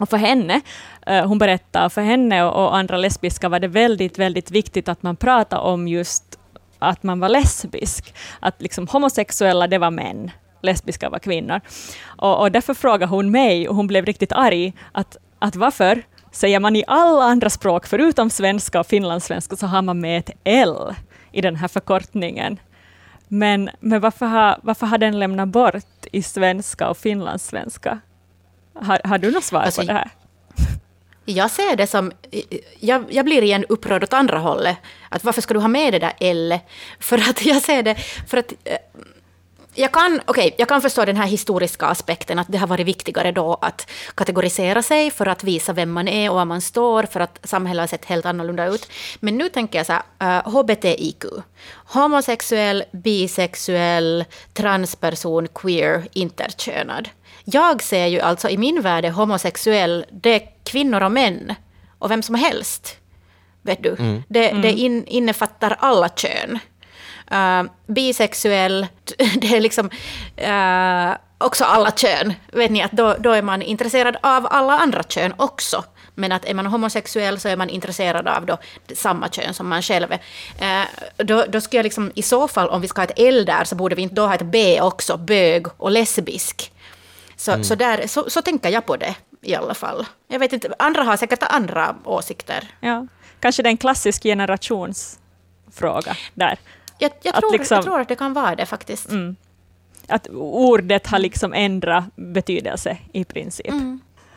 och 0.00 0.08
för 0.08 0.16
henne, 0.16 0.60
eh, 1.06 1.26
hon 1.26 1.38
berättar, 1.38 1.88
för 1.88 2.02
henne 2.02 2.42
och 2.44 2.76
andra 2.76 2.96
lesbiska 2.96 3.48
var 3.48 3.60
det 3.60 3.68
väldigt, 3.68 4.18
väldigt 4.18 4.50
viktigt 4.50 4.88
att 4.88 5.02
man 5.02 5.16
pratade 5.16 5.62
om 5.62 5.88
just 5.88 6.38
att 6.78 7.02
man 7.02 7.20
var 7.20 7.28
lesbisk. 7.28 8.14
Att 8.40 8.62
liksom 8.62 8.88
homosexuella, 8.88 9.66
det 9.66 9.78
var 9.78 9.90
män 9.90 10.30
lesbiska 10.62 11.08
var 11.08 11.18
kvinnor. 11.18 11.60
Och, 12.04 12.40
och 12.40 12.52
därför 12.52 12.74
frågade 12.74 13.06
hon 13.06 13.30
mig, 13.30 13.68
och 13.68 13.76
hon 13.76 13.86
blev 13.86 14.06
riktigt 14.06 14.32
arg, 14.32 14.72
att, 14.92 15.16
att 15.38 15.56
varför 15.56 16.02
säger 16.32 16.60
man 16.60 16.76
i 16.76 16.84
alla 16.86 17.24
andra 17.24 17.50
språk 17.50 17.86
förutom 17.86 18.30
svenska 18.30 18.80
och 18.80 18.86
finlandssvenska 18.86 19.56
så 19.56 19.66
har 19.66 19.82
man 19.82 20.00
med 20.00 20.18
ett 20.18 20.30
L 20.44 20.94
i 21.32 21.40
den 21.40 21.56
här 21.56 21.68
förkortningen. 21.68 22.60
Men, 23.28 23.70
men 23.80 24.00
varför, 24.00 24.26
har, 24.26 24.58
varför 24.62 24.86
har 24.86 24.98
den 24.98 25.18
lämnat 25.18 25.48
bort 25.48 26.06
i 26.12 26.22
svenska 26.22 26.88
och 26.88 26.96
finlandssvenska? 26.96 28.00
Har, 28.74 29.00
har 29.04 29.18
du 29.18 29.30
något 29.30 29.44
svar 29.44 29.60
Alltså, 29.60 29.80
på 29.80 29.86
det 29.86 29.92
här? 29.92 30.10
Jag 31.24 31.50
ser 31.50 31.76
det 31.76 31.86
som... 31.86 32.12
Jag, 32.80 33.04
jag 33.10 33.24
blir 33.24 33.42
igen 33.42 33.64
upprörd 33.68 34.02
åt 34.02 34.12
andra 34.12 34.38
hållet. 34.38 34.76
Att 35.08 35.24
varför 35.24 35.42
ska 35.42 35.54
du 35.54 35.60
ha 35.60 35.68
med 35.68 35.92
det 35.92 35.98
där 35.98 36.12
L? 36.20 36.58
För 37.00 37.18
att 37.18 37.46
jag 37.46 37.62
ser 37.62 37.82
det... 37.82 37.94
För 38.28 38.36
att, 38.36 38.52
eh, 38.64 38.76
jag 39.78 39.92
kan, 39.92 40.20
okay, 40.26 40.50
jag 40.58 40.68
kan 40.68 40.82
förstå 40.82 41.04
den 41.04 41.16
här 41.16 41.26
historiska 41.26 41.86
aspekten, 41.86 42.38
att 42.38 42.46
det 42.50 42.58
har 42.58 42.66
varit 42.66 42.86
viktigare 42.86 43.32
då 43.32 43.58
att 43.60 43.90
kategorisera 44.14 44.82
sig 44.82 45.10
för 45.10 45.26
att 45.26 45.44
visa 45.44 45.72
vem 45.72 45.90
man 45.90 46.08
är 46.08 46.30
och 46.30 46.36
var 46.36 46.44
man 46.44 46.60
står, 46.60 47.02
för 47.02 47.20
att 47.20 47.40
samhället 47.44 47.82
har 47.82 47.86
sett 47.86 48.04
helt 48.04 48.26
annorlunda 48.26 48.66
ut. 48.66 48.90
Men 49.20 49.38
nu 49.38 49.48
tänker 49.48 49.78
jag 49.78 49.86
så 49.86 49.92
här, 49.92 50.38
uh, 50.38 50.52
HBTIQ. 50.52 51.24
Homosexuell, 51.74 52.84
bisexuell, 52.92 54.24
transperson, 54.52 55.48
queer, 55.48 56.08
interkönad. 56.12 57.08
Jag 57.44 57.82
ser 57.82 58.06
ju 58.06 58.20
alltså 58.20 58.48
i 58.48 58.58
min 58.58 58.80
värld 58.80 59.04
är 59.04 59.10
homosexuell, 59.10 60.04
det 60.10 60.34
är 60.34 60.42
kvinnor 60.64 61.02
och 61.02 61.12
män 61.12 61.54
och 61.98 62.10
vem 62.10 62.22
som 62.22 62.34
helst. 62.34 62.96
Vet 63.62 63.82
du? 63.82 63.96
Det, 64.28 64.52
det 64.52 64.72
in, 64.72 65.06
innefattar 65.06 65.76
alla 65.80 66.08
kön. 66.08 66.58
Uh, 67.32 67.70
bisexuell, 67.86 68.86
det 69.40 69.56
är 69.56 69.60
liksom 69.60 69.90
uh, 70.46 71.16
också 71.38 71.64
alla 71.64 71.90
kön. 71.90 72.34
Vet 72.52 72.70
ni 72.70 72.82
att 72.82 72.92
då, 72.92 73.16
då 73.18 73.32
är 73.32 73.42
man 73.42 73.62
intresserad 73.62 74.16
av 74.22 74.46
alla 74.50 74.78
andra 74.78 75.02
kön 75.02 75.34
också. 75.36 75.84
Men 76.14 76.32
att 76.32 76.44
är 76.44 76.54
man 76.54 76.66
homosexuell 76.66 77.40
så 77.40 77.48
är 77.48 77.56
man 77.56 77.70
intresserad 77.70 78.28
av 78.28 78.46
då 78.46 78.58
samma 78.94 79.28
kön 79.28 79.54
som 79.54 79.68
man 79.68 79.82
själv 79.82 80.12
är. 80.12 80.82
Uh, 80.82 80.88
då, 81.16 81.44
då 81.48 81.60
skulle 81.60 81.78
jag 81.78 81.84
liksom, 81.84 82.12
i 82.14 82.22
så 82.22 82.48
fall, 82.48 82.68
om 82.68 82.80
vi 82.80 82.88
ska 82.88 83.00
ha 83.00 83.06
ett 83.06 83.18
L 83.18 83.44
där, 83.44 83.64
så 83.64 83.76
borde 83.76 83.94
vi 83.94 84.02
inte 84.02 84.14
då 84.14 84.26
ha 84.26 84.34
ett 84.34 84.42
B 84.42 84.80
också, 84.80 85.16
bög 85.16 85.66
och 85.76 85.90
lesbisk. 85.90 86.72
Så, 87.36 87.64
så, 87.64 87.74
där, 87.74 88.06
så, 88.06 88.30
så 88.30 88.42
tänker 88.42 88.68
jag 88.68 88.86
på 88.86 88.96
det 88.96 89.14
i 89.42 89.54
alla 89.54 89.74
fall. 89.74 90.06
Jag 90.28 90.38
vet 90.38 90.52
inte, 90.52 90.74
andra 90.78 91.02
har 91.02 91.16
säkert 91.16 91.42
andra 91.42 91.96
åsikter. 92.04 92.68
Ja. 92.80 93.06
Kanske 93.40 93.62
det 93.62 93.68
är 93.68 93.70
en 93.70 93.76
klassisk 93.76 94.22
generationsfråga 94.22 96.16
där. 96.34 96.58
Jag, 96.98 97.10
jag, 97.22 97.34
Att 97.34 97.40
tror, 97.40 97.52
liksom- 97.52 97.74
jag 97.74 97.84
tror 97.84 98.00
att 98.00 98.08
det 98.08 98.16
kan 98.16 98.32
vara 98.32 98.54
det 98.56 98.66
faktiskt. 98.66 99.10
Mm. 99.10 99.36
Att 100.08 100.28
ordet 100.34 101.06
har 101.06 101.18
liksom 101.18 101.52
ändrat 101.52 102.04
betydelse 102.16 102.98
i 103.12 103.24
princip. 103.24 103.74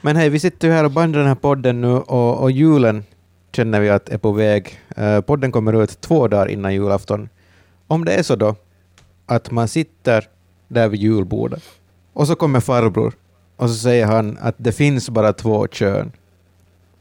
Men 0.01 0.16
hej, 0.16 0.30
vi 0.30 0.39
sitter 0.39 0.68
ju 0.68 0.74
här 0.74 0.84
och 0.84 0.91
bandar 0.91 1.20
den 1.20 1.28
här 1.28 1.36
podden 1.36 1.82
nu 1.82 1.88
och, 1.88 2.38
och 2.41 2.51
julen 2.51 3.03
känner 3.51 3.80
vi 3.80 3.89
att 3.89 4.09
är 4.09 4.18
på 4.18 4.32
väg. 4.32 4.80
Eh, 4.97 5.22
podden 5.22 5.51
kommer 5.51 5.84
ut 5.84 6.01
två 6.01 6.28
dagar 6.28 6.47
innan 6.47 6.74
julafton. 6.74 7.30
Om 7.88 8.05
det 8.05 8.14
är 8.14 8.24
så 8.24 8.36
då 8.36 8.55
att 9.26 9.51
man 9.51 9.68
sitter 9.68 10.28
där 10.68 10.88
vid 10.88 10.99
julbordet 11.01 11.64
och 12.14 12.28
så 12.28 12.36
kommer 12.36 12.59
farbror 12.59 13.14
och 13.55 13.70
så 13.70 13.76
säger 13.76 14.05
han 14.05 14.38
att 14.41 14.55
det 14.57 14.72
finns 14.72 15.09
bara 15.09 15.34
två 15.34 15.68
kön. 15.68 16.12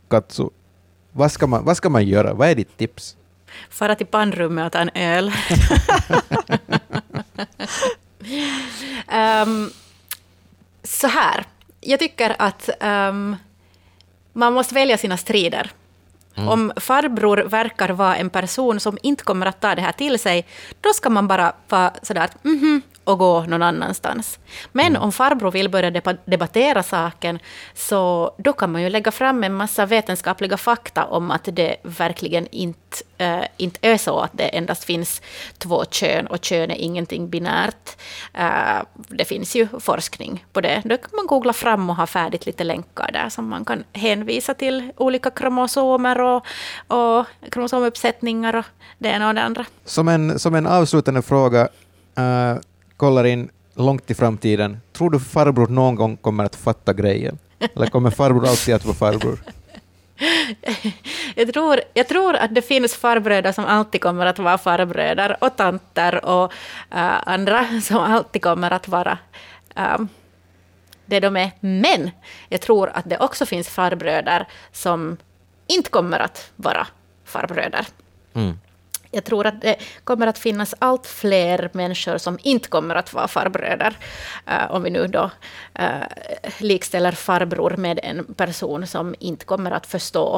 Katsu, 0.09 0.49
vad 1.13 1.33
ska 1.33 1.47
man, 1.47 1.65
vad 1.65 1.77
ska 1.77 1.89
man 1.89 2.07
göra? 2.07 2.35
Vad 2.35 2.49
är 2.49 2.55
ditt 2.55 2.77
tips? 2.77 3.17
Fara 3.71 3.95
till 3.95 4.07
pannrummet 4.07 4.67
och 4.67 4.73
ta 4.73 4.79
en 4.79 4.91
öl. 4.95 5.33
Ehm, 9.09 9.71
så 10.83 11.07
här, 11.07 11.45
jag 11.81 11.99
tycker 11.99 12.37
att 12.39 12.71
ehm, 12.81 13.37
man 14.33 14.53
måste 14.53 14.75
välja 14.75 14.99
sina 14.99 15.17
strider. 15.17 15.71
Om 16.35 16.73
farbror 16.77 17.37
verkar 17.37 17.89
vara 17.89 18.17
en 18.17 18.31
person 18.31 18.81
som 18.81 18.99
inte 19.03 19.25
kommer 19.25 19.47
att 19.47 19.61
ta 19.61 19.75
det 19.75 19.83
här 19.83 19.93
till 19.93 20.19
sig, 20.19 20.47
då 20.81 20.93
ska 20.93 21.11
man 21.11 21.29
bara 21.29 21.53
vara 21.69 21.93
sådär 22.03 22.21
att 22.21 22.45
mhm, 22.45 22.83
och 23.11 23.19
gå 23.19 23.41
någon 23.41 23.63
annanstans. 23.63 24.39
Men 24.73 24.97
om 24.97 25.13
farbror 25.13 25.51
vill 25.51 25.69
börja 25.69 25.91
debattera 26.25 26.83
saken, 26.83 27.39
så 27.75 28.35
då 28.39 28.53
kan 28.53 28.73
man 28.73 28.83
ju 28.83 28.89
lägga 28.89 29.11
fram 29.11 29.45
en 29.45 29.55
massa 29.55 29.87
vetenskapliga 29.87 30.57
fakta 30.57 31.05
om 31.05 31.31
att 31.31 31.49
det 31.53 31.77
verkligen 31.83 32.47
inte, 32.51 33.05
eh, 33.19 33.45
inte 33.57 33.79
är 33.83 33.97
så 33.97 34.19
att 34.19 34.31
det 34.33 34.45
endast 34.45 34.85
finns 34.85 35.23
två 35.59 35.85
kön 35.85 36.27
och 36.27 36.45
kön 36.45 36.71
är 36.71 36.77
ingenting 36.77 37.31
binärt. 37.31 37.97
Eh, 38.35 38.83
det 39.09 39.25
finns 39.25 39.57
ju 39.57 39.69
forskning 39.81 40.45
på 40.53 40.61
det. 40.61 40.83
Då 40.85 40.97
kan 40.97 41.11
man 41.17 41.27
googla 41.27 41.53
fram 41.53 41.91
och 41.91 41.97
ha 41.97 42.07
färdigt 42.07 42.47
lite 42.47 42.65
länkar 42.65 43.11
där 43.13 43.29
som 43.29 43.49
man 43.49 43.65
kan 43.65 43.85
hänvisa 43.93 44.55
till 44.55 44.93
olika 44.97 45.31
kromosomer 45.31 46.21
och, 46.21 46.47
och 46.87 47.27
kromosomuppsättningar 47.51 48.57
och 48.57 48.65
det 48.99 49.09
ena 49.09 49.29
och 49.29 49.35
det 49.35 49.43
andra. 49.43 49.65
Som 49.85 50.09
en, 50.09 50.39
som 50.39 50.55
en 50.55 50.67
avslutande 50.67 51.23
fråga, 51.23 51.69
eh, 52.17 52.57
kollar 53.01 53.25
in 53.25 53.51
långt 53.75 54.11
i 54.11 54.15
framtiden. 54.15 54.81
Tror 54.93 55.11
du 55.11 55.21
farbror 55.21 55.69
någon 55.69 55.95
gång 55.95 56.17
kommer 56.17 56.45
att 56.45 56.57
fatta 56.57 56.93
grejen? 56.93 57.39
Eller 57.75 57.87
kommer 57.87 58.11
farbror 58.11 58.47
alltid 58.47 58.75
att 58.75 58.85
vara 58.85 58.97
farbror? 58.97 59.39
Jag 61.35 61.53
tror, 61.53 61.81
jag 61.95 62.09
tror 62.09 62.35
att 62.37 62.55
det 62.55 62.63
finns 62.63 62.95
farbröder 62.95 63.53
som 63.53 63.65
alltid 63.65 64.01
kommer 64.01 64.27
att 64.27 64.39
vara 64.39 64.59
farbröder 64.59 65.37
och 65.41 65.57
tanter 65.57 66.25
och 66.25 66.53
eh, 66.91 67.29
andra 67.29 67.81
som 67.83 67.99
alltid 67.99 68.43
kommer 68.43 68.71
att 68.71 68.89
vara 68.89 69.19
ehm, 69.75 70.09
det 71.07 71.21
de 71.21 71.37
är. 71.37 71.51
Men 71.61 72.11
jag 72.49 72.61
tror 72.61 72.91
att 72.95 73.11
det 73.11 73.19
också 73.19 73.47
finns 73.47 73.69
farbröder 73.69 74.47
som 74.73 75.17
inte 75.67 75.91
kommer 75.91 76.19
att 76.19 76.51
vara 76.57 76.87
farbröder. 77.25 77.87
Mm. 78.35 78.59
Jag 79.11 79.25
tror 79.25 79.47
att 79.47 79.61
det 79.61 79.77
kommer 80.05 80.27
att 80.27 80.39
finnas 80.39 80.75
allt 80.79 81.07
fler 81.07 81.71
människor 81.73 82.19
som 82.19 82.39
inte 82.43 82.69
kommer 82.69 82.95
att 82.95 83.13
vara 83.13 83.29
farbröder. 83.29 83.97
Eh, 84.47 84.71
om 84.71 84.83
vi 84.83 84.91
nu 84.91 85.07
då 85.07 85.31
uh, 85.81 86.05
likställer 86.59 87.13
farbror 87.13 87.77
med 87.77 88.01
en 88.03 88.35
person 88.35 88.87
som 88.87 89.15
inte 89.19 89.45
kommer 89.45 89.71
att 89.71 89.87
förstå 89.87 90.37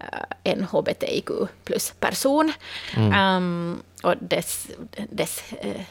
uh, 0.00 0.24
en 0.42 0.64
hbtq 0.64 1.30
plus-person. 1.64 2.52
Um, 2.96 3.82
och 4.02 4.14
dess, 4.20 4.68
dess 5.10 5.52
eh, 5.60 5.82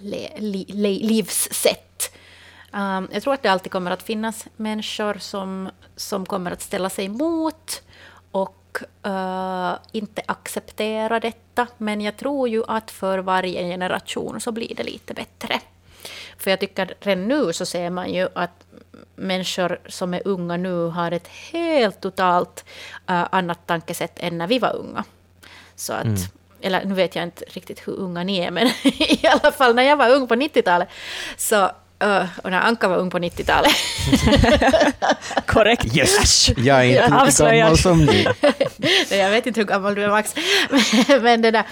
le, 0.00 0.28
li, 0.36 0.64
li, 0.68 1.02
livssätt. 1.02 2.16
Um, 2.72 3.08
jag 3.12 3.22
tror 3.22 3.34
att 3.34 3.42
det 3.42 3.48
alltid 3.48 3.72
kommer 3.72 3.90
att 3.90 4.02
finnas 4.02 4.46
människor 4.56 5.14
som, 5.18 5.70
som 5.96 6.26
kommer 6.26 6.50
att 6.50 6.62
ställa 6.62 6.90
sig 6.90 7.04
emot 7.04 7.82
och 8.30 8.59
eh, 9.02 9.72
inte 9.92 10.22
acceptera 10.26 11.20
detta. 11.20 11.66
Men 11.78 12.00
jag 12.00 12.16
tror 12.16 12.48
ju 12.48 12.64
att 12.68 12.90
för 12.90 13.18
varje 13.18 13.62
generation 13.62 14.40
så 14.40 14.52
blir 14.52 14.74
det 14.74 14.82
lite 14.82 15.14
bättre. 15.14 15.60
För 16.38 16.50
jag 16.50 16.60
tycker 16.60 16.94
redan 17.00 17.28
nu 17.28 17.52
så 17.52 17.66
ser 17.66 17.90
man 17.90 18.12
ju 18.12 18.28
att 18.34 18.64
människor 19.16 19.80
som 19.86 20.14
är 20.14 20.22
unga 20.24 20.56
nu 20.56 20.86
har 20.86 21.12
ett 21.12 21.28
helt 21.28 22.00
totalt 22.00 22.64
eh, 23.08 23.26
annat 23.30 23.66
tankesätt 23.66 24.18
än 24.18 24.38
när 24.38 24.46
vi 24.46 24.58
var 24.58 24.76
unga. 24.76 25.04
Så 25.76 25.92
att, 25.92 26.06
Eller 26.60 26.84
nu 26.84 26.94
vet 26.94 27.14
jag 27.16 27.24
inte 27.24 27.44
riktigt 27.44 27.88
hur 27.88 27.92
unga 27.92 28.22
ni 28.24 28.38
är, 28.38 28.50
men 28.50 28.66
i 28.84 29.26
alla 29.26 29.52
fall 29.52 29.74
när 29.74 29.82
jag 29.82 29.96
var 29.96 30.10
ung 30.10 30.28
på 30.28 30.34
90-talet, 30.34 30.88
så, 31.36 31.70
och 32.42 32.50
när 32.50 32.60
Anka 32.60 32.88
var 32.88 32.96
ung 32.96 33.10
på 33.10 33.18
90-talet, 33.18 33.72
Korrekt. 35.46 35.96
Yes! 35.96 36.48
Jag 36.56 36.78
är 36.78 36.84
inte 36.84 37.02
lika 37.02 37.16
Avslöjad. 37.16 37.56
gammal 37.56 37.78
som 37.78 38.04
ni. 38.04 38.26
Nej, 38.76 38.94
jag 39.18 39.30
vet 39.30 39.46
inte 39.46 39.60
hur 39.60 39.66
gammal 39.66 39.94
du 39.94 40.04
är 40.04 40.08
Max, 40.08 40.34
men 41.22 41.42
det 41.42 41.50
där, 41.50 41.64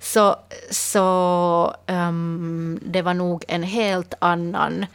så, 0.00 0.36
så 0.70 1.74
ehm, 1.86 2.80
det 2.82 3.02
var 3.02 3.14
nog 3.14 3.44
en 3.48 3.62
helt 3.62 4.14
annan 4.18 4.86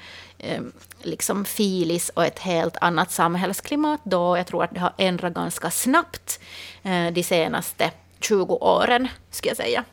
um, 0.58 0.72
liksom 1.02 1.46
filis 1.46 2.10
och 2.10 2.26
ett 2.26 2.40
helt 2.40 2.78
annat 2.82 3.12
samhällsklimat 3.12 4.00
då. 4.04 4.38
Jag 4.38 4.48
tror 4.48 4.64
att 4.64 4.74
det 4.74 4.80
har 4.80 4.94
ändrat 4.98 5.34
ganska 5.34 5.72
snabbt 5.72 6.40
eh, 6.84 7.08
de 7.14 7.24
senaste 7.24 7.92
20 8.20 8.54
åren, 8.54 9.08
ska 9.32 9.48
jag 9.50 9.58
säga. 9.58 9.84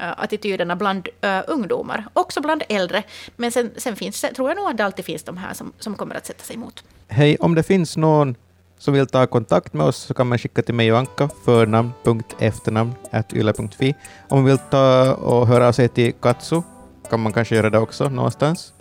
Eh, 0.00 0.12
attityderna 0.16 0.76
bland 0.76 1.08
uh, 1.24 1.40
ungdomar, 1.46 2.04
också 2.12 2.40
bland 2.40 2.62
äldre. 2.68 3.02
Men 3.36 3.52
sen, 3.52 3.70
sen 3.76 3.96
finns 3.96 4.20
det, 4.20 4.34
tror 4.34 4.50
jag 4.50 4.56
nog 4.56 4.70
att 4.70 4.76
det 4.76 4.84
alltid 4.84 5.04
finns 5.04 5.22
de 5.22 5.36
här 5.36 5.54
som, 5.54 5.72
som 5.78 5.94
kommer 5.94 6.14
att 6.14 6.26
sätta 6.26 6.44
sig 6.44 6.56
emot. 6.56 6.84
Hej, 7.08 7.36
om 7.40 7.54
det 7.54 7.62
finns 7.62 7.96
någon 7.96 8.34
som 8.78 8.94
vill 8.94 9.06
ta 9.06 9.26
kontakt 9.26 9.72
med 9.72 9.86
oss 9.86 9.96
så 9.96 10.14
kan 10.14 10.26
man 10.26 10.38
skicka 10.38 10.62
till 10.62 10.74
mig 10.74 10.92
och 10.92 10.98
Anka, 10.98 11.28
förnamn.efternamn.yle.fi. 11.44 13.94
Om 14.28 14.38
man 14.38 14.44
vill 14.44 14.58
ta 14.58 15.14
och 15.14 15.46
höra 15.46 15.68
av 15.68 15.72
sig 15.72 15.88
till 15.88 16.12
Katsu 16.12 16.62
kan 17.10 17.20
man 17.20 17.32
kanske 17.32 17.56
göra 17.56 17.70
det 17.70 17.78
också 17.78 18.08
någonstans. 18.08 18.72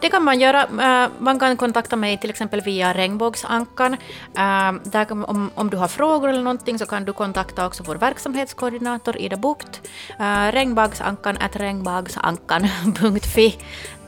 Det 0.00 0.08
kan 0.10 0.24
man 0.24 0.40
göra. 0.40 0.62
Eh, 0.62 1.08
Man 1.18 1.38
kan 1.38 1.56
kontakta 1.56 1.96
mig 1.96 2.18
till 2.18 2.30
exempel 2.30 2.60
via 2.60 2.92
Regnbågsankan. 2.94 3.92
Eh, 4.36 4.72
Där 4.84 5.12
om, 5.12 5.50
om 5.54 5.70
du 5.70 5.76
har 5.76 5.88
frågor 5.88 6.28
eller 6.28 6.42
någonting 6.42 6.78
så 6.78 6.86
kan 6.86 7.04
du 7.04 7.12
kontakta 7.12 7.66
också 7.66 7.82
vår 7.86 7.94
verksamhetskoordinator 7.96 9.16
Ida 9.16 9.36
Bukt. 9.36 9.80
Uh, 10.20 10.52
regnbagsankan 10.52 11.36
at 11.40 11.56
regnbagsankan.fi. 11.56 13.56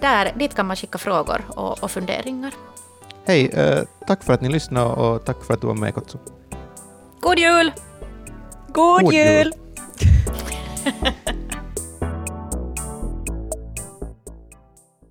Där, 0.01 0.33
dit 0.37 0.55
kan 0.55 0.67
man 0.67 0.77
skicka 0.77 0.99
frågor 0.99 1.41
och, 1.49 1.83
och 1.83 1.91
funderingar. 1.91 2.53
hej, 3.27 3.47
eh, 3.47 3.83
tack 4.07 4.25
för 4.25 4.33
att 4.33 4.41
ni 4.41 4.49
lyssnade 4.49 4.87
och 4.87 5.25
tack 5.25 5.45
för 5.45 5.55
att 5.55 5.61
du 5.61 5.67
var 5.67 5.75
med 5.75 5.95
Kotsu. 5.95 6.19
God 7.21 7.39
jul! 7.39 7.73
God 8.69 9.03
God 9.03 9.13
jul. 9.13 9.25
jul! 9.25 9.53